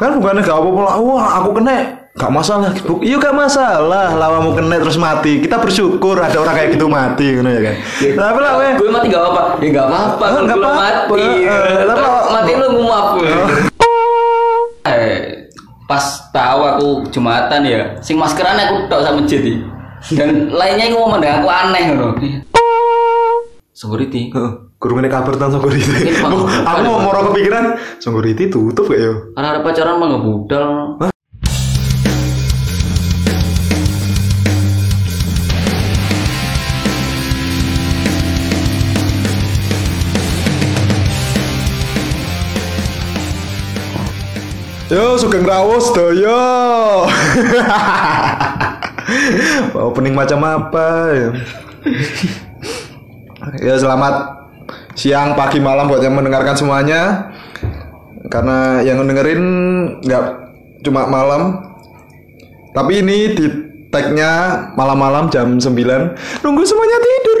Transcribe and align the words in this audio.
Kan 0.00 0.16
bukannya 0.16 0.40
gak 0.40 0.56
apa-apa 0.56 0.80
lah. 0.80 0.94
Wah, 0.98 1.26
aku 1.36 1.50
kena 1.54 1.76
gak 2.10 2.30
masalah. 2.30 2.72
Bu- 2.80 2.98
Iya 3.00 3.16
gak 3.18 3.36
masalah. 3.36 4.16
Lawamu 4.16 4.50
kena 4.52 4.76
terus 4.78 4.96
mati. 4.96 5.38
Kita 5.38 5.56
bersyukur 5.56 6.16
ada 6.16 6.34
orang 6.34 6.56
kayak 6.56 6.70
gitu 6.72 6.88
mati 6.88 7.26
ngono 7.30 7.50
ya 7.50 7.60
kan. 7.62 7.74
Tapi 8.10 8.38
lah 8.40 8.52
weh. 8.56 8.72
gue 8.74 8.88
mati 8.88 9.06
gak 9.06 9.20
apa-apa 9.22 9.42
ya 9.60 9.68
gak 9.70 9.86
apa-apa 9.86 10.08
Ah, 10.18 10.28
kalau 10.30 10.42
nggak 10.42 10.56
gue 10.56 10.64
apa-apa. 10.64 10.80
mati 10.82 11.24
Eh, 11.44 11.80
tapi- 11.84 12.28
mati 12.30 12.50
lu 12.54 12.66
ngumap 12.72 13.06
eh 14.80 15.44
pas 15.84 16.00
tahu 16.30 16.60
aku 16.64 16.88
jumatan 17.10 17.60
ya 17.62 17.80
sing 18.00 18.16
maskeran 18.16 18.56
aku 18.56 18.88
tok 18.88 19.02
sama 19.02 19.20
iki. 19.22 19.60
dan 20.10 20.48
lainnya 20.48 20.88
yang 20.88 20.96
ngomong 20.96 21.20
dengan 21.20 21.36
aku 21.38 21.48
aneh 21.50 21.84
loh 21.92 22.12
security 23.70 24.32
Heeh. 24.32 24.52
Guru 24.80 24.96
ngene 24.96 25.12
kabar 25.12 25.36
tentang 25.36 25.60
Songgoriti. 25.60 25.92
Mungkin 25.92 26.16
Pak. 26.24 26.32
Aku 26.64 26.80
mau 26.88 26.98
mau 27.04 27.12
kepikiran 27.12 27.64
Songgoriti 28.00 28.48
tutup 28.48 28.88
gak 28.88 28.96
ya? 28.96 29.12
karena 29.36 29.48
ada 29.52 29.60
pacaran 29.60 30.00
mah 30.00 30.06
nggak 30.08 30.24
budal 30.24 30.68
Yo, 44.90 45.14
Sugeng 45.20 45.46
Rawus 45.46 45.94
doyo. 45.94 46.34
Opening 49.86 50.18
macam 50.18 50.42
apa 50.42 50.86
ya? 51.14 51.28
ya 53.70 53.74
selamat 53.78 54.39
siang, 54.94 55.38
pagi, 55.38 55.58
malam 55.62 55.90
buat 55.90 56.02
yang 56.02 56.16
mendengarkan 56.16 56.56
semuanya. 56.56 57.32
Karena 58.30 58.84
yang 58.84 59.02
dengerin 59.02 59.42
nggak 60.04 60.24
cuma 60.86 61.10
malam, 61.10 61.70
tapi 62.70 63.02
ini 63.02 63.34
di 63.34 63.46
tagnya 63.90 64.64
malam-malam 64.78 65.26
jam 65.34 65.58
9 65.58 65.74
Nunggu 66.46 66.62
semuanya 66.62 66.98
tidur. 67.02 67.38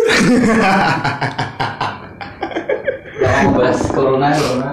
mau 3.40 3.54
bahas 3.56 3.80
corona 3.94 4.28
corona 4.34 4.70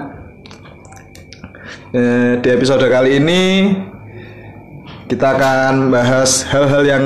Eh, 1.88 2.36
di 2.44 2.48
episode 2.52 2.84
kali 2.84 3.16
ini 3.16 3.72
kita 5.08 5.40
akan 5.40 5.88
bahas 5.88 6.44
hal-hal 6.44 6.84
yang 6.84 7.04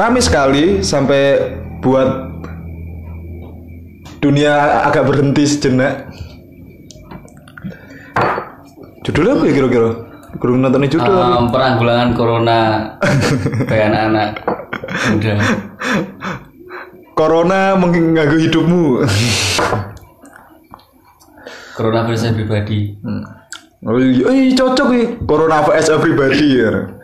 rame 0.00 0.16
sekali 0.16 0.80
sampai 0.80 1.52
buat 1.84 2.31
dunia 4.22 4.86
agak 4.86 5.10
berhenti 5.10 5.42
sejenak. 5.42 6.06
Judulnya 9.02 9.34
apa 9.34 9.44
ya 9.50 9.52
kira-kira? 9.58 9.90
Kurang 10.38 10.62
nonton 10.62 10.86
judul. 10.86 11.10
Um, 11.10 11.50
peranggulangan 11.50 12.14
corona 12.14 12.58
bagi 13.68 13.82
anak-anak 13.82 14.30
udah 15.18 15.36
Corona 17.12 17.76
mengganggu 17.76 18.38
hidupmu. 18.48 19.04
corona 21.76 22.04
versi 22.04 22.28
pribadi 22.36 22.94
Oh 23.82 23.98
iya, 23.98 24.54
cocok 24.54 24.88
nih 24.94 25.06
Corona 25.26 25.66
vs 25.66 25.90
everybody 25.90 26.62
ya. 26.62 26.94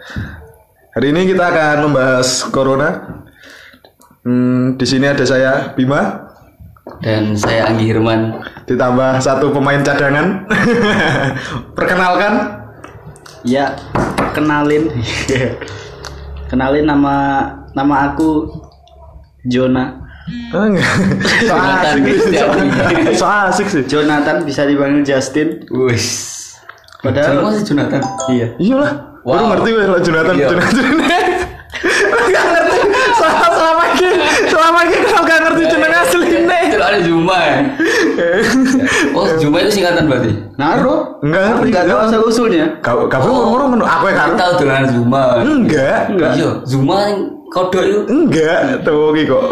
Hari 0.94 1.10
ini 1.10 1.26
kita 1.34 1.50
akan 1.50 1.90
membahas 1.90 2.46
Corona. 2.54 2.90
Hmm, 4.22 4.78
di 4.78 4.86
sini 4.86 5.10
ada 5.10 5.26
saya 5.26 5.74
Bima, 5.74 6.27
dan 6.98 7.38
saya 7.38 7.70
Anggi 7.70 7.90
Hirman 7.90 8.42
ditambah 8.66 9.22
satu 9.22 9.54
pemain 9.54 9.80
cadangan. 9.82 10.44
Perkenalkan. 11.78 12.64
Ya, 13.46 13.78
kenalin. 14.34 14.90
kenalin 16.50 16.84
nama 16.90 17.14
nama 17.70 18.12
aku 18.12 18.50
Jona. 19.46 20.04
So 20.52 20.60
Jonathan 21.48 21.96
asik 21.96 22.02
sih. 22.04 22.12
Kristiani. 22.12 22.68
So 23.20 23.24
asik 23.24 23.66
sih. 23.70 23.82
Jonathan 23.88 24.44
bisa 24.44 24.68
dipanggil 24.68 25.00
Justin. 25.06 25.64
wis 25.72 26.36
Padahal 27.00 27.40
Siapa 27.40 27.48
sih 27.54 27.64
Jonathan 27.64 28.00
iya. 28.28 28.46
Iyalah. 28.58 28.92
Baru 29.22 29.44
Wow. 29.44 29.48
ngerti 29.54 29.70
weh 29.76 29.86
lah 29.86 30.00
Jonathan 30.02 30.34
Iya. 30.36 30.46
Jonathan. 30.50 30.84
Enggak 32.26 32.44
ngerti. 32.52 32.78
Selama 33.18 33.46
selama 33.54 33.84
ini 33.92 34.10
selama 34.50 34.78
ini 34.84 34.96
kenapa 35.04 35.22
gak 35.24 35.40
ngerti 35.46 35.62
jeneng 35.68 35.94
asli 35.94 36.26
ada 36.88 36.98
Zuma 37.00 37.36
ya 37.38 37.58
oh 39.16 39.26
Zuma 39.36 39.56
itu 39.60 39.70
singkatan 39.76 40.04
berarti 40.06 40.32
Naruh. 40.58 41.22
Enggak 41.22 41.42
ngerti. 41.54 41.66
Enggak 41.70 41.84
tahu 41.86 41.98
asal 42.02 42.20
usulnya. 42.26 42.66
Kau 42.82 43.06
kau 43.06 43.22
ngomong 43.22 43.78
ngomong 43.78 43.86
aku 43.86 44.10
yang 44.10 44.18
aku 44.18 44.32
karo. 44.34 44.40
tahu 44.42 44.52
dengan 44.58 44.82
Zuma 44.90 45.24
Enggak. 45.38 46.00
iya 46.34 46.48
Zuma 46.66 46.96
yang 47.06 47.16
kodok 47.48 47.84
itu 47.86 48.00
Enggak, 48.10 48.58
tuh 48.82 49.14
iki 49.14 49.22
kok. 49.24 49.42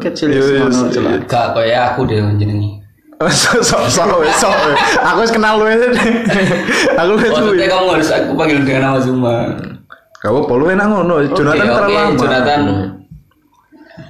Kecil 0.00 0.30
Iya, 0.30 0.40
iya, 0.40 0.64
iya. 0.70 0.86
celak. 0.88 1.26
gak 1.26 1.46
kayak 1.52 1.80
aku 1.92 2.06
deh 2.06 2.22
jenengi 2.38 2.78
Sok 3.24 3.60
sok 3.60 3.82
sok 3.88 4.20
wes, 4.20 4.32
sok. 4.36 4.52
wes. 4.52 4.78
Aku 5.00 5.18
wis 5.20 5.32
kenal 5.32 5.56
lu 5.56 5.64
ya. 5.66 5.76
Aku 6.98 7.12
wis 7.16 7.30
maksudnya 7.30 7.66
kamu 7.68 7.86
harus 7.96 8.08
aku 8.10 8.30
panggil 8.34 8.58
dengan 8.62 8.82
nama 8.90 8.98
Zuma 9.00 9.34
Kau 10.18 10.44
polu 10.44 10.72
enak 10.72 10.86
ngono. 10.88 11.20
Jonathan 11.32 11.66
terlalu 11.68 11.92
lama. 11.92 12.16
Jonathan 12.16 12.60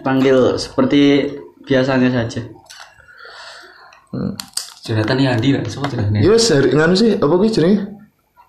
Panggil 0.05 0.61
seperti 0.61 1.33
biasanya 1.65 2.13
saja. 2.13 2.45
Jonathan 4.85 5.17
yang 5.19 5.35
Andi 5.35 5.57
lah 5.57 5.65
siapa 5.65 5.89
Jonathan 5.89 6.21
Iya, 6.21 6.31
wis 6.31 6.47
hari 6.53 6.71
nganu 6.71 6.95
sih, 6.95 7.17
apa 7.17 7.35
kuwi 7.35 7.49
jenenge? 7.51 7.89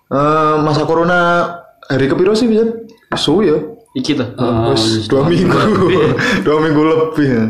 Eh 0.06 0.54
masa 0.62 0.84
corona 0.86 1.48
hari 1.88 2.06
kepiro 2.06 2.36
sih 2.36 2.46
bisa? 2.46 2.68
Suwi 3.16 3.50
ya. 3.50 3.58
Iki 3.96 4.12
tuh. 4.14 4.28
Ah, 4.36 4.70
Wis 4.70 5.08
dua 5.08 5.24
minggu. 5.24 5.56
dua 6.46 6.56
minggu 6.60 6.82
lebih 6.84 7.26
ya. 7.26 7.44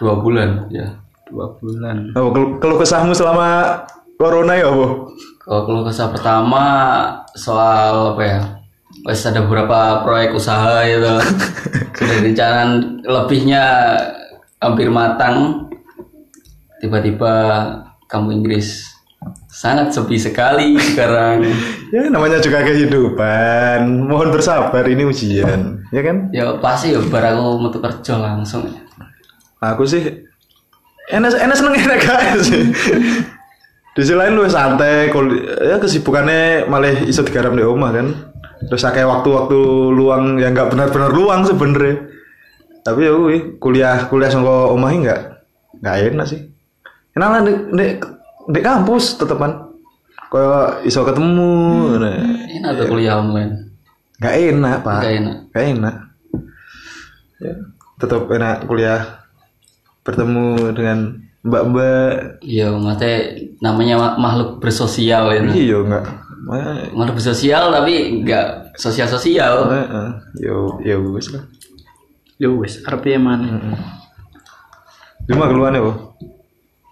dua 0.00 0.18
bulan 0.18 0.66
ya 0.72 0.88
Dua 1.30 1.46
bulan. 1.60 2.10
Oh, 2.16 2.32
kalau 2.34 2.58
kalau 2.58 2.76
kesahmu 2.76 3.12
selama 3.14 3.78
corona 4.16 4.56
ya 4.56 4.66
apa? 4.72 4.88
Kalau 5.38 5.60
keluh 5.68 5.84
kesah 5.84 6.08
pertama 6.10 6.64
soal 7.32 8.16
apa 8.16 8.22
ya? 8.24 8.40
Wes 9.02 9.26
ada 9.26 9.42
beberapa 9.42 10.06
proyek 10.06 10.30
usaha 10.38 10.86
gitu. 10.86 11.18
Sudah 11.98 12.16
direncanakan 12.22 12.68
lebihnya 13.02 13.64
hampir 14.62 14.86
matang. 14.94 15.66
Tiba-tiba 16.78 17.34
kamu 18.06 18.42
Inggris 18.42 18.90
sangat 19.50 19.90
sepi 19.94 20.18
sekali 20.18 20.78
sekarang. 20.78 21.42
Ya 21.92 22.08
namanya 22.08 22.40
juga 22.40 22.64
kehidupan. 22.64 24.08
Mohon 24.08 24.32
bersabar 24.32 24.80
ini 24.88 25.04
ujian, 25.04 25.84
ya 25.92 26.00
kan? 26.00 26.32
Ya 26.32 26.56
pasti 26.56 26.96
ya 26.96 27.04
bar 27.04 27.20
aku 27.20 27.60
metu 27.60 27.84
kerja 27.84 28.16
langsung. 28.16 28.64
Aku 29.60 29.84
sih 29.84 30.00
enak 31.12 31.36
enak 31.36 31.52
seneng 31.52 31.76
enak 31.76 32.00
sih. 32.40 32.72
Di 33.92 34.00
sisi 34.00 34.16
lain 34.16 34.40
lu 34.40 34.48
santai, 34.48 35.12
kul- 35.12 35.44
ya 35.68 35.76
kesibukannya 35.76 36.64
malah 36.64 36.96
iso 37.04 37.20
digarap 37.28 37.52
di 37.52 37.60
rumah 37.60 37.92
kan. 37.92 38.31
Terus 38.68 38.82
kayak 38.82 39.08
waktu-waktu 39.08 39.58
luang 39.94 40.38
yang 40.38 40.52
nggak 40.54 40.70
benar-benar 40.70 41.10
luang 41.10 41.42
sebenernya. 41.42 42.08
Tapi 42.82 43.06
ya 43.06 43.12
kuwi, 43.14 43.36
kuliah 43.62 43.96
kuliah 44.10 44.30
sangko 44.30 44.74
omah 44.74 44.90
nggak 44.90 45.20
nggak 45.82 45.96
enak 46.14 46.26
sih. 46.26 46.40
Enak 47.14 47.28
lah 47.28 47.40
di, 47.46 47.52
di, 47.76 47.86
di 48.50 48.60
kampus 48.62 49.18
tetepan. 49.20 49.70
Kayak 50.32 50.80
iso 50.88 51.04
ketemu, 51.04 51.52
nah. 52.00 52.16
Enak 52.48 52.70
tuh 52.80 52.86
kuliah 52.88 53.20
online. 53.20 53.68
nggak 54.22 54.36
enak 54.54 54.76
pak. 54.86 55.00
Gak 55.02 55.14
enak. 55.18 55.36
Gak 55.50 55.66
enak. 55.76 55.96
Ya, 57.42 57.54
tetap 57.98 58.22
enak 58.30 58.56
kuliah 58.70 59.26
bertemu 60.06 60.70
dengan 60.74 60.98
mbak-mbak. 61.42 62.38
Iya, 62.38 62.70
maksudnya 62.78 63.14
namanya 63.58 63.94
ma- 63.98 64.18
makhluk 64.18 64.62
bersosial 64.62 65.26
ya. 65.34 65.42
Iya 65.42 65.76
enggak. 65.82 66.06
Eh, 66.42 66.90
Makhluk 66.90 67.22
bersosial 67.22 67.70
tapi 67.70 68.18
enggak 68.18 68.74
sosial-sosial. 68.74 69.70
eh, 69.70 69.86
eh. 69.86 70.10
Yo 70.42 70.82
yo 70.82 70.98
wis 71.14 71.30
lah. 71.30 71.46
Yo 72.42 72.58
wes, 72.58 72.82
arep 72.82 73.06
man. 73.22 73.70
Cuma 75.30 75.46
keluarnya, 75.46 75.78
Bu. 75.78 75.92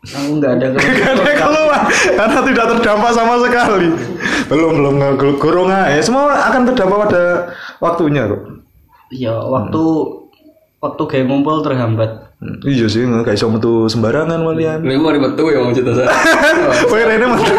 Aku 0.01 0.39
enggak 0.39 0.57
ada 0.57 0.67
Gak 0.79 1.13
ada 1.13 1.33
keluar 1.35 1.83
karena 1.91 2.41
tidak 2.47 2.67
terdampak 2.73 3.13
sama 3.13 3.35
sekali. 3.43 3.89
Belum 4.47 4.73
belum 4.79 4.95
nggak 4.97 5.15
gorong 5.43 5.69
aja. 5.69 6.01
Semua 6.01 6.31
akan 6.49 6.71
terdampak 6.71 7.11
pada 7.11 7.25
waktunya 7.83 8.31
kok. 8.31 8.43
Iya, 9.11 9.35
waktu 9.35 9.83
waktu 10.79 11.03
kayak 11.11 11.27
ngumpul 11.27 11.67
terhambat. 11.67 12.30
Hmm, 12.41 12.57
Iya 12.65 12.89
sih, 12.89 13.05
nggak 13.05 13.21
kayak 13.23 13.37
iso 13.37 13.53
metu 13.53 13.85
sembarangan 13.85 14.41
malian. 14.41 14.81
Lu 14.81 14.97
mau 14.97 15.13
ribet 15.13 15.37
tuh 15.37 15.53
ya 15.53 15.61
mau 15.61 15.69
cerita 15.71 15.93
saya. 15.93 16.09
Woi 16.89 17.05
Rene 17.05 17.27
metu. 17.29 17.53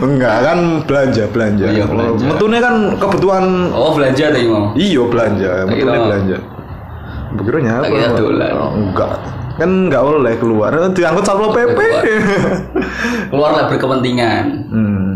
Enggak 0.00 0.36
kan 0.40 0.58
belanja 0.86 1.24
belanja. 1.28 1.66
Iya, 1.66 1.82
belanja. 1.82 2.22
Metune 2.22 2.62
kan 2.62 2.74
kebutuhan 2.94 3.44
Oh 3.74 3.90
belanja 3.90 4.30
tadi 4.30 4.46
mau. 4.46 4.70
Iya 4.72 5.02
belanja, 5.04 5.48
metune 5.66 5.82
kira- 5.82 6.06
belanja. 6.06 6.36
Begitu 7.34 7.56
Tak 7.58 7.90
nyapa? 7.90 8.14
dolan. 8.14 8.52
Oh, 8.54 8.70
enggak. 8.72 9.14
kan 9.54 9.70
nggak 9.86 10.02
boleh 10.02 10.34
keluar 10.34 10.70
diangkut 10.90 11.22
satpol 11.22 11.54
pp 11.54 11.78
keluar 13.30 13.54
lah 13.54 13.70
berkepentingan 13.70 14.66
hmm. 14.66 15.10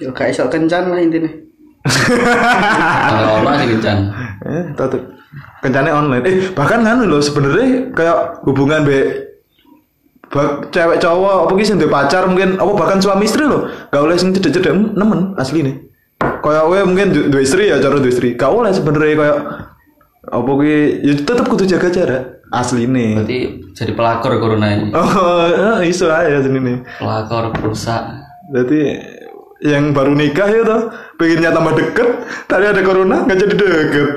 Ya 0.00 0.08
gak 0.08 0.32
iso 0.32 0.48
kencan 0.48 0.88
lah 0.88 0.96
intinya. 0.96 1.28
kalau 3.12 3.44
orang 3.44 3.54
sih 3.60 3.68
kencan 3.76 3.98
eh 4.42 4.64
tuh 4.72 5.04
kencannya 5.64 5.92
online. 5.94 6.24
Eh 6.24 6.36
bahkan 6.52 6.84
kan 6.84 7.00
loh 7.04 7.20
sebenarnya 7.22 7.92
kayak 7.96 8.44
hubungan 8.44 8.84
be 8.84 9.30
cewek 10.72 10.96
cowok 10.96 11.44
apa 11.44 11.52
sih 11.60 11.76
pacar 11.76 12.24
mungkin 12.24 12.56
apa 12.56 12.72
bahkan 12.72 12.98
suami 13.04 13.28
istri 13.28 13.44
loh 13.44 13.68
gak 13.92 14.00
boleh 14.00 14.16
sing 14.16 14.32
cedek-cedek 14.32 14.72
nemen 14.96 15.36
asli 15.36 15.60
nih 15.60 15.76
kayak 16.40 16.64
we 16.72 16.78
mungkin 16.88 17.12
du- 17.12 17.28
duwe 17.28 17.44
istri 17.44 17.68
ya 17.68 17.76
cara 17.82 18.00
duwe 18.00 18.08
istri. 18.08 18.34
Gak 18.34 18.48
boleh 18.48 18.72
sebenarnya 18.72 19.14
kayak 19.18 19.38
apa 20.22 20.50
ki 20.62 20.76
ya 21.02 21.12
tetep 21.18 21.46
kudu 21.50 21.64
jaga 21.66 21.88
jarak 21.90 22.22
asli 22.54 22.86
nih 22.86 23.18
berarti 23.18 23.38
jadi 23.74 23.92
pelakor 23.92 24.32
corona 24.38 24.68
ini. 24.70 24.88
Oh 24.94 25.44
eh, 25.82 25.90
iso 25.90 26.06
aja 26.08 26.40
sini 26.40 26.58
nih 26.62 26.76
pelakor 27.00 27.50
perusak 27.52 28.22
Berarti 28.52 28.80
yang 29.62 29.94
baru 29.94 30.12
nikah 30.12 30.48
ya 30.50 30.62
tuh 30.66 30.80
pengennya 31.16 31.54
tambah 31.54 31.72
deket 31.78 32.08
tadi 32.50 32.64
ada 32.66 32.82
corona 32.82 33.22
nggak 33.24 33.38
jadi 33.38 33.54
deket. 33.54 34.08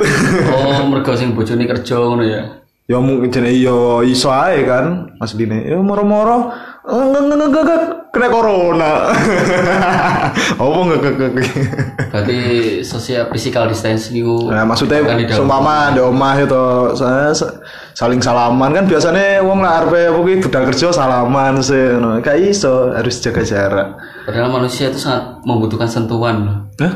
Oh 0.49 0.89
mergo 0.89 1.13
sing 1.13 1.37
bojone 1.37 1.69
kerja 1.69 1.95
ngono 2.01 2.23
ya. 2.25 2.41
Ya 2.85 3.01
mungkin 3.01 3.33
jadi 3.33 3.49
yo 3.65 4.05
iso 4.05 4.29
aja 4.29 4.61
kan 4.61 4.85
mas 5.17 5.33
Dine 5.33 5.65
ya 5.65 5.81
moro-moro 5.81 6.53
enggak 6.85 7.49
enggak 7.49 7.81
kena 8.13 8.27
corona. 8.29 8.91
Apa 10.61 10.79
enggak 10.85 10.99
enggak 11.01 11.29
enggak 11.33 11.49
berarti 12.15 12.37
sosial 12.85 13.27
physical 13.27 13.67
distancing 13.67 14.23
itu 14.23 14.47
nah 14.47 14.63
maksudnya 14.63 15.03
seumpama 15.27 15.91
di 15.91 15.99
omah 15.99 16.35
itu 16.39 16.65
saya 16.95 17.35
sa- 17.35 17.59
saling 17.95 18.19
salaman. 18.19 18.75
Kan 18.75 18.85
biasanya 18.85 19.41
wong 19.41 19.63
lah 19.63 19.81
arpe 19.81 20.11
apa 20.11 20.19
ki 20.19 20.35
budal 20.43 20.63
kerja 20.69 20.87
salaman 20.91 21.63
sih 21.63 21.95
no. 21.97 22.19
kayak 22.19 22.51
iso 22.51 22.91
harus 22.91 23.17
jaga 23.23 23.41
jarak. 23.41 23.87
Padahal 24.27 24.51
manusia 24.51 24.91
itu 24.91 24.99
sangat 24.99 25.39
membutuhkan 25.47 25.87
sentuhan 25.87 26.35
loh. 26.43 26.57
Hah? 26.83 26.93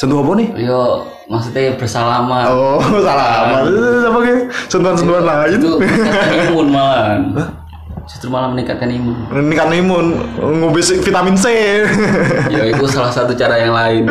sentuh 0.00 0.24
apa 0.24 0.32
nih? 0.32 0.48
Yo 0.64 1.04
maksudnya 1.28 1.76
bersalaman. 1.78 2.44
Oh 2.50 2.80
salaman. 3.06 3.62
Apa 4.10 4.18
ki 4.26 4.34
sentuhan-sentuhan 4.66 5.24
lain. 5.24 5.50
itu 5.60 5.70
meningkatkan 5.78 6.34
imun 6.50 6.66
malahan. 6.72 7.20
Justru 8.10 8.26
malah 8.26 8.48
meningkatkan 8.50 8.90
imun. 8.90 9.14
Ini 9.30 9.54
kan 9.54 9.70
imun. 9.70 10.06
Ngopi 10.40 10.80
si- 10.82 10.98
vitamin 10.98 11.36
C. 11.38 11.46
Ya 12.50 12.66
itu 12.66 12.82
salah 12.90 13.12
satu 13.12 13.36
cara 13.38 13.54
yang 13.60 13.70
lain. 13.76 14.08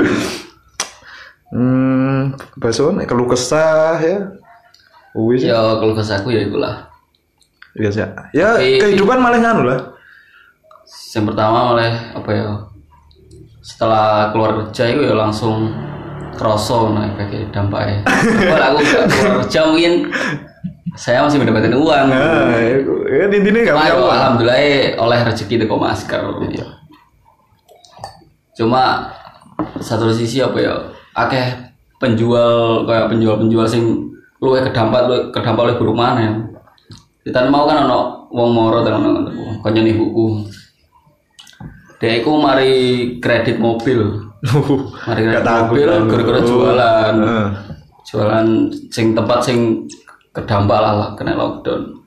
Hmm 1.50 2.38
besok 2.62 2.94
keluh 3.10 3.26
kesah 3.26 3.98
ya 3.98 4.18
wis 5.18 5.46
ya 5.46 5.58
kalau 5.80 5.94
kesah 5.94 6.22
aku 6.22 6.34
ya 6.34 6.46
itulah. 6.46 6.86
Biasa 7.74 7.98
ya 8.02 8.08
ya 8.34 8.50
Tapi- 8.58 8.82
kehidupan 8.82 9.18
malah 9.22 9.40
nganu 9.42 9.64
lah. 9.66 9.80
Yang 10.90 11.26
pertama 11.34 11.74
oleh 11.74 11.92
apa 12.14 12.30
ya? 12.34 12.46
Setelah 13.62 14.34
keluar 14.34 14.52
kerja 14.66 14.84
itu 14.90 15.02
ya 15.06 15.14
langsung 15.14 15.70
kroso 16.34 16.94
nah 16.94 17.06
kayak 17.18 17.52
dampaknya. 17.54 18.02
Kalau 18.54 18.66
aku 18.74 18.78
gak 18.86 19.06
keluar 19.10 19.34
kerja 19.44 19.60
mungkin 19.70 19.94
saya 20.98 21.22
masih 21.26 21.38
mendapatkan 21.42 21.74
uang. 21.74 22.06
Nah 22.10 22.58
ya 23.10 23.26
intinya 23.30 23.62
gak 23.66 23.76
punya 23.78 23.90
ya, 23.92 23.96
uang. 23.98 24.14
alhamdulillah 24.18 24.62
oleh 24.98 25.20
rezeki 25.26 25.56
teko 25.66 25.76
masker 25.78 26.22
cuma 28.60 29.08
satu 29.80 30.12
sisi 30.12 30.44
apa 30.44 30.58
ya? 30.60 30.74
Akeh 31.16 31.56
penjual 32.00 32.84
kayak 32.88 33.08
penjual-penjual 33.12 33.64
sing 33.68 33.84
luwih 34.40 34.64
kedampak 34.66 35.08
luwih 35.08 35.22
kedampak 35.36 35.64
oleh 35.68 35.76
buruk 35.76 35.96
mana 35.96 36.48
kita 37.24 37.46
mau 37.52 37.68
kan 37.68 37.86
ono 37.86 38.32
wong 38.32 38.50
moro 38.56 38.82
tenan 38.82 39.04
ngono 39.04 39.30
kanca 39.64 39.82
ibuku 39.84 40.48
Dek 42.00 42.24
iku 42.24 42.40
mari 42.40 42.72
kredit 43.20 43.60
mobil. 43.60 44.00
Mari 45.04 45.20
kredit 45.20 45.44
mobil 45.44 45.84
gara-gara 46.08 46.40
jualan. 46.40 47.16
Jualan 48.08 48.48
sing 48.88 49.12
tempat 49.12 49.44
sing 49.44 49.84
kedampak 50.32 50.80
lah 50.80 51.12
kena 51.20 51.36
lockdown. 51.36 52.00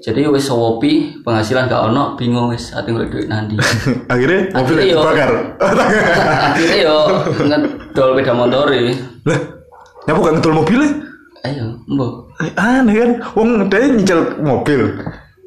Jadi 0.00 0.24
wis 0.32 0.48
sowopi 0.48 1.20
penghasilan 1.20 1.68
gak 1.68 1.92
ono 1.92 2.16
bingung 2.16 2.48
wis 2.48 2.72
ati 2.72 2.88
golek 2.96 3.12
duit 3.12 3.28
nanti. 3.28 3.60
akhirnya 4.12 4.56
mobil 4.56 4.76
Akhirnya 4.80 4.84
yo. 4.88 4.98
bakar 5.04 5.30
Akhirnya 6.48 6.78
yo 6.80 6.98
ngedol 7.44 8.08
sepeda 8.16 8.32
motor 8.32 8.66
e. 8.72 8.96
lah 9.28 9.40
nyapa 10.06 10.18
gak 10.22 10.34
ngedol 10.40 10.54
mobilnya 10.62 10.88
Ayo, 11.46 11.78
mbok. 11.86 12.12
Eh, 12.42 12.50
aneh 12.58 12.94
kan? 12.98 13.10
Wong 13.38 13.70
dia 13.70 13.86
nyicil 13.86 14.20
mobil. 14.42 14.98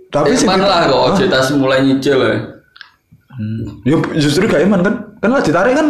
Tapi 0.07 0.31
sih 0.31 0.47
Tapi 0.47 0.63
lah 0.63 0.87
kok 0.87 1.19
cerita 1.19 1.37
mulai 1.53 1.83
nyicil 1.83 2.17
ya. 2.17 2.35
ya 3.83 3.95
justru 4.15 4.47
gak 4.47 4.63
iman 4.63 4.79
kan? 4.79 4.95
Kan 5.19 5.29
lah 5.35 5.43
ditarik 5.43 5.75
kan? 5.75 5.87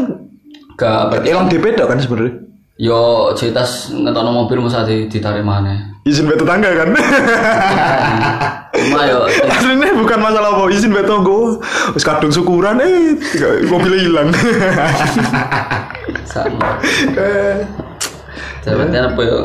Gak 0.76 1.14
berarti 1.14 1.30
hilang 1.30 1.46
DP 1.46 1.78
kan 1.78 2.02
sebenarnya? 2.02 2.34
Yo 2.80 3.30
cerita 3.36 3.62
ngetono 3.92 4.32
mobil 4.34 4.60
masa 4.60 4.82
di- 4.82 5.06
ditarik 5.06 5.46
mana. 5.46 5.94
izin 6.08 6.26
beto 6.26 6.42
tangga 6.42 6.72
kan? 6.74 6.90
Cuma 8.72 9.02
yo 9.06 9.28
aslinya 9.52 9.94
bukan 9.94 10.20
masalah 10.20 10.58
apa 10.58 10.72
izin 10.72 10.90
beto 10.90 11.22
go 11.22 11.60
wis 11.94 12.02
kadung 12.02 12.32
syukuran 12.32 12.80
eh 12.82 13.14
mobilnya 13.68 14.00
hilang. 14.00 14.30
Sama. 16.34 16.80
Eh, 17.14 17.62
Sebenarnya 18.64 19.12
apa 19.12 19.22
ya? 19.22 19.40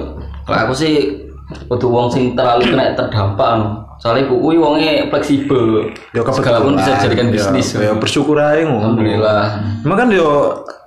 Kalau 0.44 0.58
aku 0.68 0.74
sih 0.76 1.24
kudu 1.68 1.88
wong 1.92 2.08
sing 2.08 2.32
terlalu 2.32 2.72
kena 2.72 2.96
terdampak 2.96 3.50
no. 3.60 3.84
Soalnya 4.00 4.28
ibuku 4.28 4.58
wongnya 4.60 5.08
fleksibel. 5.08 5.88
ya 6.12 6.20
Segala 6.28 6.60
pun 6.60 6.76
bisa 6.76 6.98
dijadikan 7.00 7.30
Ya, 7.30 7.32
bisnis. 7.32 7.68
ya 7.72 7.92
bersyukur 7.96 8.36
aja 8.36 8.60
ngono 8.64 8.80
Alhamdulillah. 8.80 9.42
Emang 9.86 9.96
kan 9.96 10.08
yo 10.12 10.28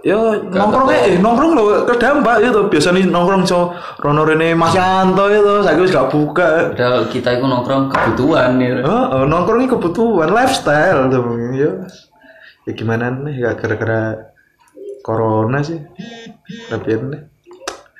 yo 0.05 0.37
nongkrong 0.53 0.87
eh 0.93 1.17
nongkrong 1.17 1.51
lo 1.57 1.63
terdampak 1.89 2.45
itu 2.45 2.61
biasanya 2.69 3.09
nongkrong 3.09 3.43
so 3.49 3.73
Rono 3.99 4.21
Rene 4.23 4.53
Mas 4.53 4.77
Yanto 4.77 5.25
itu 5.33 5.65
saya 5.65 5.75
wis 5.81 5.89
gak 5.89 6.13
buka 6.13 6.71
Padahal 6.71 7.09
kita 7.09 7.41
itu 7.41 7.45
nongkrong 7.47 7.89
kebutuhan 7.89 8.61
ya. 8.61 8.85
Oh, 8.85 9.05
oh 9.17 9.23
nongkrongnya 9.25 9.71
kebutuhan 9.71 10.29
lifestyle 10.29 11.09
tuh 11.09 11.25
ya. 11.57 11.71
Ya 12.67 12.71
gimana 12.75 13.09
nih 13.09 13.41
gak 13.41 13.55
gara-gara 13.65 14.01
corona 15.01 15.63
sih. 15.63 15.79
Tapi 16.69 16.87
nih. 17.01 17.36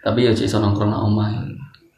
Tapi 0.08 0.24
ya 0.24 0.32
cik 0.32 0.48
iso 0.48 0.64
nongkrong 0.64 0.88
nang 0.88 1.04
omah. 1.12 1.28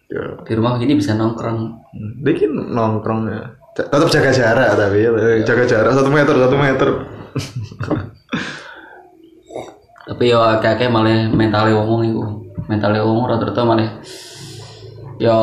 Ya. 0.09 0.25
Di 0.41 0.57
rumah 0.57 0.81
gini 0.81 0.97
bisa 0.97 1.13
nongkrong. 1.13 1.77
Bikin 2.25 2.73
nongkrong 2.73 3.29
ya. 3.29 3.45
Tetap 3.77 4.09
jaga 4.09 4.33
jarak 4.33 4.73
tapi 4.73 5.06
ya, 5.06 5.13
jaga 5.45 5.63
jarak 5.69 5.94
satu 5.94 6.09
meter 6.09 6.33
satu 6.33 6.57
meter. 6.57 6.89
Tapi 10.09 10.23
ya 10.25 10.57
akeh-akeh 10.57 10.89
malah 10.89 11.30
mentale 11.30 11.69
wong 11.78 12.01
iku. 12.01 12.25
Mentale 12.66 12.97
wong 12.97 13.30
rata-rata 13.30 13.61
malah 13.61 14.01
ya 15.21 15.37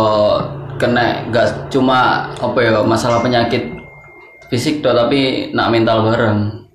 kena 0.75 1.31
gak 1.31 1.71
cuma 1.71 2.29
apa 2.35 2.59
ya 2.61 2.83
masalah 2.83 3.23
penyakit 3.23 3.79
fisik 4.51 4.83
doh 4.83 4.91
tapi 4.91 5.55
nak 5.55 5.71
mental 5.71 6.03
bareng. 6.03 6.67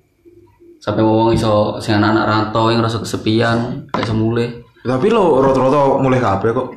Sampai 0.80 1.04
wong 1.04 1.36
iso 1.36 1.76
sing 1.78 2.00
anak-anak 2.00 2.26
rantau 2.26 2.72
yang 2.72 2.82
ngerasa 2.82 3.04
kesepian, 3.04 3.86
kayak 3.92 4.08
semule. 4.08 4.66
Tapi 4.82 5.06
lo 5.14 5.38
rata-rata 5.38 6.02
mulai 6.02 6.18
kabeh 6.18 6.50
kok. 6.50 6.68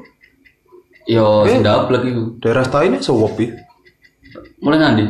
Yo 1.09 1.45
sing 1.45 1.65
dablek 1.65 2.05
iku. 2.05 2.37
Daerah 2.41 2.65
ta 2.65 2.85
ini 2.85 3.01
sewopi. 3.01 3.49
Mulai 4.61 4.77
ngandi? 4.81 5.03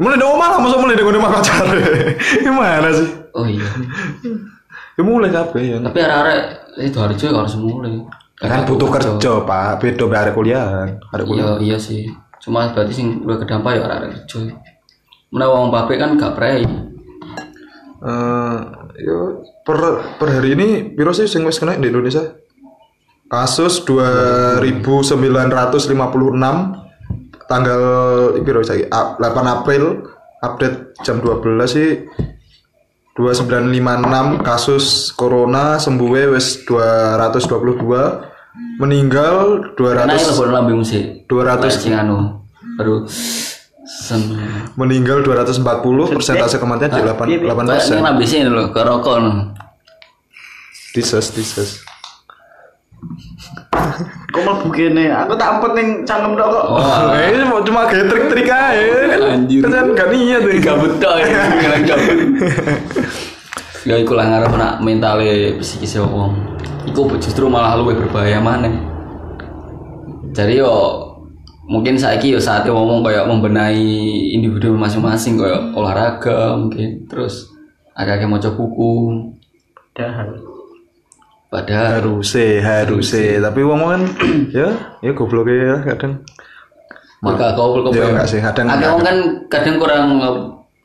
Mulai 0.00 0.16
dari 0.18 0.26
omah 0.26 0.48
lah, 0.50 0.58
masa 0.58 0.76
mulai 0.80 0.98
dari 0.98 1.06
rumah 1.06 1.30
pacar. 1.38 1.64
Gimana 2.42 2.88
sih? 2.90 3.08
Oh 3.36 3.46
iya. 3.46 3.68
Ya 4.94 5.02
mulai 5.02 5.30
kabeh 5.30 5.62
ya. 5.62 5.76
Tapi 5.78 5.98
arek-arek 6.02 6.40
itu 6.82 6.98
harus 6.98 7.16
juga 7.16 7.44
harus 7.44 7.54
mulai. 7.56 8.02
Kan 8.34 8.66
butuh 8.66 8.90
kerja, 8.90 9.32
Pak. 9.46 9.78
Beda 9.78 10.04
be 10.10 10.16
arek 10.18 10.34
kuliah. 10.34 10.90
Arek 11.14 11.24
kuliah. 11.24 11.56
Iya 11.56 11.74
iya 11.74 11.76
sih. 11.78 12.10
Cuma 12.42 12.68
berarti 12.74 12.92
sing 12.92 13.22
luwih 13.22 13.40
kedampak 13.40 13.78
ya 13.78 13.86
arek 13.86 14.26
kerja. 14.26 14.52
Mana 15.30 15.50
wong 15.50 15.70
pabrik 15.70 15.98
kan 15.98 16.18
gak 16.18 16.34
prei. 16.38 16.66
Eh, 18.04 18.58
ya 19.00 19.18
per 19.64 19.80
per 20.20 20.28
hari 20.28 20.52
ini 20.52 20.92
piro 20.92 21.16
sih 21.16 21.24
sing 21.24 21.40
wis 21.48 21.56
kena 21.56 21.80
di 21.80 21.88
Indonesia? 21.88 22.36
Kasus 23.24 23.80
2956 23.82 25.16
tanggal 27.48 27.80
piro 28.44 28.60
saiki? 28.60 28.84
A- 28.92 29.16
8 29.16 29.24
April 29.48 30.04
update 30.44 30.92
jam 31.00 31.24
12 31.24 31.64
sih 31.64 32.04
2956 33.16 34.42
kasus 34.42 35.14
corona 35.14 35.78
sembuhnya 35.78 36.34
wis 36.34 36.66
222 36.66 38.82
meninggal 38.82 39.62
Karena 39.78 40.18
itu 40.18 40.30
200 40.30 40.38
baru 40.38 40.50
lambung 40.50 40.82
sih. 40.82 41.22
200 41.26 41.70
sing 41.70 41.94
anu. 41.94 42.42
Baru 42.74 43.06
sen. 43.84 44.20
meninggal 44.80 45.20
240 45.20 45.60
persentase 46.16 46.56
kematian 46.56 46.90
di 46.90 47.00
8 47.04 47.14
Kayak 47.20 47.20
8 47.20 47.28
ini 47.28 47.36
persen 47.68 47.96
lambung 48.00 48.28
sih 48.28 48.40
lho, 48.44 48.72
ke 48.72 48.80
rokok 48.80 49.16
no. 49.20 49.32
dises 50.96 51.26
dises 51.36 51.70
Kok 54.34 54.42
mlebu 54.42 54.68
kene? 54.74 55.12
Aku 55.14 55.38
tak 55.38 55.58
ampet 55.58 55.72
ning 55.78 55.88
cangkem 56.02 56.34
tok 56.34 56.48
kok. 56.50 56.66
Oh, 56.74 57.14
ini 57.30 57.44
mau 57.46 57.62
cuma 57.62 57.86
kayak 57.86 58.10
trik-trik 58.10 58.50
aja 58.50 58.82
kan. 59.14 59.20
Anjir. 59.38 59.62
Kan 59.62 59.94
gak 59.94 60.08
niat 60.10 60.40
tuh. 60.42 60.50
gabut 60.58 60.92
tok 60.98 61.16
ya, 61.22 61.42
gabut. 61.86 62.18
Ya 63.84 64.00
iku 64.00 64.16
lah 64.16 64.26
ngarep 64.26 64.56
nak 64.56 64.80
mentale 64.80 65.60
psikis 65.60 66.00
wong. 66.00 66.34
Iku 66.88 67.14
justru 67.20 67.46
malah 67.46 67.76
luwih 67.76 67.94
berbahaya 67.94 68.40
maneh. 68.40 68.72
Jadi 70.32 70.58
yo 70.58 70.72
mungkin 71.64 71.96
saiki 71.96 72.36
yo 72.36 72.40
saatnya 72.40 72.72
ngomong 72.76 73.00
kayak 73.00 73.24
membenahi 73.24 74.32
individu 74.36 74.76
masing-masing 74.76 75.40
kayak 75.40 75.72
olahraga 75.72 76.56
mungkin 76.60 77.08
terus 77.08 77.48
agak-agak 77.94 78.28
maca 78.28 78.50
buku. 78.52 78.92
Padahal. 79.94 80.28
Padahal. 81.48 81.86
Harusnya, 82.02 82.58
harusnya. 82.60 83.38
Tapi 83.38 83.60
wong 83.62 83.80
kan 83.86 84.02
ya, 84.58 84.68
ya 85.00 85.10
goblok 85.14 85.48
ya 85.48 85.78
kadang. 85.86 86.20
maka 87.24 87.56
kau 87.56 87.80
kau 87.80 87.88
Ya, 87.88 88.12
enggak 88.12 88.28
sih, 88.28 88.36
kadang 88.36 88.68
ada 88.68 88.84
orang 88.92 89.00
kan 89.00 89.16
kadang 89.48 89.80
kurang 89.80 90.20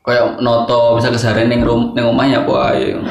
kayak 0.08 0.40
noto 0.40 0.96
bisa 0.96 1.12
keseharian 1.12 1.52
neng 1.52 1.68
rum 1.68 1.92
neng 1.92 2.08
omahnya 2.16 2.48
apa 2.48 2.80
ayo 2.80 3.04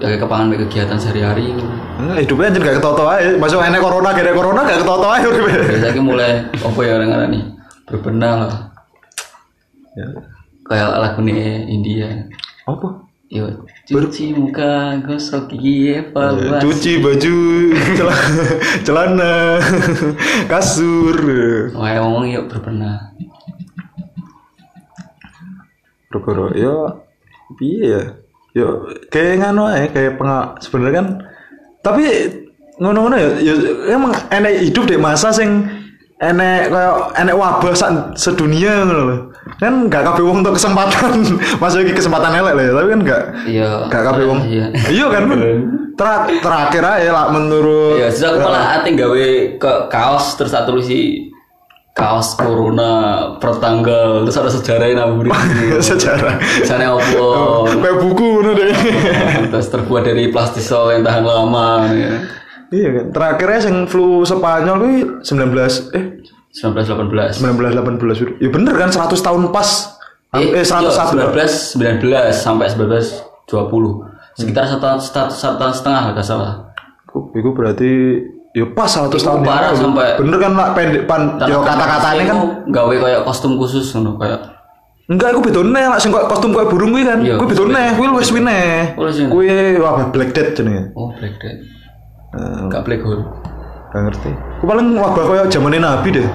ya 0.00 0.16
kepangan 0.16 0.48
be 0.48 0.56
kegiatan 0.58 0.96
sehari-hari 0.96 1.52
Nah, 2.00 2.16
hidupnya 2.16 2.48
anjir 2.48 2.64
gak 2.64 2.76
ketoto 2.80 3.04
aja. 3.04 3.36
Masuk 3.36 3.60
enek 3.60 3.76
corona, 3.78 4.08
gak 4.10 4.24
ada 4.24 4.32
corona 4.32 4.60
gak 4.64 4.80
ketoto 4.80 5.06
aja 5.06 5.26
hidupnya. 5.28 5.58
biasanya 5.68 6.00
mulai 6.00 6.32
apa 6.50 6.80
ya 6.80 6.92
orang 6.96 7.10
nih 7.28 7.42
berbenah 7.84 8.34
lah 8.40 8.52
Ya. 9.90 10.06
kayak 10.64 10.86
lagu 10.96 11.18
nih 11.20 11.66
India 11.66 12.06
Apa? 12.62 13.04
yo 13.26 13.46
cuci 13.84 14.30
muka 14.32 15.02
gosok 15.02 15.50
gigi 15.50 15.98
evaluasi 15.98 16.62
Cuci 16.62 16.92
baju, 16.98 17.36
celana, 17.98 18.44
celana 18.86 19.34
kasur. 20.50 21.14
Wah, 21.74 21.90
ngomong 21.98 22.26
yuk 22.26 22.46
berbenah 22.46 23.10
Rokoro, 26.10 26.50
yo, 26.54 27.06
piye 27.54 27.86
ya? 27.86 28.02
Yo, 28.50 28.66
kayak 29.08 29.38
ngono 29.40 29.70
ae, 29.70 29.86
kayak 29.88 30.18
penga 30.18 30.58
sebenarnya 30.58 30.94
kan. 30.98 31.06
Tapi 31.80 32.02
ngono-ngono 32.82 33.14
ya, 33.14 33.28
ya 33.38 33.54
emang 33.94 34.10
enek 34.28 34.66
hidup 34.66 34.90
deh 34.90 34.98
masa 34.98 35.30
sing 35.30 35.64
enek 36.18 36.68
kayak 36.68 36.94
enek 37.14 37.38
wabah 37.38 37.72
sak 37.72 38.18
sedunia 38.18 38.82
ngono 38.82 39.02
lho. 39.06 39.16
Kan 39.62 39.86
gak 39.86 40.02
kabeh 40.02 40.26
wong 40.26 40.42
untuk 40.42 40.58
kesempatan. 40.58 41.22
Masuk 41.62 41.86
iki 41.86 41.94
kesempatan 41.94 42.34
elek 42.34 42.58
lho 42.58 42.62
ya, 42.66 42.72
tapi 42.74 42.88
kan 42.90 43.00
gak 43.06 43.22
iya 43.46 43.68
gak 43.86 44.02
kabeh 44.10 44.24
wong. 44.26 44.40
iya 44.50 44.66
Iya 44.90 45.06
kan? 45.08 45.22
Ter- 45.94 46.40
terakhir 46.40 46.82
aja 46.82 47.10
lah 47.12 47.26
menurut 47.28 48.00
Iya, 48.00 48.08
sudah 48.10 48.28
aku 48.32 48.38
malah 48.40 48.64
ate 48.80 48.96
gawe 48.96 49.26
ke 49.60 49.72
kaos 49.92 50.34
terus 50.34 50.50
tak 50.50 50.64
tulisi 50.66 51.29
kaos 52.00 52.32
corona 52.40 52.92
pertanggal. 53.36 54.24
Terus 54.24 54.36
ada 54.40 54.50
sejarahnya 54.50 55.04
naburi 55.04 55.28
sejarah. 55.84 56.40
misalnya 56.40 56.88
opo 56.96 57.28
Kayak 57.68 57.96
buku 58.00 58.26
ngono 58.40 58.50
deh. 58.56 58.72
terus 59.52 59.68
terbuat 59.68 60.08
dari 60.08 60.32
plastisol 60.32 60.96
yang 60.96 61.04
tahan 61.04 61.24
lama 61.28 61.84
ya. 61.92 62.12
Iya 62.72 62.88
kan. 62.96 63.04
Terakhirnya 63.12 63.60
sing 63.60 63.76
flu 63.84 64.24
Spanyol 64.24 64.76
kuwi 64.80 64.96
19 65.20 65.92
eh? 65.92 66.04
1918 66.50 67.44
1918 67.44 68.42
ya 68.42 68.48
bener 68.50 68.74
kan 68.74 68.88
100 68.88 69.12
tahun 69.20 69.52
pas. 69.52 70.00
Eh, 70.32 70.64
101 70.64 71.34
19 71.36 72.00
19 72.00 72.30
sampai 72.32 72.70
1920 72.70 74.10
sekitar 74.38 74.64
satu 74.70 74.80
tahun 74.80 74.98
satu, 75.02 75.32
satu 75.34 75.56
tahun 75.58 75.74
setengah 75.74 76.02
nggak 76.14 76.26
salah. 76.26 76.70
Iku 77.10 77.50
berarti 77.52 78.22
ya 78.50 78.64
pas 78.68 78.88
100 78.88 79.06
Iku 79.08 79.18
tahun 79.20 79.40
parah 79.42 79.70
sampai- 79.72 80.16
bener 80.16 80.38
kan 80.38 80.52
lah 80.52 80.68
pendek 80.74 81.02
pan 81.04 81.38
ya 81.40 81.56
kata-katanya 81.56 82.24
kan? 82.24 82.38
gawe 82.66 82.94
kayak 82.96 83.20
kostum 83.22 83.54
khusus 83.54 83.86
ngono 83.92 84.16
kayak 84.16 84.40
enggak 85.06 85.30
iku 85.30 85.40
bedone 85.40 85.70
lah 85.74 85.98
sing 85.98 86.10
kok 86.10 86.26
kostum 86.26 86.50
koyo 86.50 86.66
burung 86.66 86.90
kuwi 86.90 87.02
kan? 87.02 87.18
Iya, 87.18 87.34
kuwi 87.34 87.50
bedone 87.50 87.82
kuwi 87.94 88.08
wis 88.12 88.30
wine 88.30 88.58
kuwi 89.26 89.48
wah 89.76 90.06
Black 90.08 90.30
Death 90.30 90.54
jenenge. 90.54 90.90
Oh 90.94 91.10
black 91.10 91.34
death. 91.36 91.62
Eh, 92.30 92.58
gak 92.68 92.82
black 92.84 93.02
hole. 93.02 93.26
Gak 93.90 94.02
ngerti. 94.06 94.30
Ku 94.58 94.64
paling 94.64 94.94
wabah 94.94 95.24
koyo 95.24 95.42
zamane 95.46 95.78
Nabi 95.78 96.14
deh. 96.14 96.28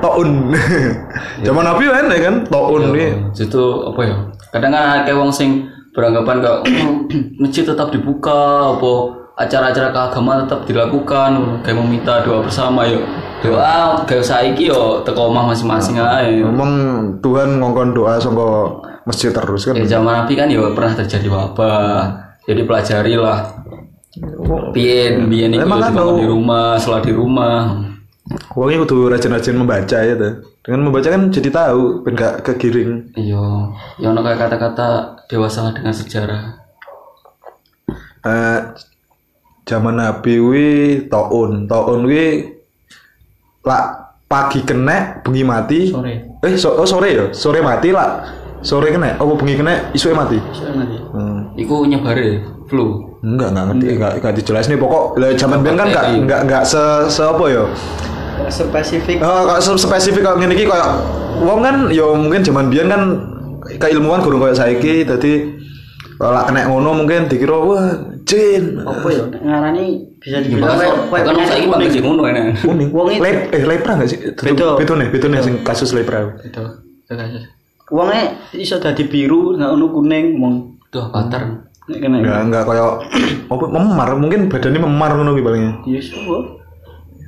Taun 0.00 0.52
Zaman 1.46 1.60
Nabi 1.62 1.84
kan 1.86 2.08
ya 2.08 2.20
kan? 2.22 2.34
Taun 2.44 2.80
Iya. 2.88 2.92
nih 2.94 3.10
itu 3.34 3.62
apa 3.84 4.00
ya? 4.02 4.16
Kadang 4.48 4.70
kan 4.70 5.04
kayak 5.04 5.16
wong 5.16 5.28
sing 5.28 5.64
beranggapan 5.90 6.40
kok 6.40 6.58
masjid 7.40 7.64
tetap 7.64 7.88
dibuka 7.88 8.36
apa 8.70 8.92
acara-acara 9.40 9.88
keagamaan 9.88 10.44
tetap 10.44 10.68
dilakukan 10.68 11.64
kayak 11.64 11.78
meminta 11.80 12.20
doa 12.20 12.44
bersama 12.44 12.84
yuk. 12.84 13.00
Doa 13.40 14.04
kayak 14.04 14.20
saiki 14.20 14.68
yo 14.68 15.00
teko 15.00 15.32
omah 15.32 15.48
masing-masing 15.48 15.96
ae. 15.96 16.44
Ngomong 16.44 16.72
Tuhan 17.24 17.56
ngongkon 17.56 17.96
doa 17.96 18.20
sangka 18.20 18.68
masjid 19.08 19.32
terus 19.32 19.64
kan? 19.64 19.80
Ya 19.80 19.88
zaman 19.88 20.12
nabi 20.12 20.36
kan 20.36 20.52
yo 20.52 20.76
pernah 20.76 20.92
terjadi 20.92 21.28
wabah. 21.32 22.28
Jadi 22.44 22.68
pelajari 22.68 23.14
lah 23.16 23.40
piye 24.74 25.22
biyen 25.30 25.54
iku 25.54 25.64
Emang 25.64 25.80
yo 25.80 25.86
kan 25.88 26.20
di 26.20 26.26
rumah 26.28 26.66
sholat 26.76 27.02
di 27.06 27.12
rumah. 27.14 27.88
Wongnya 28.54 28.86
kudu 28.86 29.10
rajin-rajin 29.10 29.56
membaca 29.58 29.98
ya 30.04 30.14
tuh. 30.14 30.34
Dengan 30.60 30.86
membaca 30.86 31.08
kan 31.08 31.32
jadi 31.32 31.50
tahu, 31.50 32.04
ben 32.04 32.14
gak 32.14 32.44
kegiring. 32.44 33.16
iya. 33.16 33.42
Ya 33.96 34.06
ono 34.12 34.20
kayak 34.20 34.38
kata-kata 34.38 35.18
dewasa 35.26 35.72
dengan 35.72 35.90
sejarah. 35.96 36.60
Eh 38.20 38.60
zaman 39.70 40.02
Nabi 40.02 40.34
wi 40.42 40.68
taun, 41.06 41.70
taun 41.70 42.02
wi 42.02 42.42
lah 43.62 44.10
pagi 44.26 44.66
kena, 44.66 45.22
bengi 45.22 45.46
mati. 45.46 45.80
sore. 45.94 46.42
Eh 46.42 46.54
so, 46.58 46.74
oh, 46.74 46.86
sore 46.86 47.08
ya, 47.14 47.24
sore 47.30 47.62
mati 47.62 47.94
lah. 47.94 48.26
Sore 48.60 48.90
kena, 48.90 49.14
oh 49.22 49.38
bengi 49.38 49.54
kena, 49.56 49.94
isu 49.94 50.10
mati. 50.10 50.42
Sore 50.50 50.74
nanti. 50.74 50.98
Hmm. 51.10 51.38
iku 51.58 51.82
nyebare 51.86 52.42
flu 52.70 53.10
Enggak, 53.20 53.52
enggak 53.52 53.64
ngerti, 53.68 53.86
enggak, 53.94 54.12
enggak 54.16 54.32
dijelas 54.40 54.64
nih 54.70 54.78
pokok. 54.80 55.04
Lah 55.20 55.28
zaman 55.36 55.60
biyen 55.60 55.76
kan 55.76 55.86
enggak 55.92 56.06
enggak 56.24 56.40
enggak 56.48 56.62
se, 56.64 56.82
se 57.12 57.20
apa 57.20 57.44
ya? 57.52 57.64
Spesifik. 58.48 59.20
Oh, 59.20 59.44
kalau 59.44 59.60
se- 59.60 59.76
spesifik 59.76 60.24
kalau 60.24 60.40
ngene 60.40 60.56
iki 60.56 60.64
kayak 60.64 60.88
wong 61.44 61.60
kan 61.60 61.76
ya 61.92 62.08
mungkin 62.16 62.40
zaman 62.40 62.72
biyen 62.72 62.88
kan 62.88 63.02
keilmuan 63.76 64.24
gurung 64.24 64.40
kayak 64.40 64.56
saiki 64.56 65.04
dadi 65.04 65.52
kalau 66.16 66.40
kena 66.48 66.68
ngono 66.72 67.04
mungkin 67.04 67.28
dikira 67.28 67.60
wah 67.60 67.92
jin 68.30 68.64
Apa 68.78 69.08
ya? 69.08 69.24
Ngarani 69.34 69.86
bisa 70.16 70.38
dibilang 70.38 70.78
penyakit 71.08 71.44
saiki 71.44 71.66
kuning. 71.66 71.90
sing 71.90 72.02
ngono 72.02 72.22
enak. 72.24 72.44
kuning 72.60 72.88
Wong 72.90 73.06
itu- 73.10 73.18
Lep, 73.20 73.38
eh 73.50 73.62
lepra 73.64 73.92
enggak 73.94 74.08
sih 74.08 74.18
nih 74.22 75.08
betul 75.10 75.28
nih 75.28 75.40
sing 75.40 75.54
kasus 75.60 75.90
lepra. 75.90 76.30
Itu 76.40 76.62
kasus. 77.08 77.42
Wongnya 77.90 78.22
iso 78.54 78.78
dadi 78.78 79.02
biru, 79.04 79.58
nggak 79.58 79.66
ono 79.68 79.86
kuning, 79.90 80.38
mong. 80.38 80.54
Tuh 80.88 81.10
pattern. 81.10 81.66
Nek 81.84 81.98
kena. 81.98 82.16
enggak 82.18 82.40
enggak 82.44 82.62
kayak 82.64 82.90
apa 83.50 83.64
memar 83.66 84.08
mungkin 84.14 84.46
badannya 84.46 84.78
memar 84.78 85.10
ngono 85.12 85.34
ki 85.34 85.42
palingnya 85.42 85.72
Iya, 85.84 86.00
so. 86.00 86.38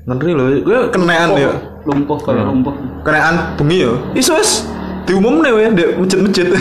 ngeri 0.04 0.32
loh 0.32 0.46
gue 0.56 0.78
kenaan 0.90 1.30
ya 1.34 1.50
Lumpuh 1.82 2.14
kalau 2.16 2.42
lumpuh. 2.44 2.74
kenaan 3.02 3.54
bengi 3.54 3.82
ya 3.82 3.94
iso 4.14 4.34
wis 4.34 4.66
diumum 5.02 5.42
nih 5.42 5.52
weh 5.52 5.68
di 5.74 5.84
masjid-masjid 5.98 6.46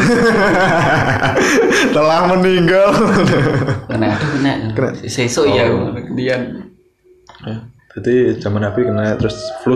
telah 1.95 2.19
meninggal 2.29 2.89
Kena 3.87 4.09
kena. 4.17 4.53
Kena. 4.73 4.89
Sesuk 5.05 5.45
ya 5.49 5.67
kemudian. 5.67 6.41
Ya, 7.41 7.55
jadi 7.97 8.37
zaman 8.37 8.61
Nabi 8.61 8.85
kena 8.85 9.17
terus 9.17 9.37
flu 9.61 9.73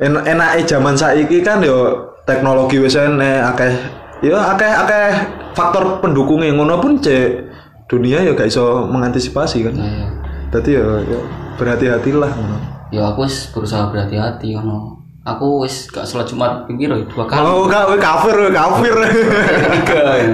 en 0.00 0.16
enake 0.16 0.64
zaman 0.64 0.96
saiki 0.96 1.44
kan 1.44 1.60
yo 1.60 2.08
teknologi 2.24 2.80
wis 2.80 2.96
enek 2.96 3.52
akeh 3.52 3.72
yo 4.24 4.40
akeh 4.40 4.72
akeh 4.72 5.08
faktor 5.52 6.00
pendukungnya 6.00 6.56
ngono 6.56 6.80
pun 6.80 6.96
cek 6.96 7.52
dunia 7.84 8.24
ya 8.24 8.32
gak 8.32 8.48
iso 8.48 8.88
mengantisipasi 8.88 9.66
kan 9.66 9.74
Iya. 9.76 10.06
jadi 10.56 10.70
ya, 10.80 10.84
ya 11.04 11.20
berhati-hatilah 11.60 12.30
ngono 12.32 12.56
Ya 12.90 13.06
aku 13.06 13.22
wis 13.22 13.46
berusaha 13.54 13.86
berhati-hati 13.86 14.50
ngono. 14.56 14.98
Aku 15.20 15.60
wis 15.60 15.84
gak 15.92 16.08
sholat 16.08 16.24
Jumat 16.24 16.64
pinggir 16.64 16.88
ya, 16.88 16.96
dua 17.04 17.28
kali. 17.28 17.44
oh 17.44 17.68
gak 17.68 17.92
kafir 18.00 18.36
kafir 18.48 18.94
Ketiga 19.04 20.00
ya. 20.16 20.28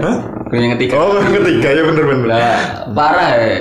Yang 0.54 0.78
ketiga. 0.78 0.94
oh 0.94 1.18
yang 1.18 1.42
ketiga 1.42 1.68
ya 1.74 1.82
bener 1.82 2.04
bener 2.06 2.26
Lah, 2.30 2.58
parah 2.94 3.30
ya. 3.34 3.54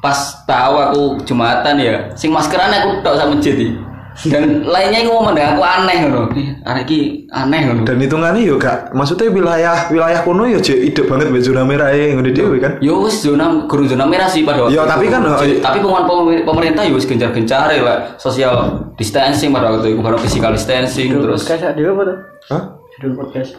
Pas 0.00 0.16
tahu 0.44 0.74
aku 0.76 1.02
Jumatan 1.24 1.76
ya, 1.76 2.12
sing 2.12 2.28
maskeran 2.28 2.72
aku 2.72 3.00
tok 3.00 3.16
sama 3.16 3.36
masjid 3.36 3.56
iki. 3.56 3.72
Dan 4.20 4.66
lainnya 4.66 5.00
aku 5.00 5.10
ngomong 5.12 5.32
aku 5.32 5.62
aneh. 5.62 5.96
Ih, 6.34 6.48
Arek 6.60 6.82
iki 6.84 6.98
aneh 7.30 7.60
ngono. 7.62 7.82
dan 7.86 7.96
hitungannya 7.96 8.42
yo 8.42 8.58
gak 8.58 8.90
maksudnya 8.90 9.30
wilayah 9.30 9.86
wilayah 9.86 10.20
kuno 10.20 10.44
yo 10.44 10.58
jek 10.58 10.76
ide 10.82 11.06
banget 11.06 11.30
mbek 11.30 11.40
zona 11.40 11.62
merah 11.62 11.88
e 11.88 12.12
ngene 12.12 12.28
dhewe 12.28 12.58
kan 12.58 12.76
Yo 12.78 13.00
wis 13.00 13.22
zona 13.22 13.64
guru 13.64 13.86
zona 13.86 14.04
merah 14.04 14.26
sih 14.26 14.42
pada 14.42 14.66
waktu 14.66 14.74
Ya, 14.74 14.82
tapi 14.84 15.06
itu. 15.06 15.14
kan, 15.14 15.20
Jadi, 15.38 15.52
iya. 15.52 15.62
tapi 15.62 15.78
pemer- 15.78 16.42
pemerintah 16.42 16.82
yo 16.82 16.94
wis 16.94 17.06
gencar-gencar 17.06 17.70
lah 17.76 18.12
social 18.16 18.54
distancing 18.94 19.50
pada 19.50 19.70
waktu 19.70 19.94
itu 19.94 20.00
baru 20.00 20.18
physical 20.18 20.52
distancing 20.52 21.08
terus 21.12 21.40
Podcast 21.40 21.70
ada 21.70 21.80
apa 21.80 22.02
tuh? 22.02 22.16
hah 22.50 22.62
Judul 22.92 23.12
podcast. 23.16 23.50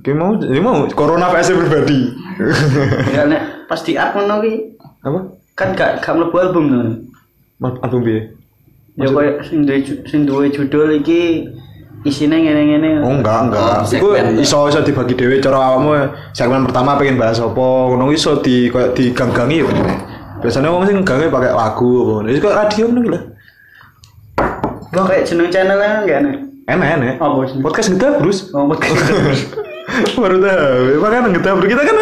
Kayak 0.00 0.16
mau, 0.18 0.32
ini 0.34 0.58
mau 0.58 0.84
corona 0.90 1.28
vs 1.28 1.52
pribadi. 1.52 2.00
Ya 3.08 3.22
nek 3.24 3.40
pas 3.64 3.80
di 3.80 3.92
up 3.94 4.12
ngono 4.12 4.40
ki 4.40 4.54
Apa? 5.00 5.18
kan 5.52 5.68
gak 5.72 6.00
gak 6.00 6.12
mlebu 6.12 6.36
album 6.38 6.64
tuh. 6.66 6.84
album 7.78 8.00
piye 8.02 8.20
Ya 8.92 9.08
koyo 9.08 9.40
sing 9.40 9.64
duwe 9.64 9.80
sing 10.04 10.28
duwe 10.28 10.52
judul 10.52 11.00
iki 11.00 11.48
isine 12.04 12.44
ngene-ngene. 12.44 13.00
Oh 13.00 13.08
enggak 13.08 13.48
enggak. 13.48 13.80
Oh, 13.80 13.88
Iku 13.88 14.08
iso 14.36 14.68
iso 14.68 14.84
dibagi 14.84 15.16
dhewe 15.16 15.40
cara 15.40 15.56
awakmu 15.72 15.96
segmen 16.36 16.68
pertama 16.68 17.00
pengen 17.00 17.16
bahas 17.16 17.40
apa 17.40 17.64
ngono 17.88 18.12
iso 18.12 18.44
di 18.44 18.68
koyo 18.68 18.92
diganggangi 18.92 19.62
ya 19.62 19.64
bener. 19.64 19.86
Biasanya 20.44 20.68
wong 20.68 20.84
sing 20.84 21.00
gangge 21.08 21.32
pakai 21.32 21.56
lagu 21.56 21.88
apa 22.04 22.10
ngono. 22.20 22.28
Iku 22.28 22.40
kok 22.44 22.56
radio 22.58 22.84
ngono 22.92 23.08
lho. 23.08 23.20
Kok 24.92 25.04
kayak 25.08 25.24
jeneng 25.24 25.48
channelnya 25.48 26.04
enggak 26.04 26.18
enak? 26.20 26.36
Enak 26.68 26.88
enak. 27.00 27.14
Apa 27.16 27.38
sih? 27.48 27.58
Podcast 27.64 27.88
kita 27.96 28.20
Bruce. 28.20 28.52
Oh, 28.52 28.68
Baru 30.22 30.36
tahu. 30.38 30.78
Makanya 31.02 31.32
kita 31.36 31.50
kita 31.58 31.82
kan 31.84 31.96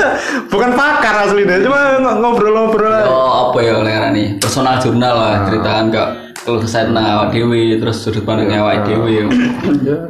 bukan 0.52 0.70
pakar 0.76 1.14
aslinya, 1.26 1.59
cuma 1.64 1.97
ng- 1.97 2.18
ngobrol-ngobrol. 2.23 2.92
Yo 2.92 3.18
apa 3.50 3.59
ya 3.62 3.78
nih 4.11 4.37
personal 4.37 4.76
jurnal 4.78 5.14
lah 5.16 5.35
ceritakan 5.49 5.87
ke 5.90 6.02
keluh 6.50 6.62
kesah 6.66 6.90
tentang 6.90 7.07
awak 7.07 7.30
dewi 7.30 7.78
terus 7.78 8.02
sudut 8.02 8.26
pandangnya 8.26 8.59
awak 8.59 8.83
dewi. 8.83 9.23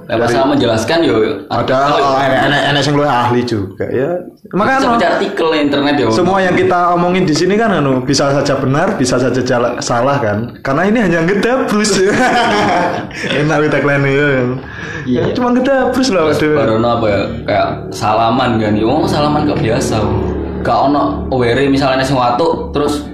Nah, 0.09 0.17
masalah 0.17 0.57
menjelaskan 0.57 1.05
yo 1.05 1.45
Ada 1.53 1.77
enak 2.73 2.81
sing 2.81 2.97
luwih 2.97 3.13
ahli 3.13 3.45
juga 3.45 3.85
ya. 3.93 4.17
bisa 4.49 4.57
Makanya 4.57 4.97
baca 4.97 5.07
artikel 5.21 5.49
internet 5.53 5.95
ya. 6.01 6.09
semua 6.09 6.41
yang 6.41 6.57
kita 6.57 6.97
omongin 6.97 7.29
di 7.29 7.37
sini 7.37 7.61
kan 7.61 7.77
anu 7.77 8.01
bisa 8.01 8.33
saja 8.33 8.57
benar, 8.57 8.97
bisa 8.97 9.21
saja 9.21 9.37
salah 9.85 10.17
kan. 10.17 10.57
Karena 10.65 10.89
ini 10.89 10.99
hanya 11.05 11.19
ngedabrus. 11.29 12.01
Enak 13.45 13.57
wit 13.61 13.69
tagline 13.69 14.09
ya. 14.09 14.29
Iya. 15.05 15.21
Ya, 15.21 15.23
cuma 15.37 15.53
ngedabrus 15.53 16.09
lah 16.09 16.33
waduh. 16.33 16.55
baru 16.57 16.75
apa 16.81 17.07
ya 17.09 17.23
kayak 17.45 17.69
salaman 17.93 18.51
kan 18.61 18.73
yo 18.77 19.05
salaman 19.09 19.49
gak 19.49 19.61
biasa 19.61 19.97
gak 20.61 20.79
ono 20.93 21.27
misalnya 21.73 22.05
sing 22.05 22.17
watu 22.17 22.69
terus 22.73 23.09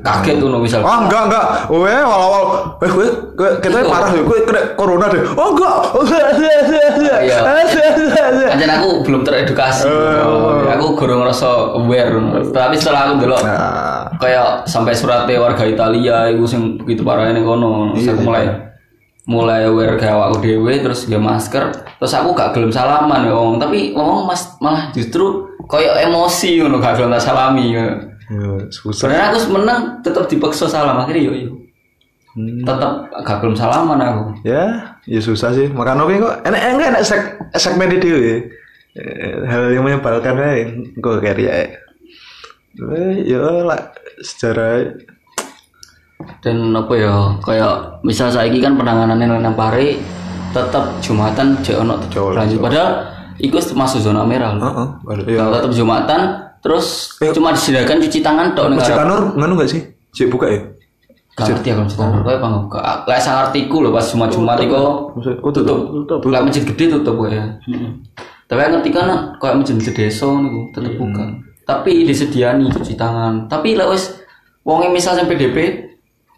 kaget 0.00 0.36
tuh 0.36 0.48
misal 0.54 0.80
Oh 0.80 1.04
enggak 1.04 1.28
enggak, 1.28 1.44
weh 1.68 1.96
awal-awal, 1.96 2.44
weh 2.78 2.92
weh, 2.92 3.10
gue- 3.34 3.56
kita 3.58 3.84
parah 3.84 4.12
ya, 4.12 4.20
gue 4.20 4.38
kena 4.44 4.60
corona 4.76 5.06
deh. 5.08 5.22
Oh 5.32 5.52
enggak, 5.52 5.76
Iya. 7.24 7.38
Anjir 8.52 8.70
aku 8.70 8.88
belum 9.02 9.24
teredukasi. 9.24 9.88
Oh. 9.88 10.60
Aku 10.68 10.94
kurang 10.94 11.24
ngerasa 11.24 11.76
aware. 11.76 12.12
Tapi 12.52 12.74
setelah 12.76 13.10
aku 13.10 13.24
delok 13.24 13.40
Nah, 13.40 14.08
kayak 14.18 14.64
sampai 14.64 14.92
suratnya 14.92 15.40
warga 15.40 15.64
Italia 15.64 16.28
iku 16.30 16.44
sing 16.44 16.76
begitu 16.80 17.00
parah 17.00 17.28
ini 17.28 17.40
kono. 17.40 17.92
Terus 17.96 18.12
aku 18.12 18.22
mulai 18.24 18.44
mulai 19.24 19.64
aware 19.64 19.96
kayak 19.96 20.12
awakku 20.12 20.44
dhewe 20.44 20.84
terus 20.84 21.08
dia 21.08 21.16
masker 21.16 21.72
terus 21.96 22.12
aku 22.12 22.36
gak 22.36 22.52
gelem 22.52 22.68
salaman 22.68 23.24
ya 23.24 23.32
wong 23.32 23.56
tapi 23.56 23.96
wong 23.96 24.28
mas 24.28 24.52
malah 24.60 24.92
justru 24.92 25.48
kayak 25.64 26.04
emosi 26.04 26.60
ngono 26.60 26.76
gak 26.76 27.00
gelem 27.00 27.16
salami 27.16 27.72
ya. 27.72 27.88
Susah. 28.70 29.08
Sebenarnya 29.08 29.26
aku 29.32 29.38
menang 29.52 29.80
tetap 30.00 30.24
dipaksa 30.26 30.64
salam 30.66 30.96
akhirnya 31.00 31.22
yo 31.28 31.32
yo. 31.34 31.52
Tetap 32.66 33.14
gak 33.22 33.38
gelem 33.38 33.54
salaman 33.54 34.00
aku. 34.02 34.22
Ya, 34.42 34.96
ya 35.06 35.20
susah 35.22 35.54
sih. 35.54 35.70
Makanya 35.70 36.02
oke 36.02 36.18
kok, 36.18 36.34
enak 36.42 36.60
enak 36.74 36.86
enak 36.90 37.02
seg 37.06 37.20
segmen 37.54 37.94
itu 37.94 38.08
ya. 38.10 38.36
Eh, 38.94 39.42
Hal 39.46 39.70
yang 39.70 39.82
menyebalkan 39.86 40.34
ya, 40.38 40.66
gue 40.94 41.14
kayak 41.22 41.38
ya. 41.38 41.54
Eh, 42.74 43.14
ya 43.22 43.38
lah, 43.38 43.78
secara 44.18 44.82
dan 46.40 46.72
apa 46.72 46.94
ya 46.94 47.14
kayak 47.42 48.00
misal 48.06 48.30
saiki 48.30 48.62
kan 48.62 48.78
penanganannya 48.78 49.42
nang 49.42 49.54
pare 49.58 49.98
tetap 50.54 51.02
jumatan 51.02 51.58
ono 51.58 51.98
Jauh 52.08 52.30
lah, 52.30 52.46
lanjut 52.46 52.62
padahal 52.62 52.90
iku 53.42 53.58
masuk 53.74 53.98
zona 54.00 54.22
merah 54.22 54.54
loh. 54.54 54.62
Heeh, 54.62 54.88
baru- 55.02 55.26
ya. 55.26 55.38
Kalau 55.42 55.50
tetap 55.58 55.72
jumatan 55.74 56.20
terus 56.64 57.12
cuma 57.30 57.52
disediakan 57.52 58.00
cuci 58.00 58.18
tangan 58.18 58.56
tok 58.56 58.72
Masjid. 58.72 58.96
Kanur 58.96 59.36
nganu 59.36 59.60
gak 59.60 59.68
sih? 59.68 59.84
Cek 60.10 60.32
buka 60.32 60.48
ya? 60.48 60.60
Gak 61.34 61.50
ngerti 61.50 61.68
aku 61.68 61.80
masjid 61.84 61.98
tangan 62.00 62.20
kayak 62.22 62.38
bang 62.40 62.52
gak 62.70 62.84
kayak 63.04 63.20
sang 63.20 63.36
artiku 63.42 63.76
loh 63.82 63.90
pas 63.90 64.06
cuma 64.06 64.24
iku 64.56 65.12
Maksud- 65.12 65.38
oh, 65.42 65.50
tutup 65.50 65.78
tutup. 66.06 66.18
kayak 66.24 66.44
masjid 66.46 66.64
gede 66.64 66.84
tutup 66.94 67.20
ya 67.26 67.44
tapi 68.44 68.60
aku 68.60 68.70
ngerti 68.72 68.90
kan 68.90 69.06
kayak 69.36 69.54
masjid 69.58 69.74
masjid 69.74 69.94
desa 69.94 70.30
niku 70.30 70.60
tetep 70.70 70.94
buka 70.94 71.24
tapi 71.64 72.06
disediani 72.06 72.70
cuci 72.70 72.94
tangan 72.94 73.50
tapi 73.50 73.74
lah 73.74 73.90
wis 73.90 74.14
wong 74.62 74.88
misal 74.88 75.12
sampai 75.12 75.36
PDP 75.36 75.58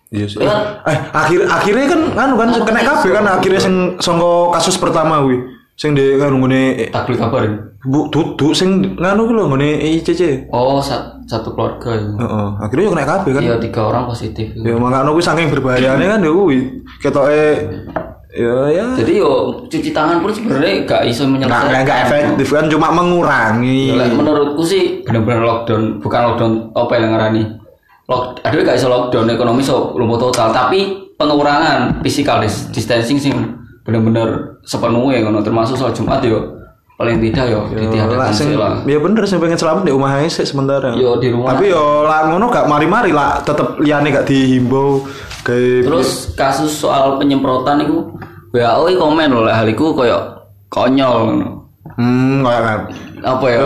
Iya 0.07 0.27
sih. 0.31 0.38
Eh, 0.38 0.98
akhir 1.11 1.51
akhirnya 1.51 1.87
kan 1.90 2.01
nganu 2.14 2.35
kan 2.38 2.48
kena 2.62 2.79
kabeh 2.81 3.11
kan 3.11 3.27
akhirnya 3.27 3.59
sing 3.59 3.74
sangka 3.98 4.55
kasus 4.55 4.79
pertama 4.79 5.18
kuwi. 5.18 5.42
Sing 5.74 5.98
di 5.98 6.14
nganu 6.14 6.46
ngene 6.46 6.94
tak 6.94 7.11
beli 7.11 7.18
kabar. 7.18 7.42
Bu 7.87 8.11
duduk 8.11 8.51
sing 8.51 8.99
nganu 8.99 9.25
ki 9.25 9.33
lho 9.33 9.44
ngene 9.46 9.68
ICC. 9.94 10.51
Oh, 10.51 10.83
sat- 10.83 11.22
satu 11.25 11.51
keluarga 11.51 11.90
ya. 11.90 12.03
Heeh, 12.03 12.49
akhirnya 12.61 12.85
yo 12.85 12.90
kena 12.90 13.05
kabeh 13.05 13.31
kan. 13.33 13.42
Iya, 13.42 13.55
tiga 13.59 13.81
orang 13.85 14.05
positif. 14.05 14.46
Ya 14.55 14.75
makanya 14.75 15.11
kuwi 15.11 15.22
saking 15.22 15.49
berbahayane 15.49 16.05
kan 16.05 16.18
ya 16.18 16.31
kuwi. 16.31 16.59
Ketoke 16.99 17.42
ya 18.29 18.55
ya 18.68 18.87
Jadi 18.94 19.12
yo 19.16 19.33
cuci 19.64 19.90
tangan 19.90 20.20
pun 20.20 20.29
sebenarnya 20.29 20.85
gak 20.85 21.03
iso 21.07 21.25
menyelesaikan. 21.25 21.83
nggak 21.83 21.99
efektif 22.05 22.49
kan 22.49 22.66
cuma 22.66 22.90
mengurangi. 22.90 23.94
Lek 23.94 24.12
menurutku 24.12 24.61
sih 24.61 25.03
benar-benar 25.03 25.42
lockdown, 25.42 25.99
bukan 25.99 26.20
lockdown 26.27 26.53
apa 26.72 26.92
yang 26.94 27.11
ngarani. 27.11 27.42
Lock, 28.07 28.38
aduh 28.40 28.61
gak 28.61 28.77
iso 28.77 28.87
lockdown 28.87 29.27
ekonomi 29.29 29.62
so 29.62 29.94
lumpuh 29.94 30.18
total, 30.20 30.51
tapi 30.51 30.90
pengurangan 31.16 32.03
physical 32.03 32.38
dis- 32.38 32.70
distancing 32.70 33.16
sing 33.16 33.35
benar-benar 33.83 34.59
sepenuhnya 34.62 35.22
ngono 35.22 35.40
termasuk 35.40 35.75
soal 35.75 35.90
Jumat 35.90 36.18
yo 36.20 36.56
paling 36.96 37.20
tidak 37.20 37.44
yo 37.52 37.61
Lah, 37.68 37.76
ditiadakan 37.76 38.32
sih 38.32 38.56
lah. 38.56 38.80
ya 38.88 38.96
bener 38.96 39.22
sing 39.28 39.37
pengen 39.37 39.61
selamat 39.61 39.85
di 39.85 39.92
rumah 39.92 40.16
aja 40.16 40.40
sementara. 40.48 40.96
Yo 40.96 41.20
di 41.20 41.28
rumah. 41.28 41.52
Tapi 41.52 41.68
yo 41.68 42.09
lah 42.09 42.32
ngono 42.32 42.48
gak 42.48 42.64
mari-mari 42.64 43.12
lah 43.12 43.44
tetep 43.44 43.76
liyane 43.76 44.09
gak 44.09 44.24
dihimbau 44.24 45.04
kayak 45.44 45.85
Terus 45.85 46.32
kasus 46.32 46.72
soal 46.72 47.20
penyemprotan 47.20 47.85
itu 47.85 48.16
WHO 48.50 48.96
komen 48.96 49.28
loh 49.28 49.44
hal 49.44 49.68
itu 49.68 49.92
koyo 49.92 50.48
konyol 50.72 51.37
hmm 52.00 52.40
kayak 52.40 52.62
kan. 52.64 52.80
Apa 53.20 53.44
ya? 53.44 53.59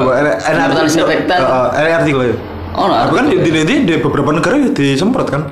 Penyemprotan 0.43 0.85
disinfektan. 0.91 1.39
Ada 1.71 1.89
artikel 2.03 2.35
ya. 2.35 2.37
Oh, 2.71 2.87
nah, 2.87 3.11
kan 3.11 3.27
di, 3.27 3.43
di, 3.43 3.51
di, 3.51 3.75
di 3.83 3.95
beberapa 3.99 4.31
negara 4.31 4.55
ya 4.59 4.71
disemprot 4.71 5.27
kan. 5.27 5.43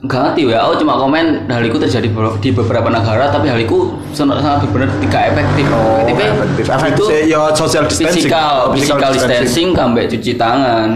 Gak 0.00 0.32
ngerti 0.32 0.48
WHO 0.48 0.72
cuma 0.80 0.96
komen 0.96 1.44
hal 1.44 1.60
itu 1.60 1.76
terjadi 1.76 2.08
di 2.40 2.50
beberapa 2.56 2.88
negara 2.88 3.28
tapi 3.28 3.52
hal 3.52 3.60
itu 3.60 3.92
sangat 4.16 4.40
sangat 4.40 4.64
benar 4.72 4.88
tidak 4.96 5.22
efektif. 5.36 5.64
Oh, 5.68 6.00
efektif. 6.08 6.64
Efektif 6.72 7.04
itu 7.04 7.04
ya 7.28 7.52
social 7.52 7.84
distancing. 7.84 8.24
physical, 8.24 8.72
physical 8.72 9.10
distancing 9.12 9.68
sampai 9.76 10.08
cuci 10.08 10.32
tangan. 10.40 10.90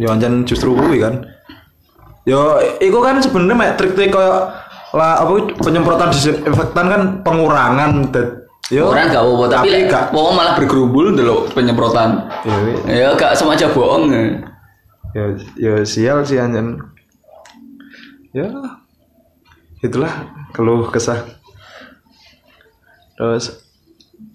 Ya 0.00 0.08
anjan 0.08 0.48
justru 0.48 0.72
kuwi 0.72 1.04
kan. 1.04 1.20
Yo, 2.24 2.56
iku 2.80 3.04
kan 3.04 3.20
sebenarnya 3.20 3.56
mek 3.60 3.70
trik-trik 3.76 4.14
koyo 4.14 4.48
lah 4.92 5.24
apa 5.24 5.52
penyemprotan 5.60 6.12
disinfektan 6.12 6.86
kan 6.88 7.02
pengurangan 7.24 8.08
yo 8.70 8.88
Orang 8.88 9.08
gak 9.12 9.24
apa 9.24 9.44
tapi, 9.48 9.68
tapi 9.68 9.90
gak 9.90 10.04
wong 10.16 10.32
malah 10.36 10.54
bergerumbul 10.56 11.12
dulu 11.12 11.48
penyemprotan. 11.52 12.24
ya, 12.44 12.56
wi. 12.62 12.72
Ya 12.88 13.08
gak 13.16 13.36
sama 13.36 13.52
aja 13.52 13.68
bohong. 13.68 14.12
ya. 14.12 14.22
ya, 15.12 15.24
ya 15.60 15.74
sial 15.84 16.24
sih 16.24 16.40
anjan. 16.40 16.78
Ya 18.32 18.48
itulah 19.84 20.32
keluh 20.56 20.88
kesah. 20.88 21.20
Terus 23.12 23.60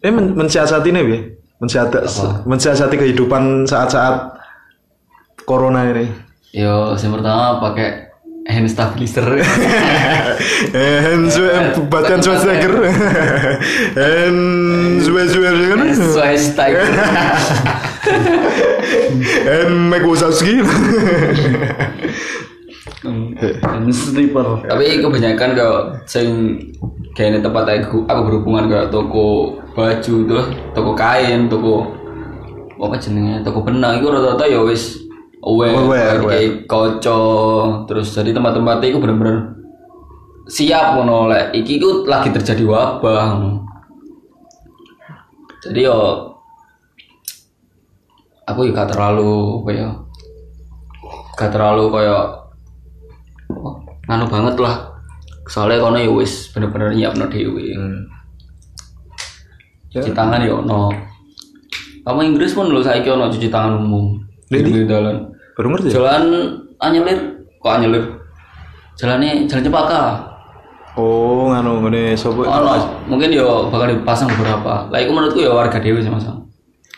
eh 0.06 0.14
men 0.14 0.38
mensiasati 0.38 0.94
nih, 0.94 1.04
Bi. 1.04 1.18
Mensiasati, 1.58 2.46
mensiasati 2.46 2.96
kehidupan 2.96 3.66
saat-saat 3.66 4.38
corona 5.50 5.90
ini. 5.90 6.06
Yo, 6.54 6.94
yang 6.94 7.14
pertama 7.18 7.58
pakai 7.58 8.14
hand 8.46 8.70
stabilizer. 8.70 9.26
Eh, 10.72 10.98
hand 11.10 11.34
swe- 11.34 11.74
batian 11.90 12.22
Schwarzenegger. 12.22 12.74
Hand 13.98 14.42
swe- 15.02 15.66
kan? 15.74 15.80
Sesuai 15.90 16.36
style. 16.38 16.86
And 19.50 19.90
Mike 19.90 20.06
Wazowski. 20.06 20.62
Stripper. 23.94 24.66
Tapi 24.66 25.02
kebanyakan 25.06 25.50
kalau 25.54 25.80
sing 26.10 26.58
kayak 27.14 27.38
ini 27.38 27.40
tempat 27.46 27.70
aku, 27.70 28.10
aku 28.10 28.22
berhubungan 28.26 28.66
ke 28.66 28.80
toko 28.90 29.58
baju 29.78 30.16
tuh, 30.26 30.46
toko 30.74 30.92
kain, 30.98 31.46
toko 31.46 31.86
apa 32.78 32.98
jenenge, 32.98 33.46
toko 33.46 33.62
benang 33.62 34.02
itu 34.02 34.10
rata-rata 34.10 34.46
ya 34.50 34.62
wis 34.66 34.98
aware, 35.46 35.78
Aware, 35.78 36.22
kayak 36.26 36.66
koco, 36.66 37.22
terus 37.86 38.14
jadi 38.14 38.34
tempat-tempat 38.34 38.82
itu 38.86 38.98
bener-bener 38.98 39.54
siap 40.48 40.96
ngono 40.98 41.28
lek 41.28 41.54
iki 41.54 41.78
ku 41.78 42.08
lagi 42.08 42.34
terjadi 42.34 42.64
wabah. 42.66 43.62
Jadi 45.68 45.84
yo 45.84 45.98
aku 48.48 48.64
juga 48.64 48.88
gak 48.88 48.96
terlalu 48.96 49.60
apa 49.60 49.70
ya 49.76 49.90
gak 51.36 51.52
terlalu 51.52 51.92
kayak 51.92 52.47
oh, 53.52 53.76
nganu 54.08 54.26
banget 54.28 54.56
lah. 54.58 54.76
Soalnya 55.48 55.80
kono 55.80 55.96
ya 55.96 56.12
wis 56.12 56.52
bener-bener 56.52 56.92
nyiapno 56.92 57.26
dhewe. 57.32 57.72
Cuci 59.88 60.12
tangan 60.12 60.44
ya 60.44 60.54
ono. 60.54 60.92
Kamu 62.04 62.20
Inggris 62.24 62.56
pun 62.56 62.72
lho 62.72 62.84
saiki 62.84 63.08
ono 63.08 63.32
cuci 63.32 63.48
tangan 63.48 63.80
umum. 63.80 64.20
Di 64.48 64.64
pinggir 64.64 64.88
dalan 64.88 65.28
Baru 65.56 65.72
ngerti. 65.72 65.92
ya? 65.92 66.00
jalan 66.00 66.24
anyelir. 66.80 67.20
Kok 67.60 67.72
anyelir? 67.74 68.04
Jalannya 68.96 69.44
jalan 69.46 69.64
Cepaka 69.64 70.04
Oh, 70.98 71.54
nganu 71.54 71.86
ngene 71.86 72.18
sapa? 72.18 72.42
ono. 72.42 72.74
Mungkin 73.08 73.30
yo 73.32 73.70
bakal 73.70 73.92
dipasang 73.92 74.28
beberapa. 74.34 74.90
Lah 74.90 75.00
itu 75.00 75.12
menurutku 75.12 75.40
ya 75.40 75.52
warga 75.54 75.80
dewi 75.80 76.02
sih 76.02 76.10
mas. 76.12 76.26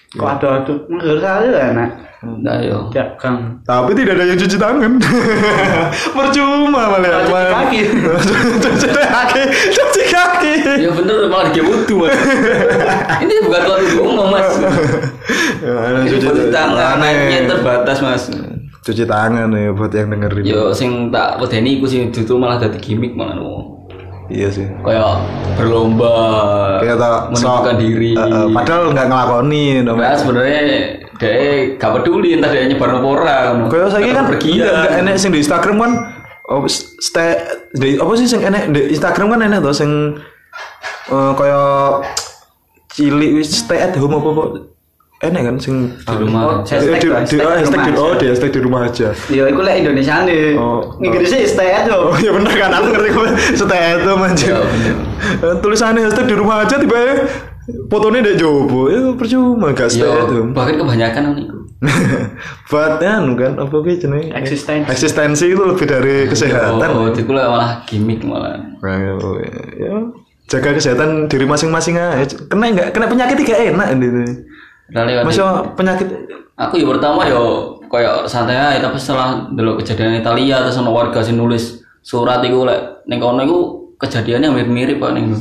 Kok 0.10 0.26
ada 0.26 0.66
ada 0.66 0.74
enggak 0.90 1.20
kali 1.22 1.48
lah 1.54 1.66
nak. 1.78 1.90
Nah 2.20 2.60
yo 2.60 2.92
Dagang. 2.92 3.64
Tapi 3.64 3.96
tidak 3.96 4.20
ada 4.20 4.28
yang 4.28 4.36
cuci 4.36 4.58
tangan. 4.60 4.92
Percuma 6.20 6.92
malah. 6.92 7.24
Cuci 7.24 7.32
kaki. 7.32 7.80
cuci 8.60 8.88
kaki. 8.92 9.42
Cuci 9.72 10.04
kaki. 10.12 10.54
ya 10.84 10.90
bener 10.92 11.32
malah 11.32 11.48
dia 11.56 11.64
mas 11.64 11.88
ini 13.24 13.34
bukan 13.48 13.62
tuan 13.64 13.82
umum 14.04 14.28
mas 14.36 14.52
Ya, 15.64 15.76
ini 15.96 16.12
cuci 16.12 16.28
cuci 16.28 16.44
tangan 16.52 17.00
naiknya 17.00 17.48
terbatas 17.48 17.98
mas 18.04 18.24
Cuci 18.84 19.04
tangan 19.08 19.48
ya 19.56 19.72
buat 19.72 19.92
yang 19.96 20.12
dengerin. 20.12 20.44
yo 20.44 20.76
sing 20.76 21.12
tak 21.12 21.40
wedeni 21.40 21.80
iku 21.80 21.88
sih 21.88 22.04
justru 22.12 22.36
malah 22.36 22.60
jadi 22.60 22.76
gimmick 22.80 23.16
malah. 23.16 23.64
Iya 24.30 24.52
sih. 24.52 24.68
kayak 24.86 25.24
berlomba 25.58 26.14
Kayak 26.84 27.00
tak 27.00 27.14
menunjukkan 27.34 27.76
diri 27.80 28.12
padahal 28.52 28.92
nggak 28.94 29.08
ngelakoni. 29.08 29.64
no. 29.82 29.96
Nah, 29.98 30.14
sebenarnya 30.14 30.60
dia 31.20 31.76
gak 31.76 31.92
peduli 32.00 32.34
entah 32.34 32.48
dia 32.50 32.64
nyebar 32.64 32.96
apa 32.96 33.08
ora. 33.08 33.38
Kayak 33.68 33.90
saya 33.92 34.12
kan 34.16 34.26
pergi 34.32 34.52
enggak 34.56 34.72
enggak 34.72 35.00
enek 35.04 35.16
sing 35.20 35.32
di 35.36 35.40
Instagram 35.44 35.76
kan 35.78 35.92
oh, 36.50 36.66
stay 37.04 37.36
di 37.76 38.00
apa 38.00 38.12
sih 38.16 38.26
sing 38.26 38.42
enek 38.42 38.64
di 38.72 38.82
Instagram 38.96 39.28
kan 39.36 39.40
enek 39.44 39.60
tuh 39.60 39.76
sing 39.76 39.92
eh 41.10 41.32
kayak 41.36 42.08
cilik 42.90 43.32
wis 43.38 43.52
stay 43.52 43.84
at 43.84 43.94
home 43.94 44.16
apa 44.16 44.30
apa 44.32 44.44
enek 45.20 45.42
kan 45.44 45.56
sing 45.60 45.76
di 46.00 46.16
rumah 46.16 46.42
Oh, 46.48 46.56
hashtag 46.64 47.04
di, 47.04 47.08
lah, 47.12 47.22
di, 47.28 47.36
hashtag 47.36 47.82
oh, 47.84 47.84
di 47.84 47.92
di, 47.92 47.92
rumah 47.92 48.00
oh 48.00 48.12
aja. 48.16 48.20
di 48.20 48.26
hashtag 48.32 48.52
di 48.56 48.62
rumah 48.64 48.82
aja 48.88 49.08
Ya 49.28 49.44
iku 49.52 49.60
lek 49.60 49.76
Indonesia 49.84 50.16
nih. 50.24 50.56
Oh, 50.56 50.80
Inggrisnya 51.04 51.44
stay 51.44 51.70
at 51.76 51.92
home. 51.92 52.16
oh 52.16 52.18
ya 52.18 52.32
bener 52.32 52.54
kan 52.56 52.72
aku 52.72 52.88
ngerti 52.96 53.10
kok 53.12 53.26
stay 53.60 53.82
at 54.00 54.04
home 54.08 54.24
aja 54.24 54.48
Ya, 54.48 54.60
bener. 54.64 54.96
Eh, 55.44 55.56
tulisannya 55.60 56.02
hashtag 56.08 56.26
di 56.32 56.36
rumah 56.40 56.64
aja 56.64 56.80
tiba 56.80 57.28
fotonya 57.88 58.20
dek 58.26 58.38
jobo 58.38 58.90
ya 58.90 59.14
percuma 59.16 59.72
gak 59.74 59.90
stay 59.92 60.06
at 60.06 60.28
Yo, 60.30 60.42
home 60.44 60.52
bahkan 60.54 60.76
kebanyakan 60.78 61.22
ngono 61.32 61.40
iku. 61.42 61.58
buat 62.70 63.00
anu 63.00 63.40
kan 63.40 63.56
apa 63.56 63.72
gitu 63.88 64.12
jenenge 64.12 64.36
Eksistensi. 64.36 64.88
eksistensi 64.92 65.46
itu 65.48 65.64
lebih 65.64 65.88
dari 65.88 66.28
kesehatan 66.28 66.90
Oh, 66.92 67.08
itu 67.08 67.32
lah 67.32 67.48
malah 67.48 67.72
gimmick 67.88 68.20
malah. 68.28 68.60
Nah, 68.84 69.00
ya, 69.80 69.96
jaga 70.52 70.76
kesehatan 70.76 71.32
diri 71.32 71.48
masing-masing 71.48 71.96
aja. 71.96 72.36
Kena 72.52 72.68
enggak 72.76 72.92
kena 72.92 73.08
penyakit 73.08 73.40
gak 73.48 73.72
enak 73.72 73.88
gitu. 73.96 74.20
Udah 74.92 75.04
lewat. 75.08 75.24
Masa 75.24 75.64
penyakit 75.80 76.08
Aku 76.60 76.76
ya 76.76 76.84
pertama 76.92 77.24
yo 77.24 77.72
kayak 77.88 78.28
santai 78.28 78.60
aja 78.60 78.84
tapi 78.84 79.00
setelah 79.00 79.48
dulu 79.48 79.80
kejadian 79.80 80.20
Italia 80.20 80.60
terus 80.60 80.76
ono 80.76 80.92
warga 80.92 81.24
sing 81.24 81.40
nulis 81.40 81.80
surat 82.04 82.44
iku 82.44 82.68
lek 82.68 83.08
ning 83.08 83.24
kono 83.24 83.40
iku 83.48 83.60
kejadiannya 83.96 84.52
mirip-mirip 84.52 85.00
kok 85.00 85.16
ning 85.16 85.32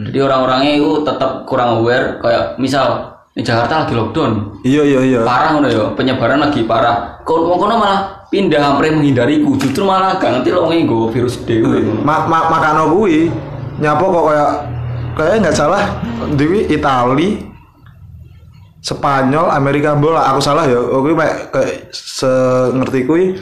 Indonesia. 0.00 0.08
Jadi 0.08 0.18
orang-orangnya 0.24 0.72
itu 0.80 0.90
tetap 1.04 1.30
kurang 1.44 1.84
aware 1.84 2.16
kayak 2.24 2.56
misal 2.56 3.12
di 3.30 3.46
Jakarta 3.46 3.86
lagi 3.86 3.94
lockdown, 3.94 4.58
iya 4.66 4.82
iya 4.82 5.00
iya. 5.06 5.20
parah 5.22 5.54
ngono 5.54 5.68
ya 5.70 5.94
penyebaran 5.94 6.42
lagi 6.42 6.66
parah. 6.66 7.22
Wong 7.22 7.62
kono 7.62 7.78
malah 7.78 8.26
pindah 8.26 8.58
hampir 8.58 8.90
menghindariku. 8.90 9.54
Justru 9.54 9.86
malah 9.86 10.18
gak 10.18 10.42
ngerti 10.42 10.50
lo 10.50 10.66
nggo 10.66 11.14
virus 11.14 11.38
dewe 11.46 11.86
Ma 12.02 12.26
ma 12.26 12.50
makano 12.50 12.90
kuwi 12.90 13.30
nyapa 13.78 14.02
kok 14.02 14.24
kayak 14.26 14.50
kayak 15.14 15.34
nggak 15.46 15.54
salah. 15.54 15.84
Di 16.34 16.46
Itali 16.74 17.28
Spanyol 18.82 19.46
Amerika 19.54 19.94
bola 19.94 20.26
aku 20.34 20.40
salah 20.42 20.66
ya. 20.66 20.80
Oke 20.82 21.14
kayak 21.14 21.54
kayak 21.54 21.74
se 21.94 22.32
ngerti 22.74 23.06
kuwi. 23.06 23.38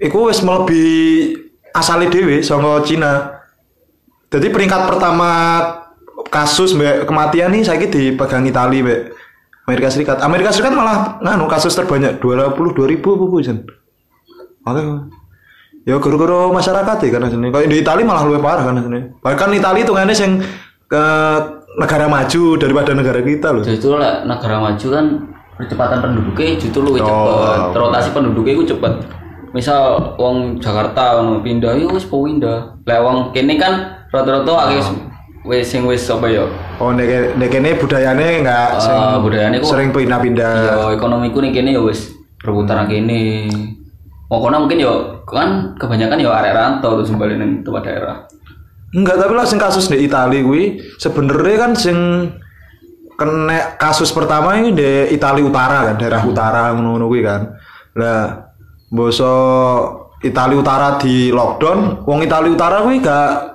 Iku 0.00 0.32
wis 0.32 0.40
melebihi 0.40 1.36
asale 1.76 2.08
dhewe 2.08 2.40
saka 2.40 2.80
Cina 2.88 3.37
jadi 4.28 4.46
peringkat 4.48 4.82
pertama 4.86 5.30
kasus 6.28 6.76
mbak 6.76 7.08
kematian 7.08 7.48
nih 7.50 7.64
saya 7.64 7.80
dipegang 7.80 8.44
Itali 8.44 8.84
mbak 8.84 9.00
Amerika 9.64 9.88
Serikat 9.88 10.18
Amerika 10.20 10.50
Serikat 10.52 10.72
malah 10.72 11.20
nganu 11.20 11.48
kasus 11.48 11.72
terbanyak 11.72 12.20
20 12.20 12.56
ribu 12.84 13.08
apa 13.16 13.24
bu 13.24 13.38
Jan 13.40 13.58
Oke. 14.68 14.84
Ya 15.88 15.96
guru-guru 15.96 16.52
masyarakat 16.52 16.96
ya 17.00 17.08
karena 17.08 17.32
sini. 17.32 17.48
Kalau 17.48 17.64
di 17.64 17.80
Italia 17.80 18.04
malah 18.04 18.28
lebih 18.28 18.44
parah 18.44 18.60
karena 18.68 18.84
sini. 18.84 19.00
Bahkan 19.24 19.48
Italia 19.56 19.80
itu 19.80 19.94
kan 19.96 20.04
yang 20.04 20.32
ke 20.84 21.04
negara 21.80 22.04
maju 22.04 22.42
daripada 22.60 22.90
negara 22.92 23.20
kita 23.24 23.48
loh. 23.52 23.64
justru 23.64 23.96
lah 23.96 24.28
negara 24.28 24.60
maju 24.60 24.86
kan 24.92 25.04
percepatan 25.56 25.98
penduduknya 26.00 26.60
justru 26.60 26.80
lebih 26.84 27.00
Oh. 27.00 27.72
rotasi 27.72 28.12
penduduknya 28.12 28.60
itu 28.60 28.76
cepet 28.76 28.92
misal 29.52 30.12
wong 30.20 30.60
Jakarta 30.60 31.24
pindah 31.40 31.72
yo 31.80 31.88
wis 31.96 32.04
po 32.04 32.28
pindah 32.28 32.76
lah 32.84 32.98
wong 33.00 33.32
kene 33.32 33.56
kan 33.56 33.97
rata-rata 34.08 34.52
akeh 34.64 34.76
wis- 34.76 34.96
wis 35.44 35.64
sing 35.64 35.82
wis 35.84 36.04
apa 36.06 36.26
ya 36.26 36.44
Oh, 36.76 36.90
nek 36.90 37.34
nek 37.34 37.48
kene 37.48 37.74
budayane 37.74 38.42
enggak 38.42 38.78
Ah, 38.78 39.16
budayane 39.16 39.58
kok- 39.58 39.66
sering 39.66 39.90
pindah-pindah. 39.90 40.54
ya 40.62 40.92
ekonomiku 40.92 41.40
nih 41.40 41.52
kene 41.52 41.70
ya 41.72 41.80
wis 41.80 42.12
rebutan 42.38 42.86
kene 42.86 43.48
Wong 44.28 44.44
kono 44.44 44.60
mungkin 44.60 44.76
yo 44.76 45.24
kan 45.24 45.72
kebanyakan 45.74 46.20
yo 46.20 46.28
arek 46.28 46.52
rantau 46.52 47.00
terus 47.00 47.08
kembali 47.08 47.34
ning 47.34 47.52
tempat 47.64 47.80
daerah. 47.82 48.16
Enggak, 48.90 49.16
tapi 49.16 49.32
lah 49.32 49.48
sing 49.48 49.56
kasus 49.56 49.88
di 49.88 50.04
Italia 50.04 50.44
kuwi 50.44 50.76
sebenarnya 50.96 51.56
kan 51.56 51.72
sing 51.72 51.96
kena 53.16 53.80
kasus 53.80 54.12
pertama 54.12 54.52
ini 54.54 54.76
di 54.76 54.84
Italia 55.10 55.40
Utara 55.40 55.80
kan, 55.82 55.96
daerah 55.96 56.20
utara 56.22 56.76
ngono-ngono 56.76 57.08
kuwi 57.08 57.24
kan. 57.24 57.56
Lah 57.96 58.52
boso 58.86 59.32
Italia 60.20 60.56
Utara 60.56 61.00
di 61.00 61.32
lockdown, 61.32 62.04
wong 62.04 62.20
Italia 62.20 62.52
Utara 62.52 62.84
kuwi 62.84 63.00
gak 63.00 63.47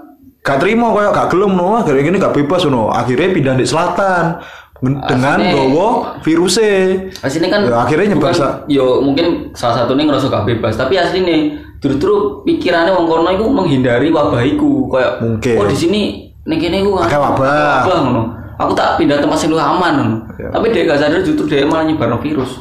gak 0.44 0.60
terima 0.60 0.92
koyo 0.92 1.10
gak 1.10 1.32
gelem 1.32 1.56
no, 1.56 1.80
akhirnya 1.80 2.04
gini 2.04 2.18
gak 2.18 2.36
bebas 2.36 2.68
no. 2.68 2.92
Akhirnya 2.92 3.32
pindah 3.32 3.56
di 3.56 3.64
selatan 3.64 4.44
dengan 4.84 5.40
gowo 5.40 5.88
virusnya. 6.20 7.08
Aslinya 7.24 7.48
kan 7.50 7.60
Ya, 7.64 7.78
akhirnya 7.80 8.12
nyebar 8.12 8.36
bukan- 8.36 8.68
yo 8.68 9.00
mungkin 9.00 9.26
salah 9.56 9.80
satunya 9.80 10.04
ngerasa 10.04 10.28
gak 10.28 10.44
bebas, 10.46 10.76
tapi 10.76 11.00
aslinya 11.00 11.56
justru 11.80 12.12
pikirannya 12.44 12.92
wong 12.92 13.08
kono 13.08 13.30
iku 13.30 13.46
menghindari 13.48 14.08
wabah 14.08 14.44
iku 14.44 14.88
kayak 14.88 15.20
Mungkin. 15.20 15.56
oh 15.56 15.68
di 15.68 15.76
sini 15.76 16.02
ning 16.44 16.60
kene 16.60 16.84
iku 16.84 17.00
Akeh 17.00 17.16
wabah. 17.16 17.88
wabah 17.88 18.00
ngono. 18.04 18.24
Aku 18.54 18.72
tak 18.72 19.00
pindah 19.00 19.18
tempat 19.18 19.40
sing 19.40 19.50
luwih 19.50 19.64
aman 19.64 19.94
ngono. 19.96 20.16
Ya. 20.36 20.52
Tapi 20.52 20.68
dia 20.70 20.84
gak 20.86 21.00
sadar 21.00 21.24
justru 21.24 21.48
dia 21.48 21.64
malah 21.64 21.88
nyebarno 21.88 22.20
virus. 22.20 22.60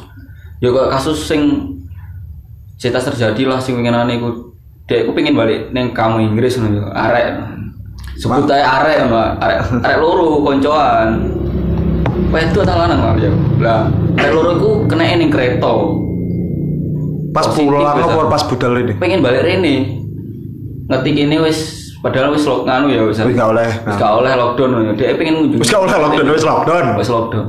Ya 0.63 0.71
kayak 0.71 0.95
kasus 0.95 1.27
sing 1.27 1.67
cetas 2.79 3.03
terjadi 3.05 3.43
lah 3.45 3.59
sing 3.59 3.75
winginane 3.75 4.15
iku 4.15 4.55
dia 4.83 5.03
iku 5.03 5.11
pengen 5.11 5.35
balik 5.35 5.71
neng 5.71 5.91
kamu 5.91 6.31
Inggris 6.31 6.55
ngono 6.55 6.71
yo. 6.73 6.85
Arek. 6.87 7.27
Sebut 8.17 8.45
aja 8.49 8.65
arek, 8.81 9.09
Mbak. 9.09 9.29
Arek 9.41 9.57
arek 9.81 9.97
loro 9.97 10.41
koncoan. 10.45 11.09
Wedok 12.33 12.63
ta 12.65 12.73
lanang 12.73 12.99
lah 13.01 13.13
ya. 13.17 13.31
Lah, 13.61 13.89
arek 14.17 14.31
loro 14.33 14.49
iku 14.57 14.69
kena 14.89 15.17
ning 15.17 15.29
kereta. 15.33 15.73
Pas 17.33 17.49
pulang 17.49 17.81
apa 17.81 18.29
pas 18.29 18.43
budal 18.45 18.77
ini. 18.77 18.93
Pengen 19.01 19.25
balik 19.25 19.41
rene. 19.41 20.01
Ngerti 20.85 21.09
kene 21.17 21.41
wis 21.41 21.89
padahal 22.05 22.35
wis 22.35 22.45
lock 22.45 22.69
nganu 22.69 22.93
ya 22.93 23.01
wis. 23.09 23.17
Wis 23.17 23.33
gak 23.33 23.49
oleh. 23.49 23.65
Wis 23.65 23.97
gak 23.97 24.13
oleh 24.21 24.31
lockdown 24.37 24.69
ya. 24.85 24.93
Dia 24.93 25.17
pengen 25.17 25.33
ngunjungi. 25.41 25.61
Wis 25.65 25.71
gak 25.73 25.81
oleh 25.89 25.97
lockdown, 25.97 26.27
wis 26.29 26.45
lockdown. 26.45 26.85
Wis 26.93 27.09
lockdown. 27.09 27.47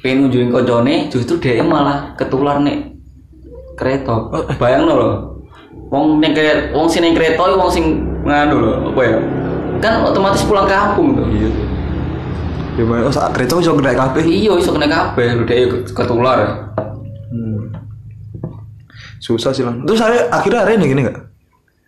Pengen 0.00 0.16
ngunjungin 0.24 0.48
koncone 0.54 0.94
justru 1.12 1.36
dia 1.36 1.60
malah 1.60 2.16
ketular 2.16 2.64
nih 2.64 2.96
kereta. 3.76 4.32
Bayang 4.56 4.88
lho. 4.88 5.36
Wong 5.92 6.20
ning 6.20 6.32
wong 6.72 6.88
sing 6.88 7.04
ning 7.04 7.12
kereta 7.12 7.44
wong 7.44 7.68
sing 7.68 8.04
nganu 8.24 8.56
lho, 8.60 8.72
apa 8.92 9.02
ya? 9.04 9.18
Kan 9.78 10.02
otomatis 10.02 10.42
pulang 10.42 10.66
kampung 10.66 11.14
tuh. 11.14 11.26
Iya. 11.30 11.50
Gimana? 12.78 13.06
Oh, 13.06 13.14
saat 13.14 13.34
kereta 13.34 13.58
iso 13.58 13.74
kena 13.74 13.94
kabeh. 13.94 14.22
Iya 14.22 14.52
iso 14.58 14.70
kena 14.70 14.86
kabeh 14.86 15.34
lho 15.38 15.44
dia 15.46 15.66
ketular. 15.86 16.70
Susah 19.18 19.50
sih 19.50 19.66
lang. 19.66 19.82
Terus 19.82 19.98
saya 19.98 20.30
akhirnya 20.30 20.62
hari 20.62 20.78
ini 20.78 20.94
gini 20.94 21.02
nggak? 21.06 21.18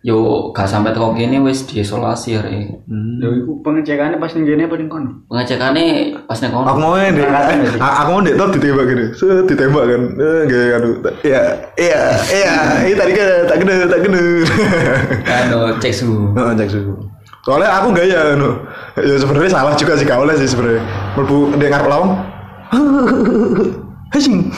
Yo 0.01 0.49
gak 0.49 0.65
sampai 0.65 0.97
teko 0.97 1.13
kene 1.13 1.39
wis 1.45 1.61
diisolasi 1.69 2.33
hari. 2.33 2.73
Lha 2.89 3.27
iku 3.37 3.61
pengecekannya 3.61 4.17
pas 4.17 4.33
ning 4.33 4.49
kene 4.49 4.65
apa 4.65 4.75
ning 4.75 4.89
kono? 4.89 5.23
Pengecekannya 5.29 6.17
pas 6.25 6.41
nek 6.41 6.51
kono. 6.51 6.65
Aku 6.67 6.79
mau 6.81 6.97
deh, 6.97 7.21
aku 7.77 8.09
mau 8.09 8.21
tuh 8.25 8.57
ditembak 8.57 8.85
gini, 8.89 9.05
Set, 9.13 9.45
ditembak 9.45 9.83
kan, 9.85 10.01
eh, 10.17 10.41
gak 10.49 10.75
aduh, 10.81 10.95
iya, 11.21 11.41
iya, 11.77 12.01
iya, 12.33 12.53
ini 12.81 12.97
tadi 12.97 13.13
kan 13.13 13.45
tak 13.45 13.57
kena, 13.61 13.75
tak 13.85 13.99
kena. 14.01 14.21
Anu 15.29 15.59
cek 15.77 15.93
suhu. 15.93 16.33
Nah, 16.33 16.57
cek 16.57 16.69
suhu. 16.73 16.93
Soalnya 17.41 17.69
aku 17.73 17.89
gaya, 17.97 18.37
no. 18.37 18.61
ya 18.93 19.17
sebenarnya 19.17 19.49
salah 19.49 19.73
juga 19.73 19.97
sih 19.97 20.05
kau 20.05 20.21
sih 20.37 20.45
sebenarnya. 20.45 20.85
Merbu 21.17 21.57
dia 21.57 21.73
ngarep 21.73 21.87
lawang, 21.89 22.11
Hacing. 24.11 24.51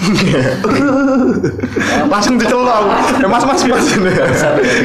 Langsung 2.11 2.41
dicelok. 2.41 2.89
Ya 3.21 3.27
mas 3.29 3.45
mas 3.45 3.61
mas. 3.69 3.85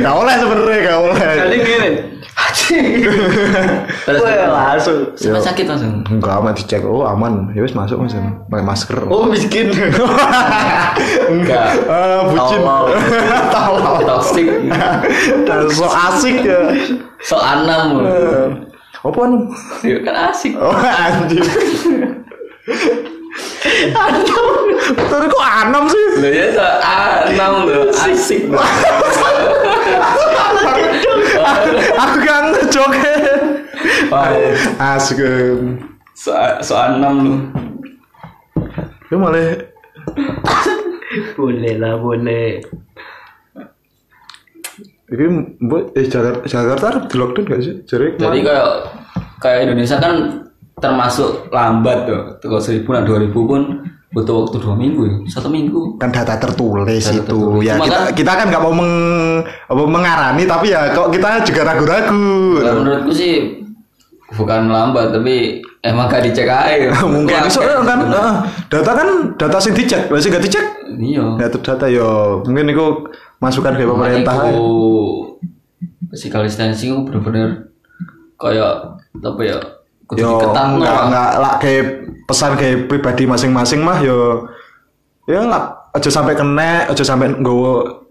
Kau 0.05 0.21
lah 0.29 0.37
sebenarnya 0.37 0.81
kau 0.93 1.05
lah. 1.09 1.17
Kali 1.17 1.57
ngene. 1.57 1.91
Terus 2.39 4.21
Wah, 4.23 4.71
langsung. 4.71 5.11
sampai 5.15 5.43
sakit 5.43 5.65
langsung 5.67 6.07
Enggak 6.07 6.39
aman 6.39 6.53
dicek. 6.55 6.83
Oh, 6.83 7.03
aman. 7.03 7.51
Ya 7.51 7.61
wis 7.61 7.75
masuk 7.75 7.99
Mas. 7.99 8.15
Pakai 8.47 8.63
masker. 8.63 8.99
Oh, 9.07 9.27
miskin. 9.27 9.75
enggak 11.33 11.67
Ah, 11.85 12.23
bucin. 12.25 12.61
tolol 13.51 13.99
toxic 14.09 14.47
so 15.71 15.87
asik 15.87 16.37
ya. 16.43 16.61
so 17.21 17.37
anam 17.37 18.07
Apa 18.99 19.19
anu? 19.21 19.51
Ya 19.83 19.99
kan 20.03 20.31
asik 20.31 20.55
Oh, 20.59 20.75
anjing. 20.75 21.43
Tapi 24.99 25.25
kok 25.27 25.45
anam 25.45 25.85
sih? 25.87 26.05
Loh 26.19 26.31
ya 26.31 26.67
anam 26.83 27.53
loh 27.67 27.91
asik 27.95 28.47
Aku 32.03 32.19
kan 32.23 32.45
joget. 32.69 33.23
Wah, 34.11 34.33
Asik. 34.97 35.21
em. 35.23 35.79
so, 36.13 36.33
so 36.65 36.75
anam 36.75 37.15
lu 37.23 37.35
Lu 39.09 39.17
malah 39.17 39.57
boleh 41.39 41.75
lah, 41.81 41.97
boleh. 41.97 42.61
ini 45.09 45.25
buat 45.65 45.97
eh 45.97 46.05
Jakarta 46.05 46.45
Jakarta 46.45 46.87
di 47.09 47.17
lockdown 47.17 47.49
gak 47.49 47.61
sih? 47.65 47.75
Jadi 47.89 48.21
jadi 48.21 48.39
kayak 48.45 48.69
kayak 49.41 49.61
Indonesia 49.65 49.97
kan 49.97 50.15
termasuk 50.79 51.49
lambat 51.49 52.05
tuh 52.05 52.23
tuh 52.39 52.61
seribu 52.61 52.93
nah 52.93 53.03
dua 53.03 53.19
ribu 53.25 53.49
pun 53.49 53.89
butuh 54.09 54.35
waktu 54.43 54.57
dua 54.59 54.73
minggu 54.73 55.03
ya? 55.05 55.15
Satu 55.29 55.49
minggu. 55.49 55.97
Kan 55.97 56.09
data 56.09 56.35
tertulis 56.35 57.05
Data 57.05 57.13
itu. 57.13 57.29
tertulis. 57.29 57.63
ya 57.63 57.75
Cuma 57.77 57.85
kita 57.85 57.99
kan- 57.99 58.15
kita 58.15 58.33
kan 58.35 58.47
nggak 58.49 58.63
mau 58.63 58.73
meng, 58.73 58.93
apa, 59.45 59.83
mengarani 59.85 60.43
tapi 60.45 60.67
ya 60.69 60.91
kok 60.91 61.09
kita 61.11 61.45
juga 61.45 61.61
ragu-ragu. 61.67 62.27
Menurutku 62.59 63.13
sih 63.13 63.33
bukan 64.29 64.69
lambat 64.69 65.09
tapi 65.11 65.61
emang 65.81 66.05
gak 66.07 66.25
dicek 66.25 66.45
aja. 66.45 66.89
Mungkin 67.05 67.49
soalnya 67.49 67.81
kan 67.83 68.01
eh, 68.07 68.35
data 68.69 68.93
kan 68.93 69.09
data 69.37 69.57
sing 69.59 69.73
dicek. 69.73 70.09
Masih 70.09 70.29
gak 70.29 70.43
dicek? 70.43 70.65
Iya. 70.89 71.25
Ya 71.37 71.47
itu 71.47 71.59
data 71.61 71.85
yo 71.87 72.41
mungkin 72.43 72.73
itu 72.73 72.87
masukan 73.39 73.77
dari 73.77 73.85
pemerintah 73.85 74.35
aku 74.43 74.67
physical 76.09 76.43
distancing 76.43 77.05
bener-bener 77.05 77.69
kayak 78.35 78.97
apa 79.15 79.43
ya 79.43 79.59
yo 80.17 80.41
nggak 80.41 80.81
lah. 80.81 81.05
nggak 81.11 81.31
lah 81.37 81.53
kayak 81.61 81.85
pesan 82.25 82.57
kayak 82.57 82.89
pribadi 82.89 83.29
masing-masing 83.29 83.85
mah 83.85 83.99
yo 84.01 84.49
ya 85.29 85.45
lah 85.45 85.93
aja 85.93 86.09
sampai 86.09 86.33
kena 86.33 86.89
aja 86.89 87.05
sampai 87.05 87.29
nggawa 87.37 88.05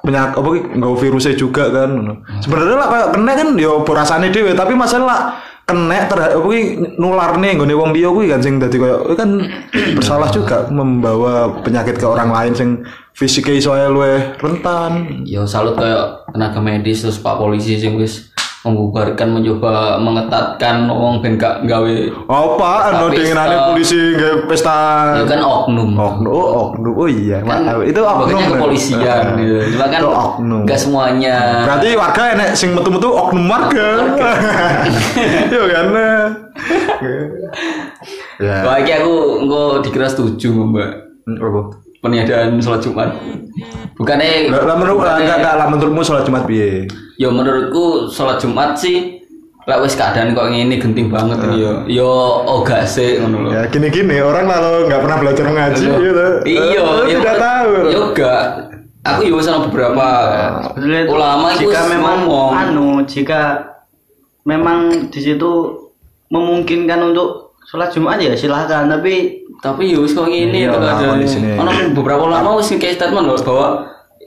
penyak 0.00 0.32
apa 0.36 0.48
ki, 0.56 0.60
nggawa 0.80 0.94
virusnya 0.96 1.34
juga 1.36 1.68
kan 1.72 2.20
sebenarnya 2.44 2.76
lah 2.76 2.88
kayak 2.88 3.08
kena 3.16 3.32
kan 3.36 3.48
yo 3.56 3.84
rasane 3.84 4.28
dhewe 4.28 4.52
tapi 4.52 4.76
masalah 4.76 5.06
lah 5.08 5.20
kena 5.70 5.98
terhadap 6.10 6.42
apa 6.42 6.48
ki 6.50 6.62
nularne 6.98 7.48
nggone 7.54 7.74
wong 7.78 7.90
liya 7.94 8.10
kuwi 8.10 8.26
kan 8.26 8.42
sing 8.42 8.58
dadi 8.58 8.76
koyo 8.76 9.06
kuwi 9.06 9.16
kan 9.16 9.30
bersalah 9.96 10.28
juga 10.34 10.66
membawa 10.68 11.62
penyakit 11.62 11.96
ke 11.96 12.06
orang 12.08 12.34
lain 12.34 12.52
sing 12.52 12.68
fisiknya 13.14 13.60
soalnya 13.60 13.88
luwe 13.92 14.14
rentan. 14.40 15.22
Ya 15.28 15.44
salut 15.44 15.76
kayak 15.78 16.32
tenaga 16.32 16.58
medis 16.58 17.04
terus 17.04 17.20
pak 17.20 17.38
polisi 17.38 17.78
sing 17.78 17.94
wis 18.00 18.29
membubarkan 18.60 19.28
mencoba 19.32 19.96
mengetatkan 19.96 20.84
wong 20.84 21.24
ben 21.24 21.34
gak 21.34 21.64
gawe 21.64 21.96
apa 22.28 22.70
anu 22.92 23.08
sta- 23.08 23.72
polisi 23.72 23.96
nggak 24.12 24.44
pesta 24.44 24.80
ya 25.16 25.24
kan 25.24 25.40
oknum 25.40 25.96
oknum 25.96 26.28
oh 26.28 26.48
oknum 26.68 26.92
oh 26.92 27.08
iya 27.08 27.40
kan 27.40 27.64
maaf. 27.64 27.80
itu 27.82 27.96
oknum 27.96 28.28
makanya 28.28 28.44
kan? 28.44 28.52
kepolisian 28.52 29.22
gitu. 29.34 29.56
cuma 29.72 29.86
kan 29.88 30.00
Itu 30.00 30.08
oknum. 30.10 30.60
gak 30.64 30.76
semuanya 30.78 31.36
Berarti 31.64 31.88
warga 31.94 32.22
enek 32.30 32.50
sing 32.52 32.70
metu-metu 32.72 33.08
oknum 33.08 33.44
warga. 33.46 33.88
Iya 35.50 35.62
kan. 35.66 35.86
ya. 38.38 38.56
Aku 39.00 39.14
engko 39.40 39.62
dikira 39.80 40.04
setuju 40.04 40.52
mbak 40.52 40.90
Apa? 41.30 41.60
Peniadaan 42.00 42.56
sholat 42.58 42.80
Jumat 42.80 43.12
bukannya 43.94 44.48
Lah 44.48 44.64
lah 44.64 44.76
menurut 44.76 45.04
enggak 45.04 45.38
enggak 45.38 45.54
lah 45.56 45.66
menurutmu 45.68 46.00
sholat 46.00 46.24
Jumat 46.24 46.48
piye? 46.48 46.88
Ya 47.16 47.28
menurutku 47.28 48.08
sholat 48.08 48.40
Jumat 48.40 48.76
sih 48.76 49.20
lah 49.68 49.76
wis 49.78 49.92
keadaan 49.92 50.32
kok 50.32 50.48
ngene 50.48 50.80
genting 50.80 51.12
banget 51.12 51.36
ini 51.46 51.62
yo. 51.62 51.72
Yo 51.86 52.10
oga 52.48 52.80
sih 52.82 53.20
ngono 53.20 53.44
lho. 53.44 53.48
Ya 53.52 53.62
gini-gini 53.68 54.18
orang 54.18 54.48
lalu 54.48 54.88
nggak 54.88 55.00
pernah 55.04 55.18
belajar 55.20 55.44
mengaji 55.46 55.84
gitu. 55.84 56.26
Iya, 56.48 56.80
Eh, 56.80 57.06
iya, 57.06 57.16
tidak 57.20 57.36
tahu. 57.36 57.70
Yo 57.86 58.00
enggak. 58.10 58.42
Aku 59.00 59.20
yo 59.28 59.36
sama 59.40 59.68
beberapa 59.68 60.06
itu 60.76 61.08
ulama 61.08 61.52
itu 61.52 61.68
jika 61.68 61.80
memang 61.88 62.24
ngomong. 62.24 62.50
anu 62.52 62.88
jika 63.04 63.40
memang 64.44 65.08
di 65.12 65.20
situ 65.20 65.52
memungkinkan 66.28 67.12
untuk 67.12 67.56
sholat 67.68 67.92
Jumat 67.92 68.16
ya 68.16 68.32
silahkan 68.32 68.88
tapi 68.88 69.39
Tapi 69.60 69.92
yo 69.92 70.08
wis 70.08 70.16
kok 70.16 70.24
to 70.24 70.32
keadaan. 70.32 71.20
kondisinya. 71.20 71.60
Ono 71.60 71.70
beberapa 71.92 72.22
ulama 72.24 72.56
wis 72.56 72.72
kayak 72.72 72.96
statement 72.96 73.28
lho 73.28 73.36
bahwa 73.44 73.68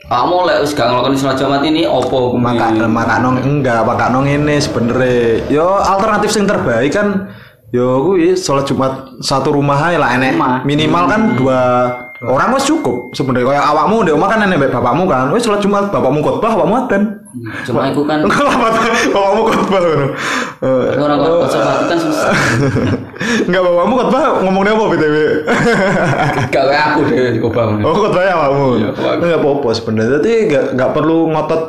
kamu 0.03 0.35
lek 0.45 0.57
wis 0.61 0.71
gak 0.77 0.87
ngelakoni 0.93 1.17
sholat 1.17 1.37
Jumat 1.41 1.61
ini 1.65 1.81
opo 1.89 2.37
kuwi. 2.37 2.43
maka 2.43 2.65
maka 2.85 3.15
nong 3.23 3.41
enggak 3.41 3.81
maka 3.87 4.11
nong 4.13 4.29
ini 4.29 4.61
sebenarnya 4.61 5.47
yo 5.49 5.79
alternatif 5.79 6.29
yang 6.37 6.45
terbaik 6.45 6.91
kan 6.93 7.07
yo 7.73 8.05
gue 8.05 8.37
sholat 8.37 8.69
Jumat 8.69 9.17
satu 9.25 9.57
rumah 9.57 9.79
aja 9.89 9.97
lah 9.97 10.13
enek. 10.13 10.37
Minimal 10.61 11.03
kan 11.09 11.21
dua 11.33 11.59
orang 12.23 12.55
wes 12.55 12.63
cukup 12.63 13.11
sebenarnya. 13.11 13.55
Kayak 13.55 13.65
awakmu 13.75 14.07
di 14.07 14.11
rumah 14.15 14.27
kan 14.31 14.39
nenek 14.39 14.71
bapakmu 14.71 15.03
kan. 15.05 15.27
Wes 15.35 15.43
sholat 15.43 15.59
Jumat 15.59 15.91
bapakmu 15.91 16.23
khotbah 16.23 16.55
awakmu 16.55 16.75
aten 16.87 17.03
Cuma 17.67 17.91
itu 17.91 18.01
kan. 18.07 18.23
Enggak 18.23 18.43
lah 18.47 18.55
bapakmu 19.11 19.41
khotbah 19.51 19.79
ngono. 19.83 20.07
Eh, 20.63 20.87
orang 20.95 21.19
konservatif 21.19 21.85
kan 21.91 21.97
susah. 21.99 22.31
enggak 23.51 23.61
bapakmu 23.67 23.93
khotbah 23.99 24.21
ngomongnya 24.47 24.71
apa 24.71 24.83
btw 24.95 25.15
Gak 26.53 26.63
kayak 26.71 26.83
aku 26.95 26.99
deh 27.11 27.37
Kobang. 27.43 27.69
oh 27.83 27.93
khotbah 27.93 28.23
ya 28.23 28.33
awakmu? 28.39 28.67
Iya, 28.79 28.89
enggak 28.95 29.39
apa-apa 29.43 29.69
sebenarnya. 29.75 30.11
Jadi 30.19 30.31
enggak 30.47 30.65
enggak 30.79 30.89
perlu 30.95 31.17
ngotot 31.33 31.63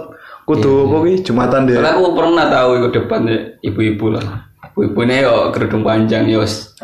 kudu 0.44 0.72
apa 0.86 0.96
kuwi 1.00 1.14
Jumatan 1.24 1.60
deh 1.66 1.76
Karena 1.80 1.96
aku 1.96 2.12
pernah 2.14 2.44
tahu 2.52 2.70
ikut 2.78 2.92
depan 2.94 3.20
ibu-ibu 3.64 4.06
lah. 4.14 4.26
Ibu-ibu 4.74 5.00
yo 5.06 5.34
kerudung 5.50 5.82
panjang 5.82 6.26
yo 6.30 6.42
wis 6.42 6.74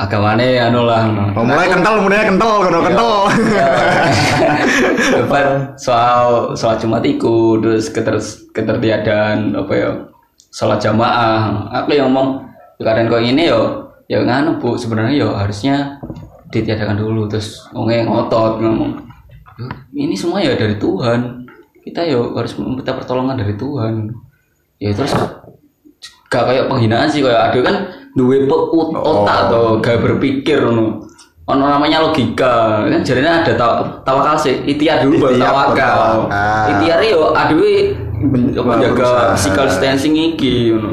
agamane 0.00 0.56
anu 0.56 0.88
lah. 0.88 1.04
Oh, 1.36 1.44
mulai 1.44 1.68
kental, 1.68 2.00
mulai 2.00 2.24
kental, 2.24 2.54
kental, 2.64 2.82
kental. 2.88 3.14
depan 5.20 5.46
soal 5.76 6.56
soal 6.56 6.80
Jumat 6.80 7.04
iku 7.04 7.60
terus 7.60 7.92
keter 7.92 8.16
ketertiadaan 8.56 9.52
apa 9.52 9.72
ya 9.76 9.90
sholat 10.48 10.80
jamaah. 10.80 11.68
Aku 11.84 11.92
yang 11.92 12.08
ngomong 12.10 12.48
keadaan 12.80 13.12
kok 13.12 13.20
ini 13.20 13.52
yo 13.52 13.92
ya 14.08 14.24
nganu 14.24 14.56
bu 14.56 14.80
sebenarnya 14.80 15.14
yo 15.20 15.28
harusnya 15.36 16.00
ditiadakan 16.48 16.96
dulu. 16.96 17.28
Terus 17.28 17.68
ngomongnya 17.76 18.08
ngotot 18.08 18.52
ngomong 18.64 18.92
"Yo, 19.60 19.66
ini 19.92 20.16
semua 20.16 20.40
ya 20.40 20.56
dari 20.56 20.80
Tuhan. 20.80 21.44
Kita 21.84 22.08
yo 22.08 22.32
harus 22.32 22.56
meminta 22.56 22.96
pertolongan 22.96 23.36
dari 23.36 23.52
Tuhan. 23.60 24.08
Ya 24.80 24.96
terus 24.96 25.12
gak 26.30 26.46
kayak 26.46 26.64
penghinaan 26.66 27.10
sih 27.10 27.20
kayak 27.20 27.50
ada 27.50 27.58
kan 27.60 27.76
duwe 28.14 28.46
pe- 28.46 28.66
ut- 28.70 28.94
otak 28.94 29.50
atau 29.50 29.78
gak 29.78 29.98
berpikir 29.98 30.62
no 30.62 31.02
ono 31.42 31.66
namanya 31.66 31.98
logika 31.98 32.86
kan 32.86 33.02
jadinya 33.02 33.42
ada 33.42 33.58
taw 33.58 33.72
tawakal 34.06 34.38
sih. 34.38 34.62
Ikhtiar 34.64 35.02
dulu 35.02 35.26
baru 35.26 35.34
tawakal. 35.36 36.30
ikhtiar 36.70 37.02
yo 37.02 37.34
aduh 37.34 37.58
apa 38.54 38.72
jaga 38.78 38.94
berusaha. 38.94 39.34
physical 39.34 39.64
distancing 39.66 40.14
iki 40.14 40.70
ngono. 40.70 40.90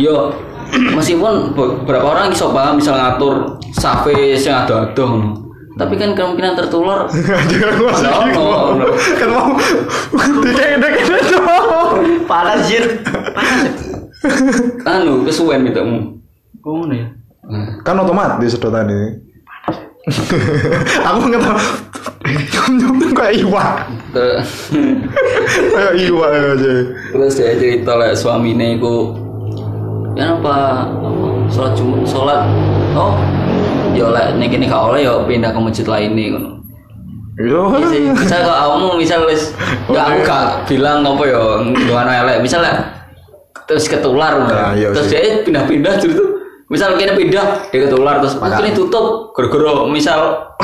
Yo 0.00 0.32
meskipun 0.96 1.52
beberapa 1.52 2.08
orang 2.08 2.32
iso 2.32 2.48
paham 2.48 2.80
misal 2.80 2.96
ngatur 2.96 3.60
safe 3.70 4.40
sing 4.40 4.56
ngono. 4.64 5.44
Tapi 5.76 5.94
kan 5.94 6.10
kemungkinan 6.10 6.56
tertular 6.56 7.04
Jangan 8.00 8.32
ono, 8.32 8.44
ono. 8.74 8.86
Kan 9.14 9.28
mau 9.28 9.52
dikek-dek 10.42 10.94
dong. 11.28 12.24
panas 12.24 12.64
jir 12.64 12.98
panas 13.04 13.87
anu 14.92 15.22
kesuwen 15.24 15.62
mitamu 15.62 16.18
ngono 16.60 16.92
ya? 16.92 17.08
Nah, 17.48 17.80
Kan 17.80 17.96
otomatis 17.96 18.52
sedotan 18.52 18.92
ini. 18.92 19.08
Aku 21.08 21.18
nggak 21.28 21.40
tahu. 21.40 21.60
Nyum 22.68 23.16
kayak 23.16 23.40
iwa, 23.40 23.64
kayak 25.72 25.94
iwa 25.96 26.26
aja. 26.28 26.72
terus 27.16 27.40
dia 27.40 27.56
cerita 27.56 27.96
lah 27.96 28.12
suaminya 28.12 28.76
itu 28.76 29.16
ya 30.12 30.36
apa? 30.36 30.84
Sholat 31.48 31.72
cuma 31.72 32.04
sholat. 32.04 32.44
Oh 32.92 33.16
ya 33.96 34.12
lah 34.12 34.36
nih 34.36 34.52
gini 34.52 34.68
kau 34.68 34.92
oleh 34.92 35.08
ya 35.08 35.16
pindah 35.24 35.48
ke 35.48 35.60
masjid 35.60 35.86
lain 35.88 36.12
nih 36.12 36.26
ngono. 36.36 36.50
Yo, 37.38 37.70
Iya 37.70 37.86
sih, 37.88 38.02
misal 38.12 38.40
kalau 38.44 38.76
kamu 38.76 38.88
misal 38.98 39.20
wis 39.24 39.54
ya 39.88 40.10
aku 40.10 40.26
gak 40.26 40.66
bilang 40.68 41.06
apa 41.06 41.22
ya 41.24 41.40
gimana 41.72 42.10
elek. 42.26 42.44
Misal 42.44 42.60
lah 42.60 42.97
terus 43.68 43.84
ketular. 43.84 44.32
Nah, 44.40 44.72
iya 44.72 44.88
terus 44.90 45.06
sih. 45.06 45.14
dia 45.14 45.44
pindah-pindah 45.44 45.94
gitu 46.00 46.24
misal 46.66 46.96
kene 46.96 47.12
pindah 47.14 47.68
dia 47.68 47.80
ketular 47.84 48.18
terus 48.18 48.36
Maka- 48.36 48.58
mungkin 48.58 48.72
tutup 48.74 49.06
gara-gara 49.32 49.84
misal 49.86 50.20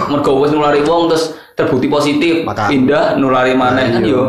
mergo 0.07 0.37
wis 0.39 0.51
nulari 0.51 0.81
wong 0.81 1.09
terus 1.09 1.25
terbukti 1.53 1.87
positif 1.87 2.43
Maka- 2.43 2.69
pindah 2.69 3.17
nulari 3.17 3.53
mana 3.53 3.79
Nah, 3.79 3.89
kan 3.91 4.03
iya. 4.03 4.11
yo 4.11 4.25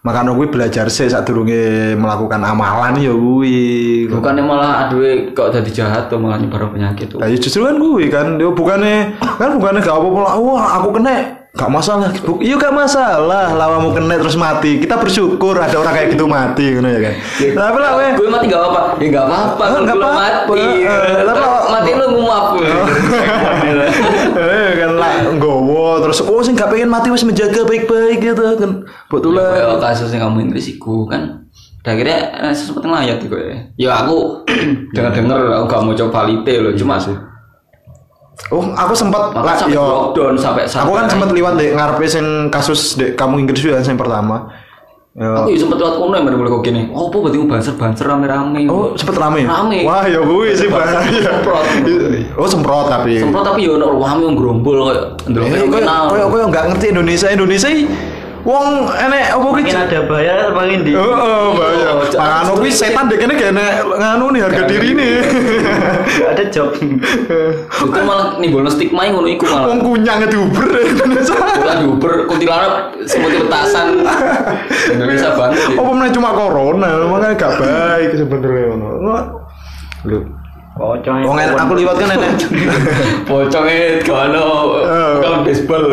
Makanya 0.00 0.36
gue 0.36 0.44
belajar 0.46 0.84
sih 0.88 1.08
saat 1.08 1.24
durunge 1.24 1.96
melakukan 1.96 2.36
amalan 2.36 2.92
ya 2.98 3.08
gue. 3.08 4.04
bukannya 4.06 4.44
malah 4.44 4.84
aduh 4.84 5.00
kok 5.32 5.48
jadi 5.50 5.70
jahat 5.74 6.12
tuh 6.12 6.20
malah 6.20 6.36
nyebar 6.36 6.68
penyakit 6.68 7.08
tuh 7.08 7.16
Nah, 7.16 7.24
ya 7.24 7.36
justru 7.36 7.64
kan 7.64 7.72
gue 7.74 8.04
kan, 8.08 8.36
dia 8.36 8.44
bukannya 8.46 9.16
kan 9.16 9.56
bukannya 9.56 9.80
gak 9.80 9.96
apa-apa, 9.96 10.36
wah 10.36 10.66
aku 10.76 10.88
kena 10.92 11.16
gak 11.54 11.70
masalah, 11.70 12.10
Bu- 12.18 12.42
iya 12.42 12.58
gak 12.58 12.74
masalah, 12.74 13.54
lawamu 13.54 13.94
kena 13.94 14.18
terus 14.18 14.34
mati, 14.34 14.82
kita 14.82 14.98
bersyukur 14.98 15.54
ada 15.54 15.78
orang 15.78 15.94
kayak 15.94 16.08
gitu 16.10 16.26
mati, 16.26 16.66
gitu 16.68 16.82
ya 16.82 16.98
kan. 16.98 17.14
Tapi 17.54 17.78
lah, 17.78 17.92
weh, 17.94 18.10
gue 18.12 18.26
mati 18.26 18.44
gak 18.44 18.58
apa 18.60 18.80
ya 18.98 19.06
gak 19.08 19.24
apa-apa. 19.24 19.62
Oh, 19.64 19.80
nggak 19.80 19.94
gue 19.94 20.02
apa-apa. 20.02 20.18
mati. 20.18 20.66
Eh, 20.82 20.90
tapi 21.22 21.30
Terus 21.30 21.38
kalau- 21.38 21.70
mati 21.70 21.90
lu 21.92 22.06
ngumap 22.10 22.44
eh 24.34 24.70
kan 24.76 24.92
lah 24.94 25.12
nggowo. 25.30 25.86
Terus 26.02 26.18
oh 26.22 26.42
sih 26.42 26.52
gak 26.52 26.68
pengen 26.68 26.90
mati 26.90 27.08
wis 27.08 27.22
menjaga 27.22 27.62
baik-baik 27.62 28.18
gitu 28.20 28.42
kan. 28.58 28.70
Betul 29.06 29.38
ya 29.38 29.64
lah. 29.64 29.78
kasus 29.80 30.10
yang 30.10 30.26
kamu 30.26 30.50
Inggris 30.50 30.66
iku 30.68 31.06
kan? 31.06 31.46
Dan 31.80 31.94
akhirnya 31.94 32.18
eh, 32.40 32.52
sesuatu 32.52 32.82
ngelayat 32.82 33.18
iku 33.20 33.34
ya. 33.36 33.54
Ya 33.78 33.90
aku 33.96 34.42
denger 34.94 35.12
denger 35.12 35.38
aku 35.54 35.64
gak 35.68 35.80
mau 35.80 35.94
coba 35.94 36.10
valite 36.20 36.54
loh 36.58 36.74
cuma 36.74 36.98
sih 36.98 37.14
Oh, 38.50 38.66
aku 38.74 38.92
sempat 38.98 39.30
lah, 39.30 39.54
sampai 39.54 39.78
yo, 39.78 40.10
lockdown 40.10 40.34
sampai 40.34 40.66
aku 40.66 40.90
kan 40.90 41.06
sempat 41.06 41.30
liwat 41.30 41.54
deh 41.54 41.70
ngarepe 41.70 42.02
sing 42.10 42.50
kasus 42.50 42.98
dek 42.98 43.14
kamu 43.14 43.46
Inggris 43.46 43.62
juga 43.62 43.78
yang 43.78 43.94
pertama. 43.94 44.50
Yo. 45.14 45.30
aku 45.30 45.54
ya 45.54 45.62
sempet 45.62 45.78
lewat 45.78 45.94
kono 46.02 46.14
yang 46.18 46.26
mulai 46.26 46.50
kok 46.50 46.62
gini 46.66 46.90
oh 46.90 47.06
apa 47.06 47.16
berarti 47.22 47.38
banser 47.46 47.74
banser 47.78 48.06
rame 48.10 48.26
rame 48.26 48.66
Oh, 48.66 48.98
sempet 48.98 49.14
rame. 49.14 49.46
Rame. 49.46 49.86
Wah, 49.86 50.02
ya 50.10 50.18
gue 50.18 50.50
sih 50.58 50.66
bahaya. 50.66 51.06
Semprot. 51.06 51.64
Oh, 52.34 52.50
semprot 52.50 52.90
tapi. 52.90 53.22
semprot 53.22 53.46
tapi 53.46 53.62
ya 53.62 53.78
ono 53.78 53.94
rame 53.94 54.26
yang 54.26 54.34
gerombol 54.34 54.90
kayak 54.90 55.06
ndelok 55.30 55.46
koyo 56.10 56.26
koyo 56.34 56.46
koyo 56.50 56.66
ngerti 56.74 56.86
Indonesia. 56.90 57.30
Indonesia 57.30 57.70
wong 58.44 58.66
enek 58.92 59.24
apa 59.32 59.40
ki? 59.40 59.60
Mungkin 59.64 59.78
ada 59.88 60.00
bayar 60.04 60.52
paling 60.52 60.80
di. 60.84 60.92
Oh, 60.92 61.02
oh, 61.02 61.46
bahaya. 61.56 61.88
Oh, 61.96 62.04
Mangan 62.14 62.54
kuwi 62.60 62.70
setan 62.70 63.08
dek 63.08 63.18
kene 63.18 63.34
kene 63.34 63.64
nganu 63.96 64.30
nih 64.36 64.40
harga 64.44 64.62
diri 64.68 64.90
nih. 64.92 65.14
Nggak 65.24 66.30
ada 66.36 66.44
job. 66.52 66.68
itu 66.76 68.00
malah 68.04 68.36
nimbulno 68.38 68.68
stigma 68.68 69.08
ngono 69.08 69.28
iku 69.28 69.44
malah 69.48 69.72
Wong 69.72 69.80
kunyang 69.80 70.28
diuber 70.28 70.66
Indonesia. 70.76 71.34
Bukan 71.34 71.76
diuber 71.80 72.12
kuntilanak 72.28 72.72
seperti 73.08 73.36
petasan 73.48 74.04
Indonesia 74.92 75.28
banget 75.32 75.58
ya. 75.58 75.66
Apa 75.80 75.90
meneh 75.90 76.12
cuma 76.12 76.30
corona, 76.36 76.90
makanya 77.08 77.34
gak 77.40 77.52
baik 77.58 78.10
sebenarnya 78.14 78.64
ngono. 78.76 78.86
Lho, 80.04 80.18
Pocong. 80.74 81.22
wong 81.22 81.38
enak 81.38 81.54
aku 81.56 81.72
liwat 81.78 81.96
kan 81.96 82.12
enek. 82.12 82.32
Pocongnya 83.24 84.02
gak 84.04 84.20
ada 84.28 84.40
Oh. 84.44 85.16
kalau 85.22 85.38
baseball 85.46 85.86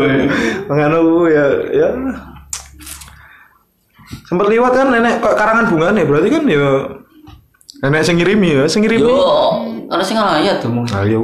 Mengano 0.67 0.99
ya 1.29 1.45
ya 1.71 1.89
sempat 4.27 4.47
liwat 4.47 4.73
kan 4.75 4.87
nenek 4.91 5.19
kok 5.19 5.35
karangan 5.35 5.67
bunga 5.71 5.95
nih 5.95 6.05
berarti 6.07 6.29
kan 6.31 6.43
ya 6.47 6.67
nenek 7.81 8.01
sing 8.05 8.15
ngirimi 8.19 8.49
ya 8.61 8.63
sing 8.67 8.81
ngirimi 8.85 9.07
Yo, 9.07 9.19
ada 9.89 10.03
sing 10.03 10.15
ngalayat 10.15 10.61
tuh 10.61 10.71
mungkin. 10.71 10.91
nah 10.91 11.03
ya 11.03 11.19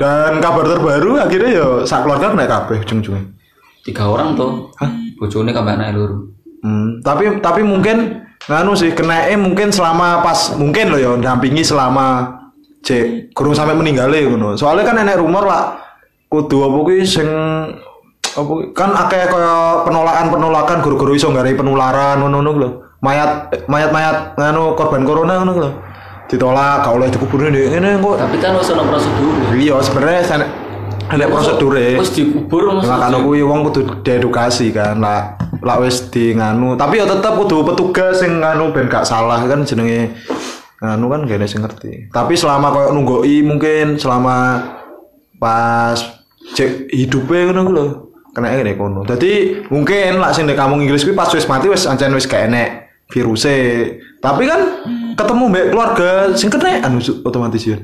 dan 0.00 0.40
kabar 0.40 0.64
terbaru 0.64 1.20
akhirnya 1.20 1.50
ya 1.52 1.66
sak 1.84 2.08
keluarga 2.08 2.32
naik 2.32 2.48
kabeh 2.48 2.78
ujung-ujungnya 2.84 3.36
Tiga 3.80 4.12
orang 4.12 4.36
tuh. 4.36 4.68
Bojone 5.16 5.56
kabeh 5.56 5.72
anak 5.72 5.96
loro. 5.96 6.28
hmm, 6.60 7.00
tapi 7.00 7.40
tapi 7.40 7.64
mungkin 7.64 8.24
nganu 8.44 8.76
sih 8.76 8.92
kenae 8.92 9.36
mungkin 9.36 9.72
selama 9.72 10.20
pas 10.20 10.56
mungkin 10.56 10.92
loh 10.92 11.00
ya 11.00 11.12
dampingi 11.16 11.64
selama 11.64 12.40
cek 12.80 13.32
kurang 13.36 13.52
sampai 13.52 13.76
meninggal 13.76 14.08
ngono 14.08 14.56
soalnya 14.56 14.88
kan 14.88 14.96
nenek 15.00 15.20
rumor 15.20 15.44
lah 15.44 15.76
kudu 16.32 16.64
apa 16.64 16.76
kuwi 16.80 17.04
sing 17.04 17.28
kan 18.76 18.90
akeh 18.94 19.26
kaya 19.26 19.82
penolakan-penolakan 19.86 20.78
guru-guru 20.84 21.18
iso 21.18 21.30
nggarai 21.30 21.58
penularan 21.58 22.22
ngono-ngono 22.22 22.50
lho. 22.56 22.70
Mayat 23.00 23.50
mayat-mayat 23.66 24.36
nganu 24.36 24.76
korban 24.76 25.02
corona 25.02 25.40
ngono 25.42 25.52
lho. 25.56 25.70
Ditolak 26.30 26.86
gak 26.86 26.94
oleh 26.94 27.08
dikubur 27.10 27.42
ini 27.50 27.74
ini 27.74 27.98
kok. 27.98 28.14
Tapi 28.22 28.36
kan 28.38 28.54
harus 28.54 28.70
ada 28.70 28.86
prosedur. 28.86 29.34
iya 29.58 29.76
sebenarnya 29.82 30.46
ada 31.10 31.26
prosedure. 31.26 31.98
Terus 31.98 32.12
dikubur 32.14 32.62
Nah, 32.70 32.74
maksudnya. 32.78 33.02
kan 33.02 33.14
kuwi 33.26 33.40
wong 33.42 33.60
kudu 33.66 33.80
diedukasi 34.06 34.70
kan 34.70 35.02
lah 35.02 35.34
lah 35.58 35.76
wis 35.82 36.06
di 36.06 36.30
nganu. 36.38 36.78
Tapi 36.78 37.02
ya 37.02 37.06
tetep 37.10 37.34
kudu 37.34 37.66
petugas 37.66 38.22
sing 38.22 38.38
nganu 38.38 38.70
ben 38.70 38.86
gak 38.86 39.02
salah 39.02 39.42
kan 39.42 39.66
jenenge. 39.66 40.14
Nganu 40.78 41.10
kan 41.10 41.26
gak 41.26 41.50
sing 41.50 41.66
ngerti. 41.66 42.14
Tapi 42.14 42.38
selama 42.38 42.70
koyo 42.70 42.94
nunggoi 42.94 43.42
mungkin 43.42 43.98
selama 43.98 44.62
pas 45.42 45.98
cek 46.54 46.92
hidupnya 46.94 47.50
ngono 47.50 47.60
ku 47.66 47.72
lho 47.74 47.86
kena 48.30 48.52
ngene 48.52 48.72
kono 48.74 49.02
dadi 49.02 49.58
mungkin 49.68 50.18
lah 50.18 50.30
sing 50.30 50.46
di 50.46 50.54
kampung 50.54 50.80
Inggris 50.80 51.02
kuwi 51.02 51.12
pas 51.12 51.28
wis 51.28 51.44
mati 51.44 51.66
wis 51.66 51.84
ancen 51.84 52.12
wis 52.12 52.24
gak 52.24 52.46
enek 52.46 52.68
virusnya 53.10 53.90
tapi 54.18 54.46
kan 54.46 54.60
ketemu 55.14 55.44
mbek 55.48 55.64
keluarga 55.70 56.10
sing 56.32 56.46
kena 56.46 56.78
anu 56.80 56.98
otomatis 57.22 57.64
ya 57.64 57.78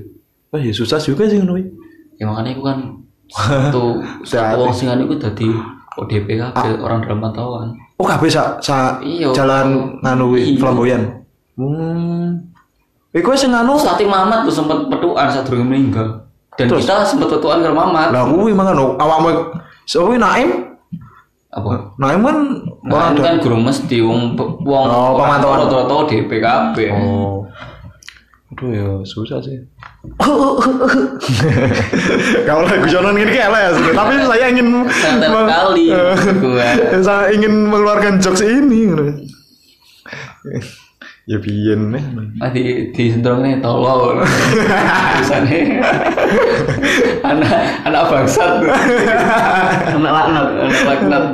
Wah, 0.46 0.62
ya 0.62 0.70
susah 0.70 1.02
juga 1.02 1.26
sih 1.26 1.42
ngono 1.42 1.58
kuwi. 1.58 1.64
Ya 2.16 2.30
makanya 2.30 2.54
aku 2.54 2.62
kan 2.62 2.78
satu 3.26 3.98
satu 4.30 4.62
wong 4.62 4.70
sing 4.70 4.86
anu 4.86 5.10
iku 5.10 5.18
dadi 5.18 5.50
ODP 5.98 6.38
kabeh 6.38 6.78
orang 6.78 7.02
dalam 7.02 7.18
pantauan. 7.18 7.74
Oh 7.98 8.06
kabeh 8.06 8.30
sa, 8.30 8.54
sa 8.62 9.02
Iya. 9.02 9.34
jalan 9.34 9.98
nganu 10.06 10.30
kuwi, 10.30 10.54
Iya. 10.54 10.58
flamboyan. 10.62 11.02
Hmm. 11.58 12.46
Iku 13.10 13.34
sing 13.34 13.50
nganu 13.50 13.74
Terus 13.74 13.90
hati 13.90 14.06
Mamat 14.06 14.46
tuh 14.46 14.54
sempat 14.54 14.78
petuan 14.86 15.26
saat 15.26 15.50
durung 15.50 15.66
meninggal. 15.66 16.30
Dan 16.54 16.70
Terus? 16.70 16.86
kita 16.86 17.02
sempat 17.02 17.26
petuan 17.26 17.58
ke 17.58 17.68
Mamat. 17.68 18.14
lah 18.14 18.22
kuwi 18.22 18.54
mangano 18.54 18.94
awakmu 18.96 19.50
sapa 19.86 20.04
kuwi 20.04 20.18
Naim? 20.18 20.50
Apa? 21.48 21.96
Naim 21.96 22.20
kan 22.20 22.38
ada. 22.84 23.20
kan 23.22 23.34
gurung 23.40 23.64
mesti 23.64 24.02
wong 24.02 24.36
wong 24.36 24.86
Oh, 24.86 25.16
pemantauan. 25.16 25.64
rata-rata 25.64 25.96
DPKB. 26.10 26.76
Oh. 26.92 27.48
Aduh 28.52 28.68
ya 28.70 28.88
susah 29.02 29.40
sih. 29.40 29.56
Kalau 32.46 32.62
lagu 32.62 32.86
Jonan 32.86 33.16
ini 33.16 33.28
kayak 33.28 33.50
lah 33.50 33.58
ya, 33.58 33.70
tapi 33.90 34.12
saya 34.22 34.46
ingin 34.48 34.86
sekali 34.86 35.90
Eh, 35.90 37.00
saya 37.06 37.32
ingin 37.32 37.52
mengeluarkan 37.66 38.18
jokes 38.18 38.42
ini. 38.42 38.90
ya 41.26 41.42
biyen 41.42 41.90
nih. 41.90 42.04
Ah 42.38 42.50
di 42.54 42.62
di 42.94 43.04
sentrongnya 43.10 43.58
tolol. 43.58 44.22
Tulisannya 45.18 45.60
anak 47.32 47.50
anak 47.86 48.02
bangsat. 48.12 48.52
Anak 49.96 50.12
laknat. 50.12 50.46
Anak 50.62 50.82
laknat. 50.86 51.24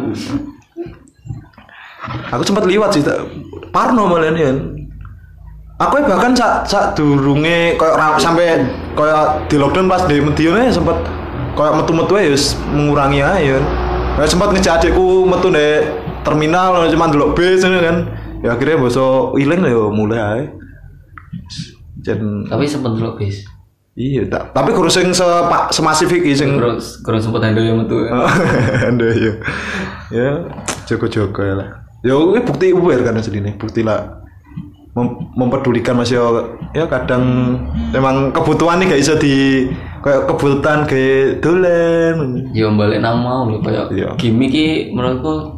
Aku 2.33 2.42
sempat 2.42 2.64
liwat 2.66 2.90
sih, 2.94 3.02
Parno 3.70 4.09
malah 4.11 4.33
nih. 4.33 4.48
Aku 5.83 5.98
bahkan 6.07 6.31
sak 6.31 6.62
sak 6.68 6.94
durunge 6.94 7.74
ra- 7.78 8.14
sampai 8.14 8.62
koyo 8.94 9.42
di 9.50 9.59
lockdown 9.59 9.90
pas 9.90 10.07
di 10.07 10.22
Medion 10.22 10.55
sempat 10.70 10.94
koyo 11.59 11.74
metu-metu 11.74 12.14
ya 12.18 12.31
mengurangi 12.70 13.18
aja. 13.18 13.59
Ya 14.14 14.24
sempat 14.28 14.55
ngejak 14.55 14.78
adikku 14.78 15.26
metu 15.26 15.50
di 15.50 15.83
terminal 16.22 16.87
cuma 16.87 17.11
delok 17.11 17.35
bis 17.35 17.66
ini 17.66 17.83
kan. 17.83 17.96
Ya 18.46 18.55
akhirnya 18.55 18.78
boso 18.78 19.35
ilang 19.38 19.62
ya 19.66 19.83
mulai. 19.90 20.50
Jen 22.02 22.46
Tapi 22.46 22.66
sempet 22.66 22.98
dulu 22.98 23.18
bis. 23.18 23.42
Iya 23.94 24.22
tak. 24.24 24.52
Tapi 24.52 24.72
kurang 24.72 24.88
sing 24.88 25.11
sepa, 25.11 25.68
semasif 25.68 26.09
iki 26.09 26.33
sing 26.33 26.57
Kurang 26.57 26.76
kurang 27.02 27.20
sempet 27.20 27.42
handle 27.44 27.62
yang 27.62 27.78
metu. 27.78 28.09
Anda 28.83 29.09
ya. 29.12 29.33
Ya, 30.12 30.44
joko-joko 30.85 31.40
ya 31.40 31.57
lah. 31.57 31.68
Ya 32.05 32.12
ini 32.12 32.44
bukti 32.44 32.68
aware 32.68 33.00
kan 33.00 33.16
aslinya, 33.16 33.57
bukti 33.57 33.81
lah 33.81 34.20
mem- 34.92 35.24
mempedulikan 35.33 35.96
masih 35.96 36.20
ya 36.76 36.85
kadang 36.85 37.57
memang 37.88 38.28
kebutuhan 38.28 38.76
nih 38.76 38.92
gak 38.92 39.00
bisa 39.00 39.14
di 39.16 39.35
kayak 40.05 40.28
kebutuhan 40.28 40.85
kayak 40.85 41.40
dolen. 41.40 42.44
Ya 42.52 42.68
balik 42.68 43.00
nama 43.00 43.48
lho 43.48 43.64
kayak 43.64 43.88
Iya. 43.88 44.12
gimmick 44.20 44.52
ki 44.52 44.68
menurutku 44.92 45.57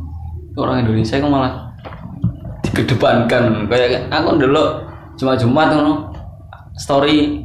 orang 0.55 0.87
Indonesia 0.87 1.19
kan 1.19 1.27
malah 1.27 1.53
dikedepankan 2.63 3.67
kayak 3.67 4.07
aku 4.07 4.39
dulu 4.39 4.65
cuma 5.15 5.35
Jumat 5.35 5.75
ngono 5.75 6.15
story 6.75 7.43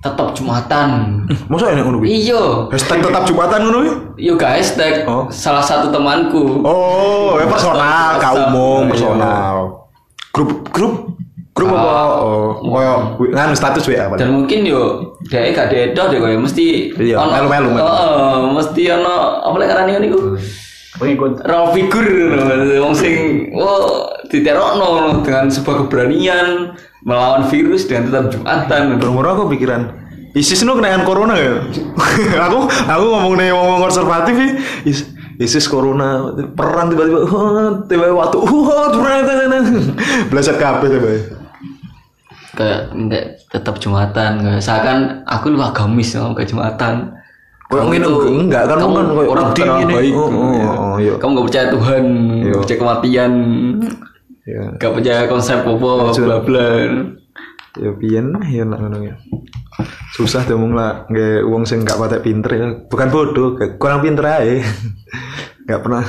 tetap 0.00 0.32
Jumatan. 0.32 0.88
Masa 1.46 1.76
ini 1.76 1.84
ngono 1.84 2.00
kuwi? 2.00 2.08
Iya. 2.24 2.72
Hashtag 2.72 3.04
tetap 3.04 3.22
Jumatan 3.28 3.58
ngono 3.62 3.78
kuwi? 3.78 3.90
Yo 4.16 4.34
guys, 4.34 4.72
tag 4.72 5.04
Oh. 5.04 5.28
salah 5.28 5.60
satu 5.60 5.92
temanku. 5.92 6.64
Oh, 6.64 7.36
ya 7.36 7.44
personal, 7.44 8.16
gak 8.16 8.32
umum, 8.48 8.88
Iya. 8.88 8.92
personal. 8.96 9.56
Grup 10.32 10.50
grup 10.72 10.94
grup 11.52 11.68
apa? 11.76 11.92
Oh, 12.24 12.56
koyo 12.62 12.94
nganu 13.20 13.52
status 13.52 13.84
WA 13.84 14.08
apa? 14.08 14.16
Dan 14.16 14.32
mungkin 14.32 14.64
yo 14.64 15.12
dhek 15.28 15.52
gak 15.52 15.68
dedo 15.68 16.08
deh 16.08 16.16
koyo 16.16 16.40
mesti 16.40 16.96
Iya, 16.96 17.20
ono- 17.20 17.36
melu-melu, 17.36 17.68
melu. 17.76 17.84
Heeh, 17.84 18.36
mesti 18.56 18.82
ono 18.90 19.14
apa 19.44 19.56
lek 19.58 19.68
karane 19.68 19.92
niku? 20.00 20.18
Pengikut. 20.96 21.44
Raw 21.44 21.72
figur 21.72 22.04
wong 22.80 22.92
sing 22.92 23.48
oh 23.52 24.08
diterokno 24.28 25.20
dengan 25.20 25.48
sebuah 25.48 25.84
keberanian 25.84 26.72
melawan 27.00 27.46
virus 27.46 27.84
dengan 27.84 28.08
tetap 28.08 28.24
Jumatan. 28.30 28.96
Bermurah 28.96 29.32
aku 29.32 29.48
pikiran 29.48 29.82
ISIS 30.30 30.62
nu 30.62 30.74
kenaikan 30.74 31.02
corona 31.02 31.34
ya. 31.34 31.58
aku 32.46 32.58
aku 32.66 33.04
ngomong 33.08 33.34
nih 33.34 33.50
ngomong 33.50 33.82
konservatif 33.82 34.34
sih. 34.34 34.50
Is, 34.86 34.98
ISIS 35.36 35.66
corona 35.66 36.30
perang 36.52 36.86
tiba-tiba 36.86 37.24
tiba-tiba 37.84 38.14
waktu 38.14 38.36
perang 38.92 39.20
belajar 40.28 40.54
kabeh 40.54 40.88
tiba 40.88 41.08
kayak 42.50 42.80
enggak 42.92 43.24
tetap 43.48 43.78
jumatan 43.78 44.30
kayak 44.38 44.60
seakan 44.60 44.98
aku 45.24 45.48
lu 45.48 45.58
agamis 45.58 46.12
ya 46.12 46.28
ke 46.30 46.44
jumatan 46.44 47.16
Kayak 47.70 47.86
Kamu 47.86 47.90
ngene, 47.94 48.02
itu- 48.02 48.40
enggak, 48.42 48.62
kan 48.66 48.76
kamu 48.76 48.92
kan 48.92 49.06
orang 49.30 49.46
terlalu 49.54 49.78
gini. 49.78 49.94
baik 49.94 50.12
Oh, 50.12 50.26
oh, 50.26 50.50
ya. 50.50 50.66
oh, 50.68 50.94
iya. 50.98 51.12
kamu 51.16 51.30
gak 51.32 51.46
percaya 51.46 51.66
Tuhan 51.70 52.04
Iya. 52.42 52.54
percaya 52.58 52.78
kematian 52.82 53.32
ya. 54.44 54.62
Gak 54.76 54.92
percaya 54.96 55.22
konsep 55.28 55.60
apa 55.64 56.12
bla 56.16 56.36
bla. 56.40 56.68
Ya 57.78 57.90
pian 57.94 58.34
ya 58.50 58.66
nak 58.66 58.78
ngono 58.82 58.98
ya. 59.04 59.14
Susah 60.12 60.42
diomong 60.44 60.74
lah 60.74 61.06
nggak 61.06 61.46
uang 61.46 61.64
sing 61.64 61.86
gak 61.86 61.96
patek 61.96 62.24
pinter 62.26 62.50
ya. 62.52 62.66
Bukan 62.90 63.08
bodoh 63.08 63.56
kurang 63.78 64.02
pinter 64.02 64.24
aja 64.26 64.64
nggak 65.66 65.80
pernah. 65.80 66.04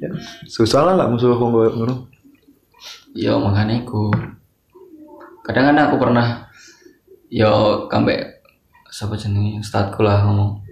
Ya, 0.00 0.08
susah 0.48 0.80
lah 0.90 0.94
lah 0.96 1.06
musuh 1.12 1.36
wong 1.36 1.52
ngono. 1.54 2.08
Ya 3.12 3.36
makanya 3.36 3.84
aku 3.84 4.10
kadang 5.44 5.70
kadang 5.72 5.84
aku 5.90 5.96
pernah 5.98 6.46
yo 7.30 7.84
sampai 7.90 8.42
siapa 8.90 9.14
jenenge 9.14 9.62
ustadku 9.62 10.02
lah 10.02 10.26
ngomong. 10.26 10.62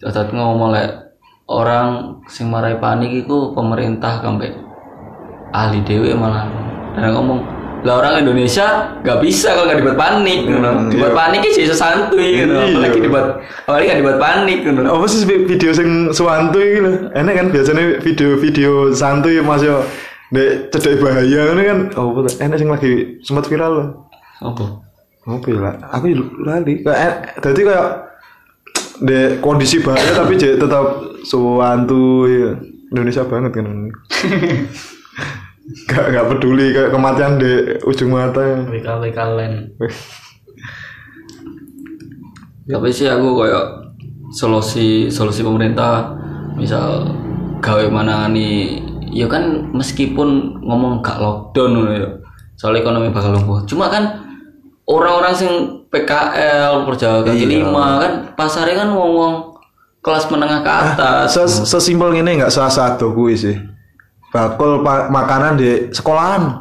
Ustadku 0.00 0.32
ngomong 0.32 0.72
lek 0.72 1.09
orang 1.50 2.22
sing 2.30 2.46
marai 2.46 2.78
panik 2.78 3.26
itu 3.26 3.50
pemerintah 3.58 4.22
sampai 4.22 4.54
ahli 5.50 5.82
dewe 5.82 6.14
malah 6.14 6.46
dan 6.94 7.10
ngomong 7.10 7.42
lah 7.80 7.96
orang 7.96 8.20
Indonesia 8.20 8.92
gak 9.00 9.24
bisa 9.24 9.56
kalau 9.56 9.72
nggak 9.72 9.80
dibuat 9.80 9.96
panik 9.96 10.44
gitu. 10.44 10.60
dibuat 10.92 11.12
iya. 11.16 11.16
panik 11.16 11.40
sih 11.48 11.64
bisa 11.64 11.76
santuy 11.76 12.44
gitu. 12.44 12.52
Iya. 12.52 12.76
apalagi 12.76 12.98
dibuat 13.00 13.26
apalagi 13.64 13.84
gak 13.88 13.98
dibuat 14.04 14.18
panik 14.20 14.58
gitu. 14.62 14.80
apa 14.84 15.04
sih 15.08 15.20
vi- 15.24 15.46
video 15.48 15.70
sing 15.72 15.88
santuy 16.12 16.66
gitu 16.76 16.90
enak 17.16 17.34
kan 17.34 17.46
biasanya 17.48 17.84
video-video 18.04 18.72
santuy 18.92 19.40
mas 19.40 19.64
yo 19.64 19.80
dek 20.30 20.70
cedek 20.70 21.00
bahaya 21.02 21.40
ini 21.56 21.62
kan 21.66 21.78
oh 21.96 22.14
betul 22.14 22.32
enak 22.38 22.56
sing 22.60 22.68
lagi 22.68 22.92
sempat 23.24 23.48
viral 23.48 23.72
loh 23.72 23.88
apa 24.44 24.64
apa 25.26 25.46
ya 25.48 25.58
lah 25.58 25.74
aku 25.90 26.04
ya 26.12 26.16
lali 26.44 26.74
kayak 26.84 27.12
jadi 27.40 27.60
kayak 27.64 28.09
de 29.00 29.40
kondisi 29.40 29.80
bahaya 29.80 30.12
tapi 30.12 30.36
jadi 30.36 30.60
tetap 30.60 31.00
santuy 31.24 32.52
Indonesia 32.90 33.22
banget 33.24 33.52
kan 33.60 33.66
gak 35.86 36.10
gak 36.10 36.26
peduli 36.26 36.74
kayak 36.74 36.90
kematian 36.90 37.38
di 37.38 37.78
ujung 37.86 38.10
mata. 38.10 38.66
WKWK 38.66 39.18
Land. 39.38 39.78
tapi 42.70 42.94
sih 42.94 43.10
aku 43.10 43.34
kayak 43.38 43.66
solusi 44.34 45.10
solusi 45.10 45.42
pemerintah. 45.46 46.16
Misal 46.58 47.14
gawe 47.62 47.86
mana 47.88 48.28
nih 48.28 48.82
ya 49.10 49.26
kan 49.30 49.72
meskipun 49.74 50.60
ngomong 50.62 51.02
gak 51.02 51.20
lockdown 51.22 51.94
ya. 51.94 52.08
Soal 52.58 52.76
ekonomi 52.76 53.10
bakal 53.14 53.32
lumpuh. 53.38 53.64
Cuma 53.64 53.88
kan 53.88 54.19
orang-orang 54.90 55.32
sing 55.32 55.50
PKL 55.86 56.82
perjalanan 56.82 57.30
kaki 57.30 57.46
lima 57.46 57.86
kan 58.02 58.12
pasarnya 58.34 58.82
kan 58.82 58.88
ngomong 58.90 59.54
kelas 60.02 60.26
menengah 60.32 60.60
ke 60.66 60.70
atas. 60.70 61.26
Ses 61.38 61.52
sesimpel 61.70 62.18
ini 62.18 62.42
nggak 62.42 62.50
salah 62.50 62.72
satu 62.72 63.14
kuwi 63.14 63.38
sih. 63.38 63.54
Bakul 64.30 64.82
pa- 64.82 65.06
makanan 65.10 65.58
di 65.58 65.90
sekolahan. 65.94 66.58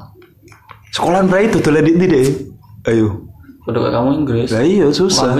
Sekolahan 0.90 1.30
berarti 1.30 1.54
itu 1.54 1.58
dolan 1.62 1.86
di 1.86 2.06
deh 2.06 2.26
ayo. 2.90 3.30
Udah 3.70 3.94
kamu 3.94 4.26
Inggris. 4.26 4.50
Lah 4.50 4.66
iya 4.66 4.90
susah. 4.90 5.38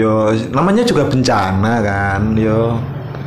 Yo 0.00 0.32
namanya 0.48 0.80
juga 0.80 1.04
bencana 1.04 1.84
kan 1.84 2.32
yo 2.36 2.80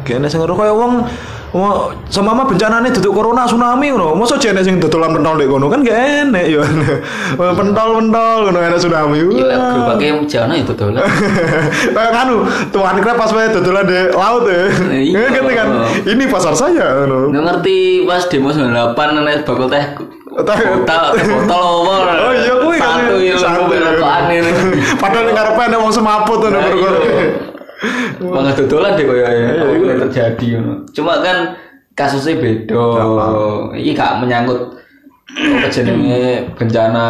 kayaknya 0.08 0.28
sing 0.28 0.40
ngono 0.40 0.56
kaya 0.56 0.72
wong 0.72 1.04
wong 1.50 1.72
sama 2.06 2.32
mama 2.32 2.44
bencana 2.46 2.80
nih 2.80 2.92
duduk 2.92 3.12
corona 3.14 3.44
tsunami 3.44 3.88
ngono 3.90 4.12
masa 4.14 4.36
jene 4.36 4.60
sing 4.60 4.78
dodolan 4.78 5.12
pentol 5.12 5.36
dek 5.36 5.48
kono 5.48 5.68
kan 5.68 5.80
gak 5.80 5.96
enek 6.24 6.46
yo 6.50 6.60
pentol 7.38 7.90
pentol 7.96 8.38
ngono 8.46 8.60
enek 8.62 8.78
tsunami 8.78 9.20
Iya, 9.28 9.46
Wah. 9.50 9.72
gerobaknya 9.74 10.12
jana 10.26 10.54
itu 10.54 10.72
dolan. 10.72 11.04
kayak 11.96 12.12
kanu 12.14 12.36
tuan 12.70 12.96
krep 12.98 13.16
pas 13.16 13.32
wae 13.32 13.48
dodolan 13.50 13.84
di 13.84 13.96
laut 14.10 14.44
ya 14.46 14.60
Iya. 14.92 15.20
ngerti 15.34 15.54
kan 15.54 15.68
ini 16.06 16.24
pasar 16.26 16.54
saya 16.54 16.86
ngono 17.02 17.32
Nggak 17.32 17.44
ngerti 17.46 17.78
pas 18.04 18.24
demo 18.26 18.50
98 18.50 19.16
nenek 19.16 19.36
bakal 19.44 19.68
teh 19.68 19.86
Teh- 20.38 20.62
botol 20.86 21.18
botol 21.18 21.66
apa 21.90 22.14
Oh 22.22 22.32
iya 22.32 22.54
kuwi 22.60 22.78
kan. 22.78 23.02
satu 23.02 23.16
ya 23.18 23.34
Satu. 23.36 23.66
rokokan 23.66 24.30
ini 24.30 24.52
Padahal 24.96 25.32
ngarepe 25.32 25.62
ada 25.64 25.78
wong 25.80 25.90
semaput 25.90 26.38
ngono 26.40 26.60
Nah, 26.60 26.70
iya. 26.70 26.92
Malah 28.20 28.54
dodolan 28.54 28.94
deh 28.94 29.06
koyo 29.06 29.22
ya 29.22 29.30
Iya, 29.30 29.48
apa 29.60 29.72
iya. 29.72 29.86
yang 29.86 30.02
terjadi 30.10 30.46
ngono. 30.58 30.74
cuma 30.90 31.14
kan 31.22 31.38
kasusnya 31.94 32.38
beda 32.38 32.84
ini 33.74 33.92
gak 33.92 34.22
menyangkut 34.22 34.60
apa 35.28 35.68
jenenge 35.70 36.50
bencana 36.56 37.08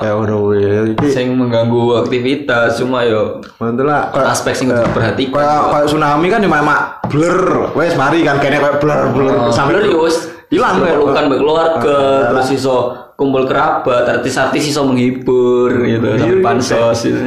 Kayak 0.00 0.14
ngono 0.16 0.36
kuwi. 0.42 0.58
Iki 0.94 1.06
sing 1.06 1.26
mengganggu 1.32 2.02
aktivitas 2.02 2.74
cuma 2.76 3.04
yo 3.04 3.38
lah. 3.60 4.10
aspek 4.26 4.50
sing 4.52 4.66
kudu 4.66 4.82
diperhatikan 4.82 5.38
Kayak 5.70 5.86
tsunami 5.86 6.26
kan 6.26 6.40
di 6.42 6.48
mak 6.48 6.80
blur. 7.06 7.70
Wes 7.74 7.94
mari 7.94 8.22
kan 8.22 8.38
kene 8.38 8.58
kayak 8.58 8.82
blur 8.82 9.00
blur 9.14 9.34
sambil 9.48 9.78
sampai 9.78 9.94
yo 9.94 10.02
wis 10.02 10.26
hilang 10.48 10.80
kayak 10.80 10.96
pelukan 10.96 11.24
mbek 11.28 11.38
keluarga 11.38 11.96
Ah, 12.00 12.18
terus 12.32 12.48
iso 12.52 12.76
kumpul 13.14 13.44
kerabat 13.44 14.06
artis-artis 14.08 14.64
iso 14.64 14.82
menghibur 14.82 15.70
gitu 15.84 16.08
sambil 16.16 16.38
pansos 16.40 16.98
gitu. 17.04 17.20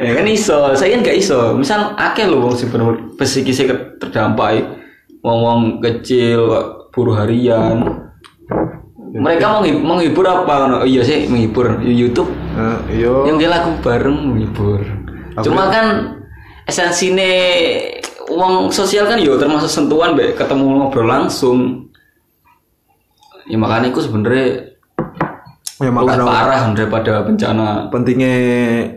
ya 0.00 0.12
kan 0.16 0.26
iso. 0.28 0.72
Saya 0.72 0.96
kan 0.96 1.04
gak 1.04 1.18
iso. 1.18 1.56
Misal 1.56 1.92
akeh 1.96 2.24
lho 2.24 2.40
wong 2.40 2.54
sing 2.56 2.68
bener 2.72 3.12
psikisnya 3.16 3.72
ke- 3.72 3.88
terdampak 4.00 4.64
wong-wong 5.20 5.80
kecil 5.80 6.48
buruh 6.90 7.16
harian. 7.16 8.08
Mereka 9.12 9.44
mau 9.44 9.60
menghibur, 9.60 9.84
menghibur 9.84 10.24
apa? 10.24 10.82
Oh, 10.82 10.88
iya 10.88 11.04
sih 11.04 11.28
menghibur. 11.28 11.84
YouTube. 11.84 12.32
Yo. 12.88 13.24
yang 13.28 13.36
dia 13.36 13.52
lagu 13.52 13.76
bareng 13.80 14.32
menghibur. 14.32 14.80
Cuma 15.40 15.68
kan 15.68 16.16
esensinya 16.64 17.24
uang 18.28 18.72
sosial 18.72 19.08
kan 19.08 19.20
yo 19.20 19.36
termasuk 19.36 19.68
sentuhan 19.68 20.16
be 20.16 20.32
ketemu 20.32 20.80
ngobrol 20.80 21.04
langsung. 21.08 21.88
Ya 23.44 23.60
makanya 23.60 23.92
aku 23.92 24.00
sebenarnya 24.00 24.71
Ya 25.82 25.90
makanya 25.90 26.22
parah 26.22 26.62
daripada 26.78 27.26
bencana 27.26 27.90
pentingnya 27.90 28.34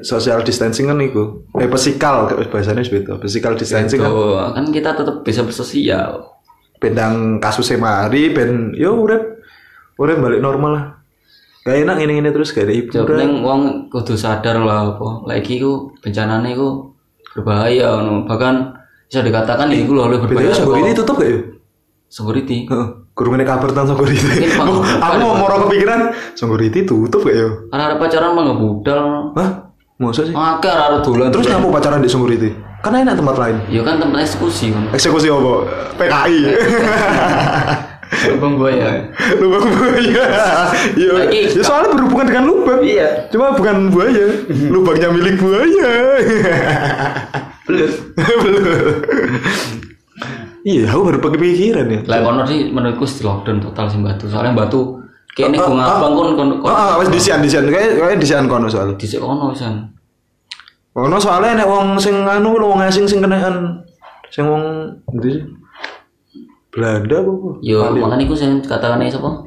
social 0.06 0.46
distancing 0.46 0.86
kan 0.86 1.02
iku. 1.02 1.42
Eh 1.58 1.66
physical 1.66 2.30
bahasanya 2.30 2.86
beda. 2.86 3.18
Physical 3.18 3.58
distancing 3.58 4.00
kan 4.00 4.12
Tuh, 4.14 4.38
kan 4.54 4.66
kita 4.70 4.94
tetap 4.94 5.26
bisa 5.26 5.42
bersosial 5.42 6.36
bendang 6.76 7.40
kasusnya 7.40 7.80
mari 7.80 8.30
ben 8.36 8.76
yo 8.76 9.00
urip 9.00 9.42
urip 9.98 10.18
balik 10.22 10.44
normal 10.44 10.72
lah. 10.76 10.86
Gak 11.66 11.82
enak 11.82 11.98
ini 12.06 12.22
ini 12.22 12.30
terus 12.30 12.54
gak 12.54 12.70
ada 12.70 12.78
Yang 12.78 12.94
hiburan. 12.94 13.08
penting 13.10 13.32
uang 13.42 13.62
kudu 13.90 14.14
sadar 14.14 14.62
lah 14.62 14.94
apa 14.94 15.26
lagi 15.26 15.58
ku 15.58 15.90
bencananya 15.98 16.54
ku 16.54 16.94
berbahaya 17.34 18.06
no. 18.06 18.22
bahkan 18.30 18.70
bisa 19.10 19.26
dikatakan 19.26 19.74
ya 19.74 19.82
itu 19.82 19.98
loh 19.98 20.06
lebih 20.14 20.30
BTW 20.30 20.46
berbahaya 20.46 20.54
Songgor 20.54 20.78
ini 20.86 20.92
tutup 20.94 21.16
gak 21.18 21.30
ya? 21.34 21.40
security 22.06 22.70
Heeh. 22.70 22.88
Kurang 23.16 23.40
ini 23.40 23.48
kabar 23.48 23.72
tentang 23.72 23.88
Songgor 23.90 24.12
itu. 24.12 24.28
Mungkin, 24.28 24.52
Bang. 24.54 24.76
Aku 25.00 25.16
mau 25.18 25.34
mau 25.40 25.48
kepikiran 25.66 26.00
Songgor 26.36 26.60
itu 26.60 26.84
tutup 26.84 27.24
gak 27.24 27.32
ya? 27.34 27.48
karena 27.72 27.84
ada 27.88 27.96
pacaran 27.96 28.36
mah 28.36 28.44
nggak 28.44 28.60
budal 28.60 29.04
Hah? 29.34 29.50
Masa 29.96 30.28
sih? 30.28 30.36
Oke, 30.36 30.68
ada 30.68 31.00
dolan 31.00 31.32
Terus 31.32 31.48
nyamuk 31.48 31.72
pacaran 31.72 32.04
di 32.04 32.12
Songgor 32.12 32.36
itu? 32.36 32.52
Karena 32.84 33.08
enak 33.08 33.16
tempat 33.16 33.36
lain. 33.40 33.58
Ya 33.66 33.82
kan 33.82 33.98
tempat 33.98 34.20
eksekusi 34.22 34.70
kan. 34.70 34.84
Eksekusi 34.92 35.32
apa? 35.32 35.54
PKI. 35.96 36.40
Lubang 38.30 38.54
buaya. 38.56 39.02
lubang 39.40 39.66
buaya. 39.66 40.26
Iya. 40.94 41.12
Lagi- 41.18 41.50
Ya 41.50 41.64
soalnya 41.64 41.96
berhubungan 41.96 42.28
dengan 42.28 42.44
lubang. 42.46 42.80
Iya. 42.84 43.32
Cuma 43.32 43.56
bukan 43.56 43.90
buaya. 43.90 44.28
Lubangnya 44.70 45.10
milik 45.10 45.40
buaya. 45.40 45.92
Belut. 47.64 47.92
Iya, 50.66 50.90
aku 50.90 51.02
baru 51.06 51.18
kepikiran 51.22 51.86
ya. 51.94 52.00
Lah 52.10 52.26
kono 52.26 52.42
sih 52.50 52.74
menurutku 52.74 53.06
di 53.06 53.22
lockdown 53.22 53.62
total 53.62 53.86
sih 53.86 54.02
batu. 54.02 54.26
Soalnya 54.26 54.58
batu 54.58 54.98
kayak 55.38 55.54
ini 55.54 55.58
Ah, 55.62 55.68
gua 55.70 55.76
ah, 55.78 55.78
ngabang 55.78 56.14
kon 56.18 56.30
kon 56.34 56.50
Oh, 56.66 56.74
ah, 56.74 56.98
wes 56.98 57.14
disian 57.14 57.46
disian 57.46 57.70
kayak 57.70 58.02
kayak 58.02 58.18
disian 58.18 58.50
kono 58.50 58.66
soalnya. 58.66 58.98
Dhisik 58.98 59.22
kono 59.22 59.54
san. 59.54 59.94
Kono 60.90 61.22
soalnya 61.22 61.62
nek 61.62 61.70
wong 61.70 62.02
sing 62.02 62.26
anu 62.26 62.58
wong 62.58 62.82
asing 62.82 63.06
sing 63.06 63.22
kenaan 63.22 63.86
sing 64.34 64.50
wong 64.50 64.90
endi 65.14 65.38
sih? 65.38 65.44
Belanda 66.74 67.22
apa? 67.22 67.30
apa? 67.30 67.50
Yo 67.62 67.78
makanya 68.02 68.26
iku 68.26 68.34
sing 68.34 68.58
katakan 68.66 69.06
sapa? 69.06 69.46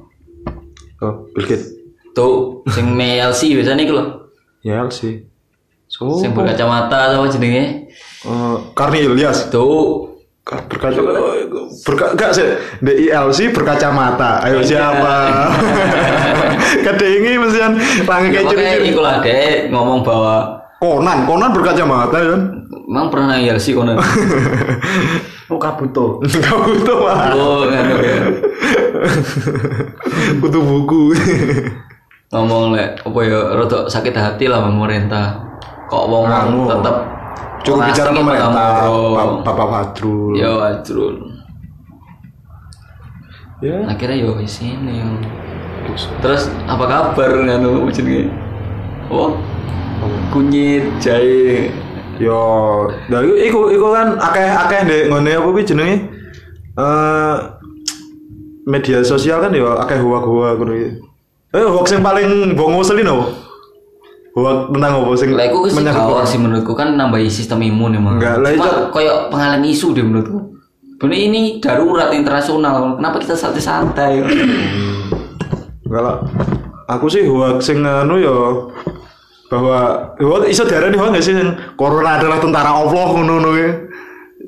Oh, 1.02 1.14
Bill 1.34 1.46
Gates. 1.50 1.74
Tuh, 2.14 2.62
sing 2.70 2.94
MLC 2.94 3.58
biasanya 3.58 3.82
iku 3.82 3.94
lho. 3.98 4.04
Ya. 4.62 4.86
So, 5.88 6.20
Sing 6.20 6.34
berkacamata 6.36 7.14
sama 7.14 7.26
jenenge. 7.30 7.86
eh, 8.26 8.56
Karni 8.74 9.06
Ilyas. 9.06 9.48
Tuh. 9.50 10.17
Ka- 10.48 10.64
Berkaca 10.64 11.00
berka 11.84 12.06
enggak 12.16 12.30
sih 12.32 12.48
DILC 12.80 13.52
berkacamata. 13.52 14.40
Ayo 14.40 14.64
siapa? 14.64 15.44
Kedengi 16.88 17.36
mesian 17.36 17.76
Ya, 17.76 18.04
kayak 18.08 18.44
ciri-ciri. 18.48 18.88
iku 18.90 19.00
lah 19.04 19.20
dek 19.20 19.68
ngomong 19.68 20.00
bahwa 20.00 20.56
Conan, 20.78 21.26
Conan 21.28 21.50
berkacamata 21.52 22.16
kan. 22.16 22.40
Emang 22.88 23.12
pernah 23.12 23.36
Yelsi 23.36 23.76
kono? 23.76 23.92
Oh 25.48 25.56
kabuto. 25.56 26.20
Butuh 26.68 26.96
mah. 27.00 27.32
Oh, 27.32 27.64
ya. 27.64 27.80
Butuh 30.36 30.60
buku. 30.60 31.16
Ngomong 32.28 32.76
lek 32.76 33.00
apa 33.00 33.18
ya 33.24 33.56
rada 33.56 33.88
sakit 33.88 34.12
hati 34.12 34.44
lah 34.44 34.60
pemerintah. 34.60 35.40
Kok 35.88 36.04
wong 36.04 36.28
tetep 36.68 36.96
Cukup 37.62 37.80
bicara 37.84 38.10
pemerintah. 38.10 38.86
Pak- 38.86 39.38
Bapak 39.44 39.66
Fadrul. 39.68 40.32
Yo 40.34 40.52
ajrul. 40.60 41.14
Ya. 43.58 43.82
Akhirnya 43.90 44.16
yo 44.22 44.38
wis 44.38 44.62
ini 44.62 45.02
yo. 45.02 45.10
Terus 46.22 46.46
apa 46.64 46.84
kabar 46.84 47.30
nganu 47.42 47.90
jenenge? 47.90 48.30
Oh, 49.10 49.34
kunyit 50.30 50.84
jahe. 51.02 51.72
Yo, 52.18 52.38
ya 53.06 53.18
iku 53.22 53.34
iku, 53.38 53.60
iku 53.70 53.86
kan 53.94 54.18
akeh-akeh 54.18 54.80
ndek 54.84 55.02
ngene 55.06 55.30
apa 55.38 55.48
kuwi 55.48 55.62
jenenge? 55.62 55.96
Eh 56.74 57.36
media 58.66 59.02
sosial 59.02 59.38
kan 59.40 59.50
yo 59.50 59.74
akeh 59.74 59.98
hoak-hoak 59.98 60.58
ngono 60.58 60.72
iki. 60.74 60.88
Eh 61.50 61.64
hoax 61.64 61.94
yang 61.94 62.04
paling 62.04 62.54
bongo 62.54 62.82
selin 62.82 63.08
apa? 63.08 63.26
Hoax 64.38 64.58
tentang 64.70 64.92
apa 64.94 65.12
sing 65.14 65.30
Lah 65.34 65.44
iku 65.50 65.58
sih 66.22 66.38
menurutku 66.38 66.72
kan 66.72 66.94
nambahi 66.94 67.26
sistem 67.26 67.58
imun 67.60 67.98
emang. 67.98 68.22
Enggak, 68.22 68.38
lah 68.38 68.50
Cuma 68.54 68.66
itu- 68.70 68.86
kayak 68.94 69.16
pengalian 69.28 69.62
isu 69.66 69.86
deh 69.90 70.04
menurutku. 70.06 70.38
Bener 70.98 71.18
ini 71.18 71.58
darurat 71.58 72.10
internasional. 72.10 72.94
Kenapa 72.94 73.18
kita 73.18 73.34
santai-santai? 73.34 74.22
Enggak 75.82 76.02
lah. 76.02 76.16
Aku 76.88 77.06
sih 77.06 77.26
hoax 77.26 77.68
sing 77.68 77.82
anu 77.82 78.16
yo 78.16 78.70
bahwa 79.48 80.12
hoax 80.16 80.48
iso 80.48 80.62
diarani 80.64 80.96
hoax 80.96 81.10
gak 81.12 81.24
sih 81.24 81.34
sing 81.34 81.48
corona 81.74 82.16
adalah 82.16 82.38
tentara 82.38 82.70
Allah 82.72 83.06
ngono-ngono 83.10 83.50
ya. 83.56 83.70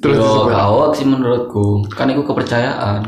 Terus 0.01 0.17
Yo 0.17 0.49
kawat 0.49 0.97
sih 0.97 1.05
menurutku. 1.05 1.85
Kan 1.93 2.09
itu 2.09 2.25
kepercayaan. 2.25 3.05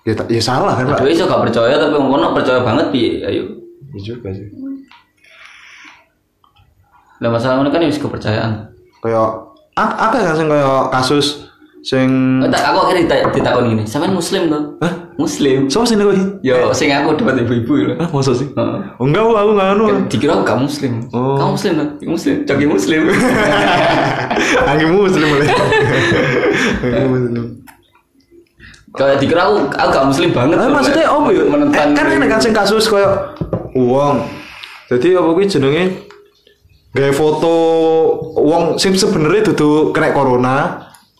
ya, 0.00 0.16
ya 0.16 0.40
salah 0.40 0.72
kan, 0.72 0.88
Pak. 0.88 1.04
Aduh 1.04 1.12
iso 1.12 1.28
gak 1.28 1.44
percaya 1.44 1.76
tapi 1.76 1.92
wong 1.92 2.08
kono 2.08 2.32
percaya 2.32 2.64
banget 2.64 2.88
piye? 2.88 3.20
Ayo. 3.20 3.44
Iya 3.92 4.14
juga 4.14 4.32
sih. 4.32 4.48
Lah 7.20 7.28
masalah 7.28 7.60
ini 7.60 7.68
kan 7.68 7.84
wis 7.84 7.96
kepercayaan. 7.96 8.52
Kayak 8.98 9.28
apa 9.76 10.16
kan 10.16 10.34
sing 10.34 10.48
kayak 10.48 10.88
kasus 10.90 11.26
sing 11.80 12.08
Oh, 12.40 12.48
tak 12.48 12.60
aku 12.66 12.78
akhirnya 12.84 13.08
dita- 13.08 13.32
ditakoni 13.32 13.68
gini. 13.72 13.84
Sampean 13.84 14.12
muslim 14.12 14.48
tuh? 14.48 14.62
Hah? 14.80 14.92
Muslim. 15.16 15.68
Sopo 15.68 15.84
sing 15.84 15.96
kowe? 15.96 16.12
Yo 16.40 16.72
sing 16.72 16.88
aku 16.90 17.12
debat 17.14 17.36
ibu-ibu 17.36 17.72
lho. 17.88 17.94
Hah, 17.96 18.08
masa 18.08 18.32
sih? 18.32 18.48
Heeh. 18.48 18.80
Oh, 18.96 19.04
enggak, 19.04 19.20
Bu, 19.20 19.32
aku 19.32 19.50
enggak 19.52 19.68
anu. 19.70 19.84
Dikira 20.08 20.32
aku 20.34 20.44
gak 20.44 20.60
muslim. 20.60 20.92
Oh. 21.12 21.36
Kamu 21.36 21.50
muslim 21.56 21.72
tuh? 21.76 21.88
Muslim. 22.06 22.34
Coki 22.44 22.66
muslim. 22.66 23.02
Angin 24.70 24.88
muslim 24.90 25.26
boleh. 25.26 25.48
Angin 26.82 27.08
muslim. 27.14 27.44
Kalau 28.90 29.14
dikira 29.16 29.40
aku 29.44 29.54
aku 29.70 29.88
gak 29.90 30.06
muslim 30.06 30.28
banget. 30.32 30.56
Tuh, 30.56 30.68
maksudnya 30.68 31.04
apa 31.06 31.28
ya? 31.30 31.42
Menentang. 31.46 31.86
Eh, 31.86 31.94
kan 31.94 32.06
enak 32.10 32.28
kan 32.28 32.40
sing 32.40 32.52
kasus 32.52 32.84
kayak 32.86 33.12
uang. 33.72 34.16
Jadi 34.88 35.14
apa 35.14 35.28
kuwi 35.30 35.46
jenenge 35.46 35.84
gawe 36.90 37.12
foto 37.14 37.52
uang 38.42 38.74
sing 38.82 38.98
sebenarnya 38.98 39.54
dudu 39.54 39.94
kena 39.94 40.10
corona 40.10 40.56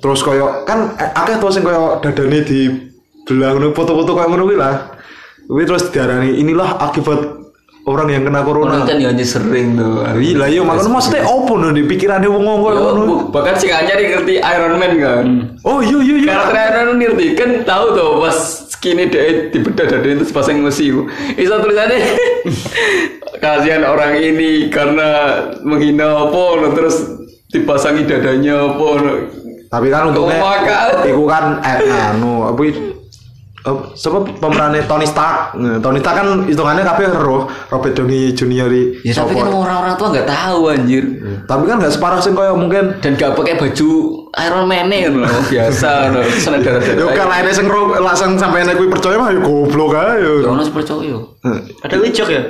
terus 0.02 0.24
koyo 0.26 0.66
kan 0.66 0.98
eh, 0.98 1.10
akeh 1.14 1.38
to 1.38 1.46
sing 1.54 1.62
koyo 1.62 2.02
dadane 2.02 2.42
di 2.42 2.90
belah 3.22 3.54
ngono 3.54 3.70
foto-foto 3.70 4.16
koyo 4.16 4.26
ngono 4.26 4.44
kuwi 4.50 4.58
lah. 4.58 4.98
Kuwi 5.46 5.66
terus 5.66 5.90
diarani 5.94 6.38
inilah 6.42 6.78
akibat 6.78 7.20
orang 7.86 8.08
yang 8.10 8.22
kena 8.26 8.42
corona. 8.42 8.82
Orang 8.82 8.90
kan 8.90 8.98
ya 8.98 9.14
hanya 9.14 9.26
sering 9.26 9.78
tuh. 9.78 10.02
Iya 10.18 10.34
lah 10.38 10.48
iya 10.50 10.60
makanya 10.66 10.90
maksudnya 10.90 11.22
opo 11.26 11.54
no 11.54 11.70
di 11.70 11.86
pikirannya 11.86 12.26
wong 12.26 12.42
wong 12.42 12.58
koyo 12.66 12.78
ngono. 12.90 13.14
bahkan 13.30 13.54
si 13.54 13.70
Anyar 13.70 13.98
yang 14.02 14.10
ngerti 14.18 14.34
Iron 14.42 14.74
Man 14.74 14.92
kan. 14.98 15.24
Oh 15.62 15.78
iya 15.78 15.98
iya 16.02 16.14
iya. 16.18 16.30
Karakter 16.34 16.66
Iron 16.82 16.86
Man 16.94 16.98
ngerti 16.98 17.26
kan 17.38 17.50
tahu 17.62 17.84
tuh 17.94 18.10
pas 18.18 18.38
skinny 18.80 19.12
dia 19.12 19.52
di 19.52 19.58
bedah 19.60 19.84
dari 19.84 20.16
itu 20.16 20.24
pasang 20.32 20.64
ngesi. 20.64 20.88
Itu 21.36 21.52
tulisannya 21.52 22.00
kasihan 23.44 23.84
orang 23.84 24.16
ini 24.16 24.72
karena 24.72 25.36
menghina 25.60 26.24
apa 26.24 26.42
terus 26.72 26.96
dipasangi 27.52 28.08
dadanya 28.08 28.72
apa. 28.72 28.88
Tapi 29.70 29.86
kan 29.86 30.10
untungnya 30.10 30.40
Kemakan. 30.40 30.88
iku 31.06 31.24
kan 31.28 31.44
eh 31.62 31.78
anu 32.10 32.42
apa 32.42 32.58
itu 32.64 32.90
eh, 33.62 33.76
siapa 33.94 34.26
pemerannya 34.34 34.82
Tony 34.82 35.06
Stark 35.06 35.54
Nah, 35.54 35.78
Tony 35.78 36.02
Stark 36.02 36.16
kan 36.16 36.28
hitungannya 36.42 36.82
kabeh 36.82 37.06
roh 37.14 37.46
Robert 37.70 37.94
Downey 37.94 38.34
Junior 38.34 38.66
Ya 39.06 39.14
tapi 39.14 39.30
kan 39.30 39.46
orang-orang 39.46 39.94
tua 39.94 40.10
nggak 40.10 40.26
tahu 40.26 40.74
anjir. 40.74 41.04
tapi 41.46 41.70
kan 41.70 41.78
gak 41.78 41.94
separah 41.94 42.18
sih 42.18 42.34
kayak 42.34 42.58
mungkin 42.58 42.98
Dan 42.98 43.14
gak 43.14 43.38
pakai 43.38 43.62
baju 43.62 43.90
Iron 44.30 44.64
Man 44.64 44.86
nih 44.86 45.10
no. 45.10 45.26
biasa 45.26 46.14
no. 46.14 46.22
Sana 46.38 46.62
darah 46.62 46.78
yo 46.86 47.10
kan 47.10 47.26
lainnya 47.26 47.50
sing 47.50 47.66
ro- 47.66 47.98
langsung 47.98 48.34
sampai 48.34 48.62
nek 48.62 48.78
kuwi 48.78 48.86
percaya 48.86 49.18
mah 49.18 49.34
yo 49.34 49.40
goblok 49.40 49.92
ae 49.92 50.22
yo. 50.22 50.32
Ya 50.42 50.48
ono 50.48 50.62
percaya. 50.64 51.18
Eh, 51.42 51.58
Ada 51.82 51.96
wijok 51.98 52.28
ya? 52.30 52.42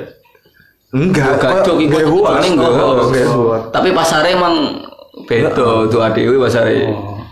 Enggak, 0.91 1.39
Gak 1.39 1.63
cok 1.63 1.77
iku 1.79 1.95
Gak 1.95 2.03
hoax. 2.05 2.19
tujuannya 2.27 2.49
enggak. 2.51 2.71
Oh, 2.75 3.07
nggak 3.07 3.27
hoax. 3.27 3.61
Tapi 3.71 3.89
pasarnya 3.91 4.31
emang 4.35 4.55
beda 5.23 5.49
tuh 5.87 5.99
adewe 5.99 6.35
pasarnya. 6.37 6.91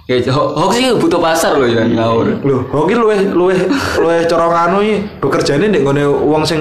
Ya 0.10 0.16
ho- 0.34 0.56
hoax 0.58 0.72
sih 0.74 0.90
butuh 0.98 1.20
pasar 1.20 1.60
loh 1.60 1.68
ya 1.68 1.86
ngawur. 1.86 2.40
Loh, 2.42 2.66
hoki 2.72 2.98
luweh 2.98 3.30
luweh 3.30 3.60
luweh 4.00 4.26
cara 4.26 4.50
nganu 4.50 4.82
iki 4.82 4.96
bekerjane 5.22 5.70
nek 5.70 5.86
ngene 5.86 6.02
wong 6.08 6.42
sing 6.42 6.58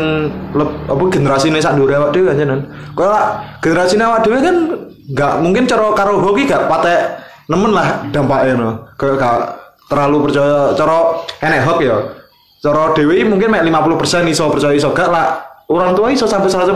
lep, 0.53 0.69
apa 0.85 1.03
generasine 1.09 1.57
sak 1.57 1.79
ndure 1.79 1.97
awak 1.97 2.13
dhewe 2.13 2.29
kan. 2.29 2.61
Kaya 2.93 3.09
lah 3.09 3.25
generasine 3.65 4.05
awak 4.05 4.21
dhewe 4.21 4.43
kan 4.43 4.57
enggak 5.09 5.33
mungkin 5.41 5.65
cara 5.65 5.89
karo 5.97 6.21
hoki 6.21 6.45
gak 6.45 6.69
patek 6.69 7.01
nemen 7.49 7.73
lah 7.73 8.05
dampaknya 8.13 8.55
no. 8.55 8.71
Kayak 9.01 9.17
gak 9.19 9.39
terlalu 9.89 10.29
percaya 10.29 10.77
cara 10.77 10.97
enek 11.41 11.65
hoki 11.65 11.89
ya. 11.89 11.99
Cara 12.61 12.93
dhewe 12.93 13.25
mungkin 13.25 13.49
mek 13.51 13.65
50% 13.65 14.29
iso 14.29 14.45
percaya 14.53 14.77
iso 14.77 14.93
gak 14.93 15.09
lah. 15.09 15.45
Orang 15.69 15.93
tua 15.93 16.09
iso 16.09 16.25
sampai 16.25 16.49
100% 16.49 16.73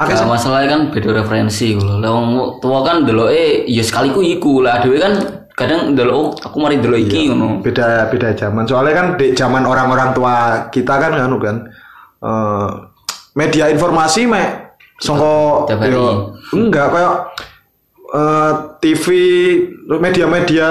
akeh 0.00 0.14
Gak 0.16 0.24
masalahnya 0.24 0.68
kan 0.72 0.80
beda 0.88 1.20
referensi. 1.20 1.76
Lah 1.76 2.08
wong 2.12 2.60
tua 2.64 2.80
kan 2.84 3.04
delok 3.04 3.28
eh 3.32 3.68
ya 3.68 3.84
sekali 3.84 4.12
ku 4.12 4.24
iku 4.24 4.64
lah 4.64 4.80
dhewe 4.80 4.96
kan 5.00 5.42
kadang 5.52 5.92
delok 5.92 6.14
oh 6.16 6.28
aku 6.32 6.56
mari 6.64 6.80
delok 6.80 6.96
iki 6.96 7.28
ngono. 7.28 7.60
beda 7.60 8.08
beda 8.08 8.32
zaman 8.32 8.64
soalnya 8.64 8.94
kan 8.96 9.06
di 9.20 9.36
zaman 9.36 9.68
orang-orang 9.68 10.16
tua 10.16 10.66
kita 10.72 10.96
kan 10.96 11.12
anu 11.12 11.36
kan 11.36 11.68
eh, 12.24 12.68
media 13.36 13.68
informasi 13.68 14.24
mek 14.24 14.80
songko 14.96 15.66
yo, 15.88 16.32
enggak 16.56 16.88
kayak 16.94 17.12
eh, 18.12 18.52
TV 18.78 19.06
media-media 19.88 20.70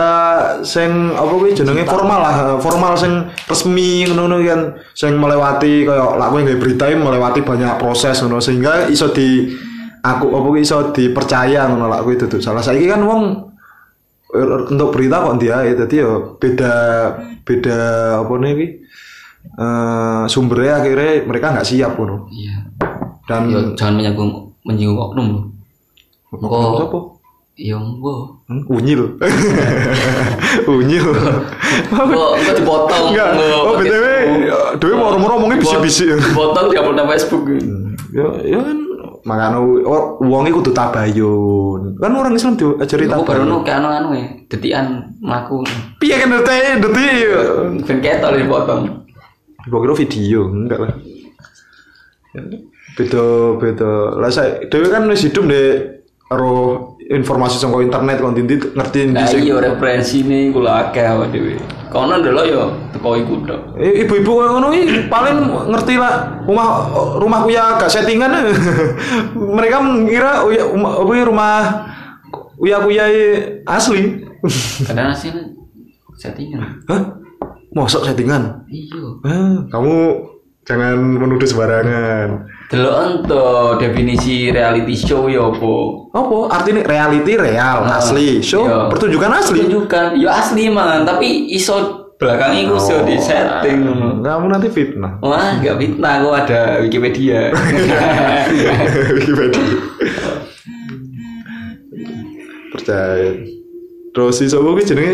sing 0.62 1.12
apa 1.18 1.32
kuwi 1.34 1.58
jenenge? 1.58 1.84
Formal 1.90 2.20
lah 2.22 2.36
eh, 2.56 2.60
formal 2.62 2.94
sing 2.96 3.26
resmi 3.50 4.06
ngono 4.06 4.38
kan 4.46 4.78
sing 4.94 5.18
melewati 5.18 5.90
kayak 5.90 6.22
lak 6.22 6.30
nggak 6.30 6.62
berita 6.62 6.86
melewati 6.94 7.42
banyak 7.42 7.82
proses 7.82 8.22
ngono 8.22 8.38
sehingga 8.38 8.88
iso 8.88 9.10
di 9.10 9.50
aku 10.06 10.34
apa 10.34 10.48
kuwi 10.48 10.62
iso 10.62 10.94
dipercaya 10.94 11.66
ngono 11.66 11.90
lak 11.90 12.06
kuwi 12.06 12.22
duduk 12.22 12.40
salah. 12.40 12.62
Saiki 12.62 12.86
kan 12.86 13.02
wong 13.02 13.52
untuk 14.72 14.96
berita 14.96 15.20
kok 15.20 15.44
dia 15.44 15.60
ya 15.68 15.74
jadi 15.76 15.96
ya 16.08 16.12
beda 16.40 16.74
beda 17.44 17.80
apa 18.24 18.34
nih 18.40 18.54
eh 19.52 20.24
sumbernya 20.30 20.80
akhirnya 20.80 21.26
mereka 21.26 21.52
nggak 21.58 21.68
siap 21.68 21.98
ngono. 21.98 22.30
Iya. 22.30 22.56
dan 23.26 23.42
Ya 23.50 23.60
jangan 23.76 24.00
menyinggung 24.00 24.32
menyinggung 24.64 25.00
oknum. 25.02 25.28
Ngomong 26.32 27.11
Gua. 27.62 28.42
Hmm, 28.50 28.66
unyil 28.66 29.02
unyil 30.72 31.06
Kok 31.94 32.06
kok 32.42 32.56
dipotong. 32.58 33.06
enggak 33.14 33.30
Nggak, 33.38 33.62
oh 33.62 33.74
btw 33.78 34.06
dewi 34.82 34.94
mau 34.98 35.14
ngomongnya 35.14 35.62
bisik-bisik 35.62 36.18
Dipotong 36.18 36.66
di 36.68 36.76
upload 36.82 36.98
nang 36.98 37.10
Facebook. 37.10 37.44
ya 38.12 38.28
ya 38.44 38.60
kan 38.60 38.78
makanya 39.22 39.62
oh, 39.62 40.18
uangnya 40.18 40.50
kudu 40.52 40.74
tabayun 40.74 41.94
kan 42.02 42.10
orang 42.12 42.34
Islam 42.34 42.58
diajari 42.58 43.06
Aku 43.06 43.22
baru 43.22 43.46
tabayun 43.46 43.48
nu 43.48 43.58
kayak 43.62 43.80
anu 43.86 44.10
ya, 44.18 44.26
detian 44.50 44.86
mlaku. 45.22 45.62
piye 46.02 46.18
kan 46.18 46.34
detik 46.34 46.82
detik 46.82 47.30
Ben 47.86 47.98
ketol 48.02 48.34
dipotong. 48.36 48.84
Gua 49.70 49.80
kira 49.80 49.94
video, 49.94 50.50
enggak 50.50 50.80
lah. 50.82 50.94
Ya, 52.34 52.42
Beda 52.98 53.24
beda. 53.56 53.92
Lah 54.18 54.28
saya 54.28 54.66
dhewe 54.68 54.90
kan 54.90 55.06
wis 55.06 55.22
hidup 55.22 55.46
deh 55.46 56.02
ro 56.28 56.91
informasi 57.12 57.60
saka 57.60 57.84
internet 57.84 58.18
kon 58.24 58.32
ndi 58.32 58.56
ngerti 58.72 59.12
ndi 59.12 59.20
Nah 59.20 59.28
sing 59.28 59.44
iya 59.44 59.60
referensi 59.60 60.24
nih 60.24 60.50
kula 60.50 60.88
akeh 60.88 61.04
awak 61.04 61.30
dhewe. 61.30 61.60
Kono 61.92 62.24
ndelok 62.24 62.46
yo 62.48 62.64
teko 62.96 63.20
iku 63.20 63.44
tok. 63.44 63.76
Ibu-ibu 63.76 64.32
kayak 64.32 64.52
ngono 64.56 64.68
iki 64.72 65.12
paling 65.12 65.38
ngerti 65.68 65.94
lah 66.00 66.40
rumah 66.48 66.68
rumahku 67.20 67.52
ya 67.52 67.76
gak 67.76 67.92
settingan 67.92 68.32
mereka 69.60 69.84
mengira 69.84 70.48
uya, 70.48 70.64
apa 70.72 71.12
ya, 71.12 71.24
rumah 71.28 71.54
uya 72.56 72.78
kuya 72.80 73.06
asli 73.68 74.24
Kadang 74.88 75.12
aslinya 75.12 75.44
settingan. 76.16 76.64
hah 76.88 77.02
mosok 77.74 78.08
settingan 78.08 78.64
Iya. 78.72 79.20
Kamu 79.68 79.96
Jangan 80.62 80.94
menuduh 80.96 81.44
sembarangan. 81.44 82.48
Delok 82.70 82.96
ento 83.04 83.46
definisi 83.76 84.48
reality 84.48 84.96
show 84.96 85.28
ya 85.28 85.50
apa? 85.50 85.74
Apa? 86.16 86.38
Artinya 86.54 86.86
reality 86.86 87.34
real, 87.36 87.84
asli. 87.84 88.40
Show 88.40 88.64
Iya. 88.64 88.78
pertunjukan 88.88 89.32
asli. 89.34 89.60
Tunjukkan, 89.66 90.16
ya 90.16 90.30
asli 90.32 90.72
man, 90.72 91.04
tapi 91.04 91.52
iso 91.52 92.08
belakang 92.16 92.54
itu 92.54 92.78
iso 92.78 92.96
di 93.04 93.18
setting. 93.18 93.82
Kamu 94.22 94.46
nanti 94.48 94.70
fitnah. 94.70 95.18
Wah, 95.20 95.58
nggak 95.60 95.76
fitnah, 95.82 96.22
aku 96.22 96.30
ada 96.32 96.62
Wikipedia. 96.80 97.50
Wikipedia. 99.18 99.66
Percaya. 102.72 103.32
Terus 104.12 104.34
si 104.38 104.46
sopo 104.48 104.76
ki 104.76 104.84
jenenge 104.86 105.14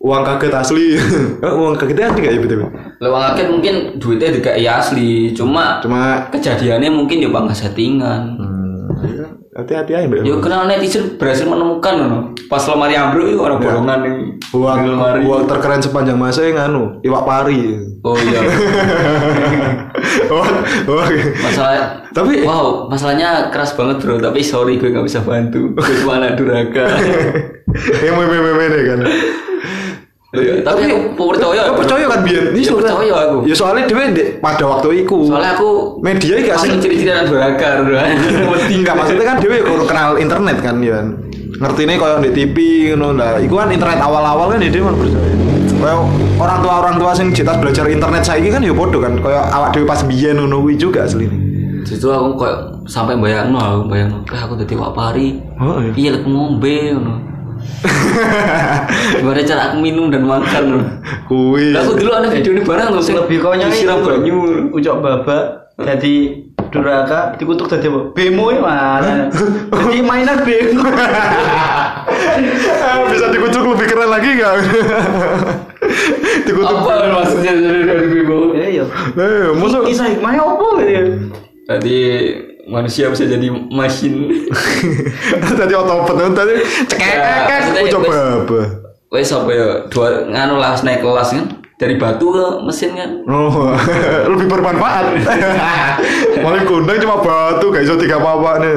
uang 0.00 0.22
kaget 0.24 0.54
asli. 0.54 0.96
Eh, 1.38 1.52
uang 1.60 1.76
kagetnya 1.76 2.08
asli 2.08 2.20
gak 2.20 2.34
ya 2.34 2.40
betul? 2.40 2.60
Lewang 2.98 3.22
akeh 3.26 3.44
mungkin 3.46 3.74
duitnya 3.96 4.30
juga 4.30 4.50
ya 4.54 4.76
asli, 4.76 5.30
cuma 5.30 5.80
Cuma 5.80 6.24
kejadiannya 6.28 6.88
mungkin 6.88 7.16
ya 7.18 7.28
bangga 7.28 7.52
settingan. 7.52 8.36
hmm, 8.36 8.80
ya, 9.02 9.24
hati-hati 9.54 9.92
aja 9.94 10.06
mbak. 10.06 10.20
Yo 10.22 10.36
kenal 10.38 10.64
netizen 10.64 11.16
berhasil 11.16 11.44
menemukan 11.44 11.94
no. 11.98 12.18
Pas 12.46 12.60
lemari 12.62 12.92
ambruk 12.92 13.26
itu 13.26 13.38
orang 13.38 13.58
bolongan 13.58 13.98
yang 14.02 14.16
Uang, 14.50 14.78
lemari. 14.84 15.20
uang 15.22 15.44
terkeren 15.46 15.78
sepanjang 15.78 16.16
masa 16.16 16.42
yang 16.42 16.56
nganu, 16.58 16.98
iwak 17.00 17.22
pari. 17.22 17.60
Oh 18.00 18.16
iya. 18.16 18.40
uang, 20.32 20.54
uang. 20.86 21.12
Masalah 21.40 22.08
Tapi- 22.10 22.42
wow, 22.42 22.88
masalahnya 22.88 23.48
keras 23.48 23.72
banget 23.72 24.00
bro. 24.00 24.16
Tapi 24.18 24.40
sorry 24.40 24.76
gue 24.76 24.90
nggak 24.90 25.06
bisa 25.06 25.20
bantu. 25.20 25.70
Gue 25.72 25.94
cuma 26.00 26.18
anak 26.18 26.34
durhaka. 26.34 26.88
Meme-meme 28.02 28.64
deh 28.66 28.82
kan. 28.84 28.98
Iya, 30.30 30.62
tapi 30.62 30.86
aku 30.86 31.26
percaya. 31.34 31.60
Aku 31.66 31.82
percaya 31.82 32.04
kan 32.06 32.22
biar 32.22 32.54
Ya, 32.54 32.70
percaya 32.70 33.14
aku. 33.18 33.36
Ya 33.50 33.54
soalnya 33.58 33.82
dia 33.90 34.06
di- 34.14 34.38
pada 34.38 34.62
waktu 34.62 35.02
itu 35.02 35.26
Soalnya 35.26 35.58
aku 35.58 35.98
media 36.06 36.34
gak 36.38 36.56
sih 36.62 36.70
masih 36.70 36.78
ciri-ciri 36.78 37.26
durhaka. 37.26 37.82
bro. 37.82 37.98
Enggak 38.78 38.94
maksudnya 38.94 39.26
kan 39.26 39.36
dia 39.42 39.58
kurang 39.66 39.88
kenal 39.90 40.10
internet 40.14 40.56
kan 40.62 40.78
ya. 40.78 41.02
Ngerti 41.58 41.82
nih 41.82 41.96
kalau 41.98 42.22
di 42.22 42.30
TV 42.30 42.56
ngono 42.94 43.18
lah. 43.18 43.42
Iku 43.42 43.58
kan 43.58 43.74
internet 43.74 43.98
awal-awal 43.98 44.54
kan 44.54 44.62
dia 44.62 44.70
kan 44.70 44.94
percaya. 44.94 45.34
Kayak 45.80 45.98
orang 46.38 46.58
tua 46.62 46.74
orang 46.78 46.96
tua 47.02 47.10
sing 47.10 47.28
cetas 47.34 47.56
belajar 47.58 47.90
internet 47.90 48.22
saiki 48.22 48.54
kan 48.54 48.62
ya 48.62 48.70
bodoh 48.70 49.02
kan. 49.02 49.18
Kayak 49.18 49.50
awak 49.50 49.74
dhewe 49.74 49.82
pas 49.82 49.98
biyen 50.06 50.38
ngono 50.38 50.62
kuwi 50.62 50.78
juga 50.78 51.10
asli. 51.10 51.26
Justru 51.82 52.06
aku 52.06 52.38
kayak 52.38 52.86
sampai 52.86 53.18
bayang 53.18 53.50
aku 53.50 53.90
bayang, 53.90 54.22
eh 54.30 54.38
aku 54.38 54.54
tadi 54.54 54.78
wak 54.78 54.94
pari. 54.94 55.42
Oh, 55.58 55.82
iya. 55.82 55.90
Iya, 55.96 56.10
aku 56.22 56.28
ngombe 56.30 56.94
ngono. 56.94 57.14
Gimana 59.20 59.40
cara 59.44 59.60
aku 59.72 59.76
minum 59.80 60.10
dan 60.10 60.24
makan 60.24 60.62
loh. 60.76 60.84
Kuwi. 61.26 61.72
Lah 61.72 61.84
aku 61.84 61.92
dulu 61.96 62.10
ada 62.12 62.28
video 62.28 62.52
ini 62.56 62.62
barang 62.64 62.88
sing 63.00 63.16
lebih 63.16 63.40
konyol 63.40 63.70
disiram 63.70 63.98
itu 64.00 64.08
banyu. 64.08 64.38
ucok 64.74 64.96
babak 65.00 65.44
jadi 65.80 66.14
duraka 66.70 67.34
dikutuk 67.40 67.66
jadi 67.66 67.88
apa 67.88 68.12
bemo 68.12 68.52
ya 68.52 68.60
mana 68.60 69.32
jadi 69.72 70.00
mainan 70.04 70.38
bemo 70.44 70.84
bisa 73.10 73.26
dikucuk 73.32 73.64
lebih 73.74 73.86
keren 73.88 74.10
lagi 74.12 74.28
enggak? 74.38 74.54
dikucuk. 76.46 76.76
Apa 76.84 77.10
maksudnya 77.10 77.52
dari 77.58 77.82
dari 77.88 78.06
bebo? 78.12 78.52
ya 78.54 78.66
iya 78.68 78.84
Eh, 79.16 79.50
masuk 79.56 79.88
kisah 79.88 80.06
hikmahnya 80.12 80.42
apa 80.44 80.66
gitu 80.84 80.92
ya 80.92 81.02
Tadi 81.66 81.98
manusia 82.70 83.10
bisa 83.10 83.26
jadi 83.26 83.50
mesin. 83.50 84.30
tadi 85.60 85.74
otopet 85.74 86.14
tadi 86.32 86.52
Ya, 86.54 86.86
cekek 86.86 87.14
maksudnya 87.50 87.82
ucap 87.90 88.00
wes- 88.06 88.14
apa? 88.14 88.60
Wes 89.10 89.28
ya? 89.28 89.66
Dua 89.90 90.08
nganu 90.30 90.54
lah 90.62 90.78
naik 90.86 91.02
kelas 91.02 91.34
kan 91.34 91.46
dari 91.80 91.98
batu 91.98 92.30
ke 92.30 92.46
mesin 92.62 92.94
kan. 92.94 93.10
Oh, 93.26 93.74
lebih 94.36 94.46
bermanfaat. 94.46 95.16
paling 96.44 96.64
kundang 96.68 97.00
cuma 97.02 97.18
batu, 97.18 97.72
gak 97.74 97.82
iso 97.82 97.98
tiga 97.98 98.22
apa 98.22 98.60
nih. 98.62 98.76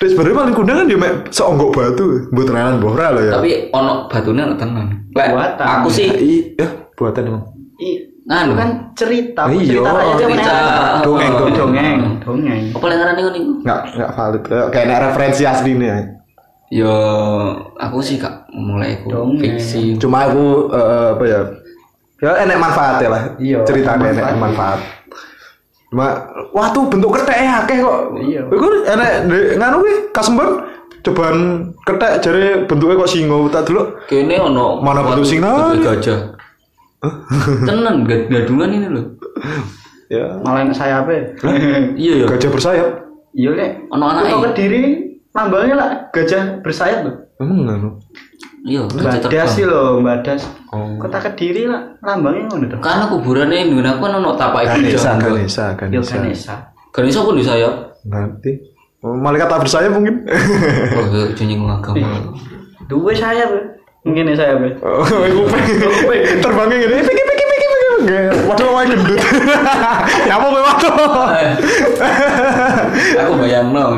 Terus 0.00 0.10
sebenarnya 0.14 0.36
paling 0.40 0.54
kundang 0.54 0.76
kan 0.80 0.86
dia 0.86 0.98
mek 0.98 1.12
seonggok 1.28 1.70
batu, 1.74 2.04
buat 2.30 2.48
renan 2.48 2.78
bora 2.78 3.12
lah 3.12 3.22
ya. 3.22 3.32
Tapi 3.36 3.68
ono 3.74 4.06
batunya 4.06 4.46
tenan. 4.54 5.10
Buatan. 5.10 5.66
Aku 5.82 5.88
sih 5.90 6.08
I, 6.08 6.34
ya 6.54 6.68
buatan 6.94 7.22
emang. 7.34 7.44
Ih, 7.82 8.13
Nganu. 8.24 8.46
itu 8.46 8.54
kan 8.56 8.70
cerita 8.94 9.42
Iya, 9.44 9.60
cerita 9.60 9.90
rakyat 9.90 10.16
cerita. 10.18 10.52
Dongeng, 10.98 11.30
Oh, 11.30 11.38
dongeng. 11.38 11.52
dongeng 11.54 11.98
dongeng 12.18 12.62
apa 12.72 12.84
yang 12.86 12.98
ngarani 12.98 13.20
ngono 13.20 13.36
iku? 13.36 13.52
Nggak 13.60 13.80
nggak 13.92 14.10
valid. 14.10 14.42
Kayak 14.72 14.86
nek 14.86 14.98
referensi 15.04 15.42
asli 15.44 15.72
nih. 15.74 15.86
ya. 15.86 15.98
Yo, 16.74 16.94
aku 17.76 17.98
sih 18.00 18.16
kak 18.16 18.34
mulai 18.50 18.96
aku 18.96 19.08
Dongeng. 19.08 19.38
fiksi. 19.54 19.94
Cuma 19.96 20.26
aku 20.26 20.44
eh, 20.70 21.08
apa 21.12 21.24
ya? 21.24 21.40
Ya 22.16 22.30
enek 22.40 22.56
manfaatnya 22.56 23.08
lah. 23.08 23.22
Iya, 23.36 23.58
Ceritanya 23.62 24.08
enek 24.08 24.24
manfaat. 24.24 24.40
manfaat. 24.40 24.80
Cuma 25.86 26.06
wah 26.50 26.68
tuh 26.70 26.88
bentuk 26.88 27.14
ketek 27.14 27.38
ya 27.38 27.52
akeh 27.60 27.78
kok. 27.78 27.98
Iya. 28.18 28.40
Iku 28.48 28.66
enek 28.82 29.10
di- 29.28 29.48
nganu 29.54 29.76
kuwi 29.78 29.94
kasembar 30.10 30.48
cobaan 30.98 31.38
ketek 31.84 32.12
jare 32.18 32.44
bentuknya 32.64 32.96
kok 32.96 33.10
singo 33.12 33.46
tak 33.46 33.68
dulu. 33.68 33.94
Kene 34.08 34.40
ono 34.40 34.80
Mana 34.80 35.04
bentuk 35.04 35.22
singa? 35.22 35.76
gajah. 35.76 36.33
Tenan 37.68 38.04
gad- 38.04 38.28
gadungan 38.28 38.70
ini 38.70 38.88
loh. 38.88 39.06
Ya. 40.06 40.36
malah 40.40 40.62
yang 40.62 40.70
saya 40.70 41.00
apa 41.00 41.10
Iya 41.96 42.22
ya. 42.22 42.26
Gajah 42.28 42.50
bersayap. 42.50 42.88
iya 43.32 43.50
lek 43.50 43.72
Ono 43.90 44.04
anake. 44.04 44.30
Kota 44.30 44.48
kediri 44.50 44.82
lambangnya 45.30 45.74
lah 45.74 45.88
gajah 46.10 46.60
bersayap 46.60 47.00
loh 47.02 47.16
Emang 47.34 47.66
nganu. 47.66 47.88
Iya, 48.62 48.86
gajah 48.86 49.18
Badas 49.18 49.24
terbang. 49.26 49.48
sih 49.50 49.64
loh 49.64 49.98
Badas 49.98 50.42
Oh. 50.70 50.98
kota 50.98 51.18
kediri 51.20 51.64
lah 51.64 51.96
lambangnya 51.98 52.46
ngono 52.48 52.64
tuh 52.68 52.78
Karena 52.78 53.04
kuburannya 53.06 53.58
ini 53.64 53.80
aku 53.80 54.00
kan 54.00 54.12
ono 54.14 54.30
tapak 54.34 54.62
Ganesa, 54.68 54.84
gajah. 54.84 55.14
Ganesa, 55.18 55.64
Yo 55.64 55.76
Ganesa. 56.00 56.14
Ganesha 56.14 56.54
Ganesa 56.90 57.18
pun 57.20 57.34
di 57.34 57.42
saya. 57.42 57.68
Nanti. 58.04 58.52
Oh, 59.00 59.12
malaikat 59.14 59.48
tak 59.48 59.60
bersayap 59.60 59.92
mungkin. 59.92 60.22
Oh, 60.94 61.04
ya 61.26 61.42
nyinggung 61.42 61.68
agama. 61.68 62.30
dua 62.84 63.10
sayap 63.10 63.50
ya. 63.50 63.62
Mungkin 64.04 64.28
ya 64.28 64.36
sayap 64.36 64.60
ya 64.60 64.70
Oh, 64.84 65.00
aku 65.00 65.42
terbangnya 66.38 66.76
gini. 66.78 66.96
Piki 67.00 67.22
piki 67.24 67.44
piki 67.44 67.66
piki. 67.66 68.16
Waduh, 68.44 68.68
wae 68.70 68.84
gendut. 68.84 69.16
Ya 70.28 70.34
apa 70.36 70.46
kowe 70.46 70.60
waduh. 70.60 70.96
aku 73.16 73.32
bayang 73.40 73.72
no. 73.72 73.96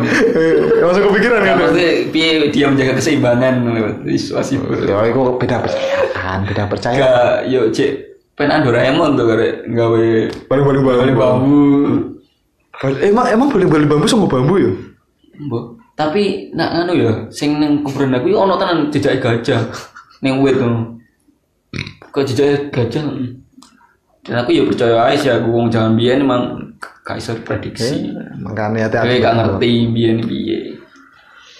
Ya 0.79 0.85
masuk 0.85 1.11
kepikiran 1.11 1.41
kan. 1.43 1.55
Maksudnya 1.59 1.91
piye 2.11 2.29
dia 2.49 2.67
menjaga 2.71 2.93
keseimbangan 2.95 3.55
situasi 4.07 4.63
Ya, 4.87 4.97
itu 5.05 5.21
beda 5.37 5.57
percayaan, 5.59 6.39
beda 6.47 6.65
percaya. 6.71 6.97
Gak, 6.97 7.35
yo 7.51 7.61
cek 7.71 7.91
penan 8.37 8.63
Doraemon 8.63 9.17
tuh 9.17 9.27
karek 9.27 9.65
gawe 9.67 10.07
Baling-baling 10.47 10.83
balik 10.85 11.17
bambu. 11.17 11.19
bambu. 11.19 11.63
Emang 13.03 13.27
emang 13.27 13.49
baling-baling 13.51 13.89
bambu 13.89 14.07
sama 14.07 14.31
bambu 14.31 14.55
ya? 14.61 14.71
Mbok. 15.41 15.65
Tapi 15.97 16.53
nak 16.53 16.77
nganu 16.77 16.93
ya, 16.93 17.13
sing 17.33 17.57
ning 17.57 17.81
kuburan 17.81 18.13
aku 18.13 18.29
ono 18.29 18.61
tenan 18.61 18.93
jejak 18.93 19.17
gajah 19.17 19.65
ning 20.23 20.41
wit 20.41 20.57
ngono. 20.57 20.97
Kok 22.13 22.25
jejak 22.25 22.73
gajah. 22.73 23.05
Dan 24.27 24.35
aku 24.43 24.51
ya 24.57 24.63
percaya 24.67 24.97
aja 25.07 25.17
sih 25.19 25.31
aku 25.31 25.49
wong 25.55 25.67
jangan 25.71 25.95
biyen 25.95 26.25
emang 26.27 26.75
gak 27.07 27.23
iso 27.23 27.37
prediksi. 27.47 28.11
Makanya 28.43 28.91
Kowe 28.91 29.07
hati-hati. 29.07 29.23
gak 29.23 29.35
ngerti 29.39 29.71
biyen 29.95 30.19
piye. 30.27 30.59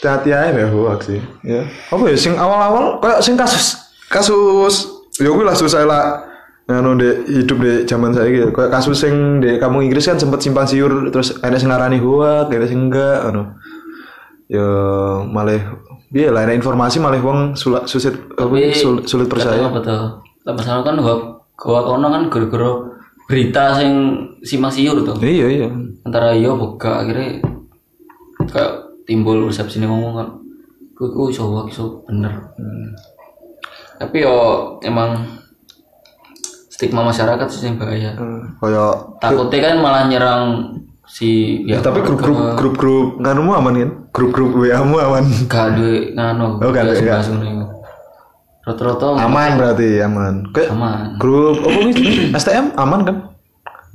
Hati-hati 0.03 0.31
aja 0.35 0.51
ya 0.51 0.67
hoax 0.75 1.01
sih. 1.07 1.21
Ya. 1.47 1.63
Apa 1.95 2.05
ya 2.11 2.17
sing 2.19 2.35
awal-awal 2.35 2.99
kayak 2.99 3.21
sing 3.23 3.39
kasus 3.39 3.79
kasus 4.11 4.75
ya 5.19 5.31
gue 5.31 5.45
lah 5.47 5.55
susah 5.55 5.83
lah 5.87 6.05
nganu 6.67 6.99
de 6.99 7.11
hidup 7.31 7.63
di 7.63 7.73
zaman 7.87 8.11
saya 8.11 8.27
gitu 8.27 8.51
kayak 8.51 8.75
kasus 8.75 8.99
sing 8.99 9.39
di 9.39 9.55
kampung 9.63 9.87
Inggris 9.87 10.11
kan 10.11 10.19
sempat 10.19 10.43
simpang 10.43 10.67
siur 10.67 11.11
terus 11.15 11.39
ada 11.39 11.55
sing 11.59 11.71
ngarani 11.71 12.03
hoax 12.03 12.51
ada 12.51 12.67
sing 12.67 12.91
enggak 12.91 13.23
anu 13.23 13.55
ya 14.51 14.67
malah 15.27 15.79
dia 16.11 16.31
lah 16.31 16.47
informasi 16.51 17.03
malah 17.03 17.19
wong 17.19 17.59
sulit 17.59 17.85
sulit 17.91 18.15
sulit, 18.77 19.05
sulit 19.07 19.27
percaya? 19.27 19.67
Lah 20.47 20.53
masalah 20.55 20.87
kan 20.87 20.95
gua 21.03 21.43
gua 21.59 21.81
kono 21.83 22.07
kan 22.07 22.23
gara-gara 22.31 22.71
berita 23.27 23.75
sing 23.75 23.93
simpang 24.47 24.71
siur 24.71 25.03
tuh. 25.03 25.19
iya 25.19 25.47
iya 25.51 25.69
Antara 26.07 26.31
iya 26.31 26.55
buka 26.55 27.03
akhirnya 27.03 27.43
kayak 28.47 29.03
timbul 29.03 29.51
persepsi 29.51 29.83
ini 29.83 29.91
ngomong 29.91 30.15
kan. 30.15 30.29
Gue 30.97 31.13
gue 31.13 31.29
iso 31.29 31.45
hoax, 31.45 31.77
iso 31.77 32.01
bener. 32.09 32.33
Tapi 34.01 34.23
yo 34.23 34.37
emang 34.81 35.27
stigma 36.71 37.03
masyarakat 37.05 37.47
sih 37.51 37.69
yang 37.69 37.77
bahaya. 37.77 38.13
Hmm, 38.15 38.55
kayak 38.63 39.19
Takutnya 39.21 39.59
kan 39.61 39.77
malah 39.83 40.03
nyerang 40.07 40.45
si 41.17 41.65
ya, 41.65 41.81
ya, 41.81 41.81
tapi 41.81 42.05
grup-grup 42.05 42.61
grup-grup 42.61 43.17
nganu 43.25 43.41
mu 43.49 43.53
aman 43.57 43.73
kan 43.73 43.91
grup-grup 44.13 44.53
WA 44.53 44.85
mu 44.85 45.01
aman 45.01 45.25
gak 45.49 45.73
ada 45.73 45.89
nganu 46.13 46.61
Oh, 46.61 46.69
gak 46.69 46.93
ada, 46.93 46.93
iku. 46.93 47.65
Rata-rata 48.69 49.07
aman 49.25 49.51
berarti 49.57 49.89
aman 50.05 50.45
kayak 50.53 50.77
aman. 50.77 51.17
grup 51.17 51.65
apa 51.65 51.79
nih 51.89 51.95
STM 52.37 52.77
aman 52.77 53.01
kan 53.09 53.17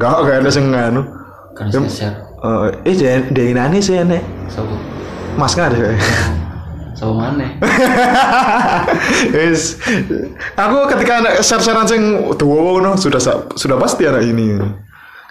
gak 0.02 0.18
gak 0.26 0.38
ada 0.42 0.50
sing 0.50 0.74
nganu 0.74 1.06
Kan 1.54 1.70
share. 1.86 2.18
Eh, 2.42 2.90
eh 2.90 2.96
jangan 2.98 3.70
nani 3.70 3.78
sih 3.78 4.02
Sopo? 4.50 4.74
mas 5.38 5.54
kan 5.54 5.70
ada 5.70 5.94
sama 6.98 7.34
mana 7.34 7.48
Wis. 9.34 9.78
Aku 10.54 10.78
ketika 10.92 11.22
anak 11.24 11.42
share-sharean 11.42 11.88
sing 11.90 12.02
tuwa 12.38 12.78
ngono 12.78 12.94
sudah 12.94 13.18
sudah 13.58 13.78
pasti 13.82 14.06
anak 14.06 14.22
ini. 14.22 14.62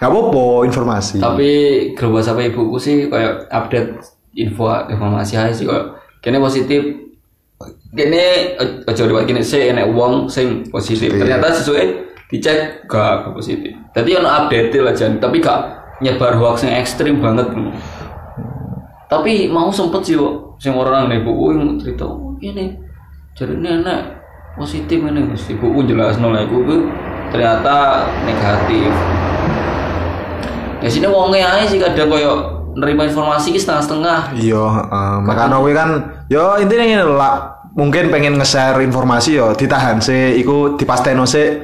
Gak 0.01 0.09
apa-apa 0.09 0.65
informasi. 0.65 1.21
tapi 1.21 1.49
grup 1.93 2.17
WhatsApp 2.17 2.41
ibuku 2.41 2.77
sih 2.81 2.95
kayak 3.05 3.45
update 3.53 4.01
info 4.33 4.65
informasi 4.89 5.37
aja 5.37 5.53
sih 5.53 5.69
kayak 5.69 5.93
kene 6.25 6.41
positif. 6.41 6.81
Kene 7.93 8.57
o- 8.57 8.89
ojo 8.89 9.01
lewat 9.05 9.29
kene 9.29 9.45
sih 9.45 9.69
enek 9.69 9.93
uang 9.93 10.25
sing 10.25 10.65
positif. 10.73 11.13
Ternyata 11.13 11.53
sesuai 11.53 11.85
dicek 12.33 12.89
gak 12.89 13.29
gak 13.29 13.33
positif. 13.37 13.77
Jadi 13.93 14.09
ono 14.17 14.25
update 14.25 14.73
lah 14.81 14.97
jan. 14.97 15.21
Tapi 15.21 15.37
gak 15.37 15.81
nyebar 16.01 16.33
hoax 16.33 16.65
yang 16.65 16.81
ekstrim 16.81 17.21
banget 17.21 17.45
tapi 19.05 19.51
mau 19.51 19.67
sempet 19.69 20.01
sih 20.01 20.15
kok 20.15 20.55
sing 20.57 20.71
orang 20.71 21.11
nih 21.11 21.19
buku 21.19 21.51
yang 21.51 21.75
cerita 21.75 22.07
oh, 22.07 22.33
ini 22.39 22.73
jadi 23.35 23.59
nenek 23.59 24.17
positif 24.55 25.03
ini 25.03 25.19
mesti 25.19 25.59
buku 25.59 25.83
jelas 25.83 26.15
nolak 26.17 26.47
ibu 26.47 26.87
ternyata 27.29 28.07
negatif 28.23 28.87
ya 30.81 30.89
sini 30.89 31.05
wongnya 31.05 31.47
aja 31.47 31.65
sih 31.65 31.77
kadang 31.77 32.09
koyo 32.09 32.33
nerima 32.71 33.03
informasi 33.03 33.51
ki 33.51 33.59
setengah-setengah 33.59 34.31
Iya, 34.33 34.63
heeh. 34.63 35.13
makanya 35.21 35.57
kowe 35.57 35.71
kan 35.71 35.89
yo 36.27 36.55
intinya 36.57 36.83
ngene 36.83 37.05
lah. 37.09 37.35
Mungkin 37.71 38.11
pengen 38.11 38.35
nge-share 38.35 38.81
informasi 38.81 39.35
yo 39.35 39.51
ditahan 39.51 39.99
sih 39.99 40.35
iku 40.35 40.75
dipasteno 40.75 41.23
sih 41.23 41.55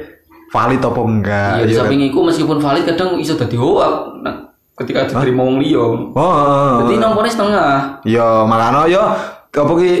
valid 0.48 0.80
apa 0.80 1.00
enggak. 1.02 1.52
ya 1.54 1.64
di 1.64 1.68
Iya 1.68 1.76
kan? 1.76 1.84
samping 1.84 2.00
itu 2.02 2.18
meskipun 2.18 2.56
valid 2.58 2.84
kadang 2.86 3.10
iso 3.16 3.36
dadi 3.36 3.52
hoax 3.54 3.92
nah, 4.20 4.34
ketika 4.74 5.04
diterima 5.04 5.44
wong 5.44 5.60
liya 5.60 5.84
Oh, 6.16 6.32
heeh. 6.32 6.72
jadi 6.80 6.94
nomornya 6.98 7.28
setengah 7.28 7.72
Yo 8.04 8.48
makanya 8.48 8.88
yo 8.88 9.04
apa 9.50 9.72
ki 9.74 9.92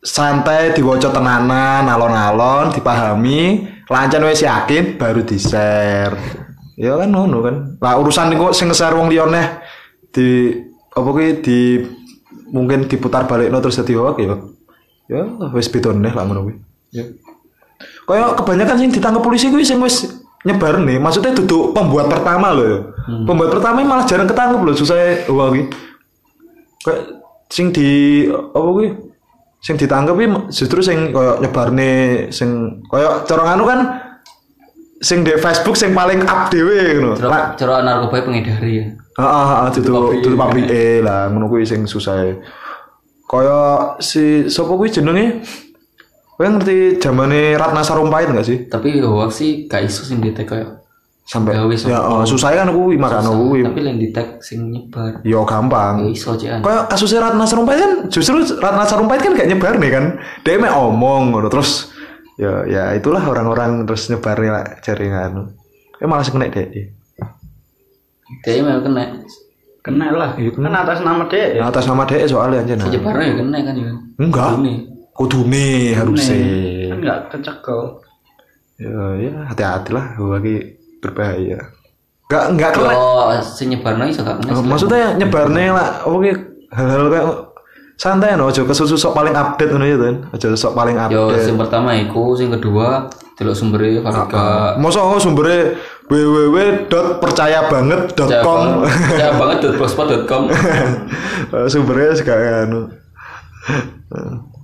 santai 0.00 0.70
diwaca 0.70 1.10
tenanan, 1.10 1.86
alon-alon, 1.86 2.70
dipahami, 2.70 3.62
lancar 3.86 4.18
wis 4.22 4.42
yakin 4.42 4.98
baru 4.98 5.22
di-share. 5.22 6.14
Ya 6.76 6.96
kan 6.96 7.12
ngono 7.12 7.44
kan. 7.44 7.56
Lah 7.80 8.00
urusan 8.00 8.32
niku 8.32 8.52
sing 8.56 8.72
nge-share 8.72 8.96
wong 8.96 9.12
liya 9.12 9.28
neh 9.28 9.46
di 10.12 10.56
apa 10.92 11.08
ki 11.08 11.26
di 11.44 11.58
mungkin 12.52 12.84
diputar 12.88 13.24
balik 13.24 13.48
terus 13.60 13.80
dadi 13.80 13.92
hoax 13.96 14.16
ya. 14.20 14.36
Ya 15.08 15.22
wis 15.52 15.68
beda 15.68 15.92
neh 15.92 16.12
lah 16.12 16.24
ngono 16.24 16.48
kuwi. 16.48 16.54
Ya. 16.92 17.04
Kayak 18.08 18.40
kebanyakan 18.40 18.76
sing 18.78 18.90
ditangkap 18.92 19.22
polisi 19.24 19.48
kuwi 19.52 19.64
sing 19.64 19.80
wis 19.80 20.20
nyebar 20.42 20.82
nih, 20.82 20.98
maksudnya 20.98 21.38
duduk 21.38 21.70
pembuat 21.70 22.10
pertama 22.10 22.50
loh. 22.50 22.66
ya. 22.66 22.78
Pembuat 23.22 23.50
pertama 23.54 23.78
malah 23.86 24.02
jarang 24.02 24.26
ketangkep 24.26 24.58
loh, 24.58 24.74
susah 24.74 25.26
wah 25.30 25.52
kuwi. 25.52 25.70
Kayak 26.82 27.02
sing 27.46 27.70
di 27.70 27.88
apa 28.32 28.68
kuwi? 28.68 28.88
Sing 29.62 29.78
ditangkep 29.78 30.18
justru 30.50 30.82
sing 30.82 31.14
koyo 31.14 31.38
nyebarne 31.38 32.26
sing 32.34 32.82
koyo 32.90 33.22
cara 33.22 33.54
anu 33.54 33.62
kan 33.62 33.80
sing 35.02 35.26
di 35.26 35.34
Facebook 35.34 35.74
sing 35.74 35.90
paling 35.92 36.22
up 36.22 36.48
dhewe 36.48 36.96
ngono. 37.02 37.18
Cara 37.18 37.58
cara 37.58 37.82
narkoba 37.82 38.22
pengedari 38.22 38.72
ya 38.78 38.86
Heeh, 39.12 39.44
heeh, 39.44 39.68
duduk 39.76 40.24
duduk 40.24 40.38
pabrike 40.40 41.04
lah, 41.04 41.28
ngono 41.28 41.50
kuwi 41.52 41.68
sing 41.68 41.84
susah. 41.84 42.32
Kaya 43.28 43.60
si 44.00 44.48
sapa 44.48 44.72
kuwi 44.72 44.88
jenenge? 44.88 45.44
Kowe 46.32 46.48
ngerti 46.48 46.96
zamane 46.96 47.54
Ratna 47.60 47.84
Sarumpait 47.84 48.24
enggak 48.24 48.48
sih? 48.48 48.58
tapi 48.66 48.98
hoax 49.04 49.30
sih 49.36 49.50
gak 49.68 49.84
iso 49.84 50.02
sing 50.02 50.18
di 50.18 50.32
tag 50.32 50.48
kayak 50.48 50.80
Sampai 51.22 51.54
Gawe 51.54 51.70
ya 51.70 52.02
oh, 52.02 52.26
susah 52.26 52.50
kan 52.50 52.66
kuwi 52.74 52.98
makane 52.98 53.30
kuwi. 53.30 53.62
tapi 53.62 53.78
lain 53.78 53.94
di 54.02 54.10
tag 54.10 54.42
sing 54.42 54.74
nyebar 54.74 55.22
Yo 55.22 55.46
gampang. 55.46 56.02
ya 56.02 56.10
iso 56.10 56.34
Kayak 56.34 56.90
kasusnya 56.90 57.30
Ratna 57.30 57.46
Sarumpait 57.46 57.78
kan 57.78 57.92
justru 58.10 58.42
Ratna 58.58 58.82
Sarumpait 58.82 59.22
kan 59.22 59.38
gak 59.38 59.46
nyebar 59.46 59.78
nih 59.78 59.90
kan. 59.92 60.04
Dia 60.42 60.58
mek 60.58 60.74
omong 60.74 61.30
ngono 61.30 61.46
terus 61.46 61.94
ya 62.42 62.54
ya 62.66 62.82
itulah 62.98 63.22
orang-orang 63.22 63.86
terus 63.86 64.10
nyebar 64.10 64.34
lah 64.42 64.66
jaringan. 64.82 65.54
Eh 66.02 66.06
malah 66.10 66.26
kena 66.26 66.50
dek. 66.50 66.90
dia 68.42 68.64
memang 68.64 68.82
kena 68.82 69.04
Kena 69.82 70.06
lah. 70.14 70.30
Kan 70.38 70.74
atas 70.74 70.98
nama 71.02 71.22
dia 71.30 71.58
ya. 71.58 71.60
Atas 71.66 71.84
nama 71.86 72.02
dek 72.02 72.26
soalnya 72.26 72.66
aja 72.66 72.74
nah. 72.74 72.86
nyebarnya 72.90 73.24
ya 73.26 73.34
kena 73.38 73.56
kan 73.62 73.74
ya 73.74 73.92
Enggak. 74.18 74.50
Kudune 75.12 75.68
harusnya. 75.94 76.38
Kan 76.90 76.98
enggak 76.98 77.18
kecekel. 77.30 77.80
Ya, 78.82 79.02
ya 79.22 79.32
hati-hatilah 79.46 80.06
lagi 80.18 80.54
berbahaya. 80.98 81.58
Enggak 82.26 82.44
enggak 82.50 82.70
kena. 82.74 82.94
kalau 82.96 83.38
sing 83.44 83.68
nyebarnya 83.70 84.04
iso 84.10 84.20
gak 84.24 84.40
kena 84.42 84.50
Maksudnya 84.64 85.14
nyebarne 85.20 85.64
lah 85.70 86.02
oke 86.08 86.30
hal-hal 86.72 87.06
kayak 87.12 87.51
santai 88.02 88.34
no, 88.34 88.50
aja 88.50 88.66
kesusu 88.66 88.98
sok 88.98 89.14
paling 89.14 89.30
update 89.30 89.70
ngono 89.70 89.86
ya 89.86 89.94
kan. 89.94 90.26
Aja 90.34 90.50
sok 90.58 90.74
paling 90.74 90.98
Yo, 91.06 91.30
update. 91.30 91.46
sing 91.46 91.54
pertama 91.54 91.94
iku, 91.94 92.34
sing 92.34 92.50
kedua 92.50 93.06
delok 93.38 93.54
sumbernya 93.54 94.02
Farika. 94.02 94.74
Masa 94.74 95.06
oh 95.06 95.22
sumbernya 95.22 95.78
www.percayabanget.com 96.10 98.60
Ya 99.14 99.38
banget 99.38 99.78
.blogspot.com. 99.78 100.50
sumbernya 101.72 102.10
sekarang 102.18 102.66
anu 102.66 102.90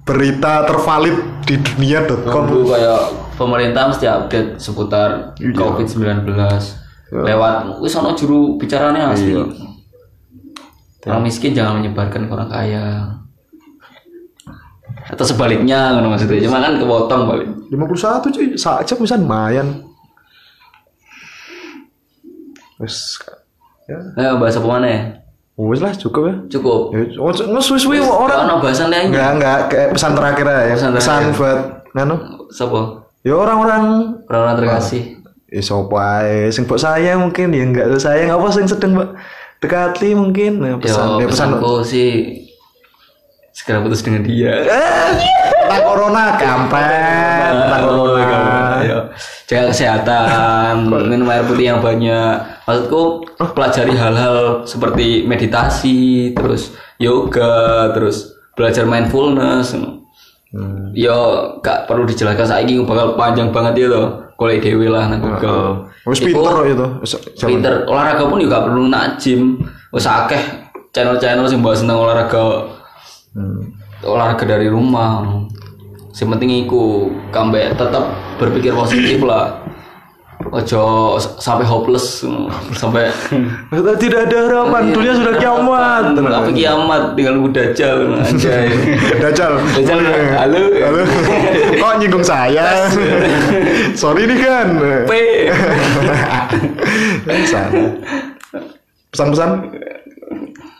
berita 0.02 0.66
tervalid 0.66 1.14
di 1.44 1.60
dunia.com 1.60 2.48
kayak 2.64 3.00
pemerintah 3.36 3.92
mesti 3.92 4.08
update 4.08 4.56
seputar 4.58 5.36
Iya. 5.38 5.54
COVID-19 5.54 6.26
lewat 7.08 7.80
wis 7.80 7.94
ono 7.94 8.12
juru 8.12 8.58
bicaranya 8.58 9.14
asli. 9.14 9.36
Iya. 9.36 9.44
Orang 11.08 11.24
miskin 11.24 11.56
jangan 11.56 11.80
menyebarkan 11.80 12.28
ke 12.28 12.32
orang 12.32 12.50
kaya. 12.50 12.84
Atau 15.08 15.24
sebaliknya 15.24 15.96
ngono 15.96 16.12
maksudnya. 16.12 16.44
Cuma 16.44 16.60
kan 16.60 16.76
kepotong 16.76 17.22
balik. 17.26 17.48
51 17.68 18.28
cuy 18.32 18.46
saja 18.54 18.92
bisa 18.94 19.16
lumayan 19.16 19.84
wes 22.78 23.18
ya 23.84 23.98
Nah, 24.14 24.36
bahasa 24.36 24.60
apa 24.60 24.68
mana 24.68 24.86
ya? 24.86 25.00
wes 25.58 25.82
lah 25.82 25.90
cukup 25.90 26.22
ya 26.30 26.34
Cukup. 26.48 26.94
Ya, 26.94 27.02
oh, 27.18 27.32
ngesuwi-suwi 27.34 27.98
orang 27.98 28.46
Ono 28.46 28.62
bahasan 28.62 28.88
lain. 28.88 29.10
Enggak, 29.10 29.30
enggak, 29.34 29.58
kayak 29.66 29.88
pesan 29.90 30.12
terakhir 30.14 30.46
ya. 30.46 30.74
Pesan 30.78 30.90
Pesan, 30.94 31.20
buat 31.34 31.58
nganu. 31.92 32.16
Siapa? 32.48 32.80
Ya 33.20 33.34
orang-orang 33.34 33.82
Orang-orang 34.24 34.56
terkasih. 34.56 35.02
ya 35.48 35.64
sapa 35.64 35.96
ae 36.22 36.52
sing 36.52 36.68
mbok 36.68 36.76
sayang 36.76 37.24
mungkin 37.24 37.48
ya 37.50 37.64
enggak 37.64 37.96
sayang 37.96 38.28
apa 38.30 38.46
sing 38.52 38.68
sedang 38.68 38.92
dekati 39.58 40.12
mungkin. 40.14 40.60
Nah, 40.62 40.76
pesan 40.78 41.18
Yo, 41.18 41.24
ya 41.24 41.26
pesan 41.26 41.48
pesanku 41.58 41.72
sih 41.82 42.08
segera 43.58 43.82
putus 43.82 44.06
dengan 44.06 44.22
dia. 44.22 44.62
tentang 44.62 45.82
corona 45.90 46.38
kampret, 46.38 47.50
tentang 47.58 47.82
corona. 47.82 48.38
Ayo, 48.78 48.98
jaga 49.50 49.74
kesehatan, 49.74 50.86
minum 51.10 51.26
air 51.26 51.42
putih 51.42 51.74
yang 51.74 51.82
banyak. 51.82 52.38
Maksudku 52.70 53.26
pelajari 53.58 53.98
hal-hal 53.98 54.62
seperti 54.62 55.26
meditasi, 55.26 56.30
terus 56.38 56.78
yoga, 57.02 57.90
terus 57.98 58.38
belajar 58.54 58.86
mindfulness. 58.86 59.74
Hmm. 60.54 60.94
Yo, 60.94 61.18
gak 61.58 61.90
perlu 61.90 62.06
dijelaskan 62.06 62.46
saiki 62.46 62.78
bakal 62.86 63.18
panjang 63.18 63.50
banget 63.50 63.90
itu. 63.90 64.02
Kolej 64.38 64.62
dewi 64.62 64.86
lah 64.86 65.10
nang 65.10 65.18
Google. 65.18 65.90
Wis 66.06 66.22
pinter 66.22 66.62
itu. 66.62 66.86
Pinter 67.42 67.82
olahraga 67.90 68.22
pun 68.30 68.38
juga 68.38 68.62
perlu 68.62 68.86
nak 68.86 69.18
gym. 69.18 69.58
Wis 69.90 70.06
akeh 70.06 70.38
channel-channel 70.94 71.50
sing 71.50 71.58
bahas 71.58 71.82
tentang 71.82 71.98
olahraga 71.98 72.77
Hmm. 73.36 73.60
olahraga 74.02 74.44
dari 74.48 74.72
rumah 74.72 75.44
yang 76.18 76.28
penting 76.34 76.66
iku 76.66 77.12
kambe 77.30 77.70
tetap 77.76 78.10
berpikir 78.40 78.74
positif 78.74 79.22
lah 79.22 79.62
ojo 80.48 81.14
sampai 81.18 81.66
hopeless 81.66 82.24
sampai 82.72 83.10
Tidak 84.02 84.20
ada 84.30 84.38
harapan, 84.48 84.94
dunia 84.94 85.12
sudah 85.12 85.34
kiamat. 85.36 86.14
apa 86.14 86.50
kiamat 86.54 87.02
dengan 87.18 87.42
gue 87.42 87.52
dajal 87.52 88.16
anjay 88.22 88.70
Dajjal. 89.22 89.58
Dajjal, 89.76 89.98
halo. 90.38 90.62
Halo. 90.78 91.02
Kok 91.82 91.94
nyinggung 92.00 92.24
saya? 92.24 92.86
Sorry 93.98 94.30
nih 94.30 94.38
kan. 94.38 94.66
P 95.04 95.10
Sana. 97.44 97.82
Pesan-pesan? 99.10 99.50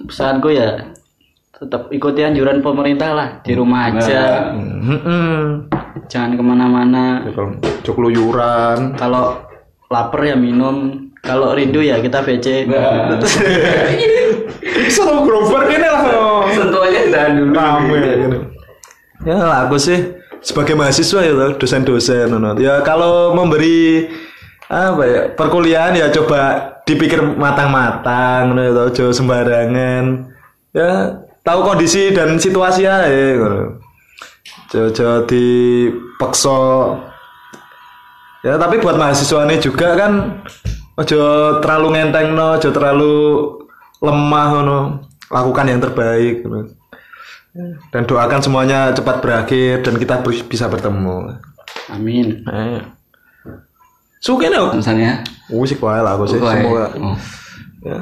Pesanku 0.07 0.49
ya 0.55 0.98
tetap 1.59 1.91
ikuti 1.91 2.23
anjuran 2.23 2.63
pemerintah 2.63 3.11
lah 3.11 3.29
di 3.43 3.53
rumah 3.59 3.91
aja. 3.91 4.55
Hmm. 4.55 5.67
Jangan 6.07 6.39
ke 6.39 6.43
mana-mana. 6.43 7.27
Kalau 7.35 7.59
keluyuran. 7.83 8.95
Kalau 8.95 9.43
lapar 9.91 10.23
ya 10.23 10.39
minum. 10.39 11.11
Kalau 11.19 11.51
rindu 11.59 11.83
ya 11.83 11.99
kita 11.99 12.23
VC. 12.23 12.71
Seru 14.87 15.19
grover 15.27 15.67
ini 15.67 15.83
lah. 15.83 16.03
sentuh 16.55 16.83
aja 16.87 17.01
tahan 17.11 17.33
dulu 17.43 17.53
Rame 17.53 17.99
gini. 17.99 18.39
Ya 19.27 19.37
lah, 19.43 19.67
aku 19.67 19.77
sih 19.83 20.15
sebagai 20.39 20.79
mahasiswa 20.79 21.27
ya 21.27 21.35
toh, 21.35 21.59
dosen-dosen. 21.59 22.31
Ya 22.63 22.87
kalau 22.87 23.35
memberi 23.35 24.07
apa 24.71 25.03
ya 25.03 25.21
perkuliahan 25.35 25.99
ya 25.99 26.07
coba 26.15 26.71
dipikir 26.87 27.19
matang-matang 27.19 28.55
ya 28.55 28.71
aja 28.71 29.07
sembarangan. 29.11 30.31
Ya 30.71 31.19
tahu 31.49 31.61
kondisi 31.65 32.13
dan 32.13 32.37
situasi 32.37 32.85
aja 32.85 33.09
ngono. 33.09 33.81
Jojo 34.69 35.25
dipeksa 35.25 36.61
ya 38.45 38.61
tapi 38.61 38.77
buat 38.85 39.01
mahasiswa 39.01 39.49
ini 39.49 39.57
juga 39.57 39.97
kan 39.97 40.45
ojo 41.01 41.21
terlalu 41.65 41.97
ngenteng 41.97 42.37
no, 42.37 42.61
ojo 42.61 42.69
terlalu 42.69 43.15
lemah 44.05 44.47
ngono. 44.53 44.79
Lakukan 45.33 45.73
yang 45.73 45.81
terbaik 45.81 46.45
ngono. 46.45 46.69
Dan 47.91 48.05
doakan 48.05 48.45
semuanya 48.45 48.93
cepat 48.93 49.25
berakhir 49.25 49.81
dan 49.83 49.97
kita 49.97 50.21
ber- 50.21 50.47
bisa 50.47 50.69
bertemu. 50.69 51.33
Amin. 51.91 52.45
Eh. 52.45 52.81
Suka 54.21 54.51
nih, 54.51 54.61
misalnya 54.77 55.25
musik 55.49 55.81
wae 55.81 55.99
lah 56.03 56.15
aku 56.19 56.27
sih 56.29 56.39
Wae. 56.39 56.61
semoga. 56.61 56.87
Oh. 56.99 57.17
Ya. 57.83 58.01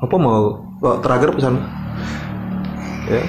Apa 0.00 0.16
mau 0.20 0.65
kok 0.76 1.00
terakhir 1.00 1.28
pesan? 1.32 1.54
Ya. 3.06 3.22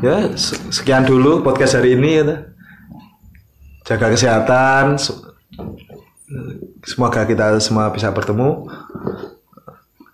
Ya, 0.00 0.16
se- 0.34 0.60
sekian 0.68 1.04
dulu 1.04 1.40
podcast 1.40 1.76
hari 1.76 1.94
ini 1.94 2.10
ya. 2.18 2.36
Jaga 3.84 4.10
kesehatan. 4.10 4.96
se- 4.96 5.16
Semoga 6.84 7.24
kita 7.24 7.56
semua 7.58 7.88
bisa 7.88 8.10
bertemu. 8.10 8.68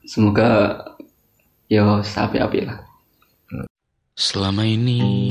semoga 0.05 0.75
yo 1.67 2.03
api-api 2.03 2.67
lah 2.67 2.83
Selama 4.19 4.67
ini 4.67 5.31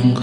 yang 0.00 0.16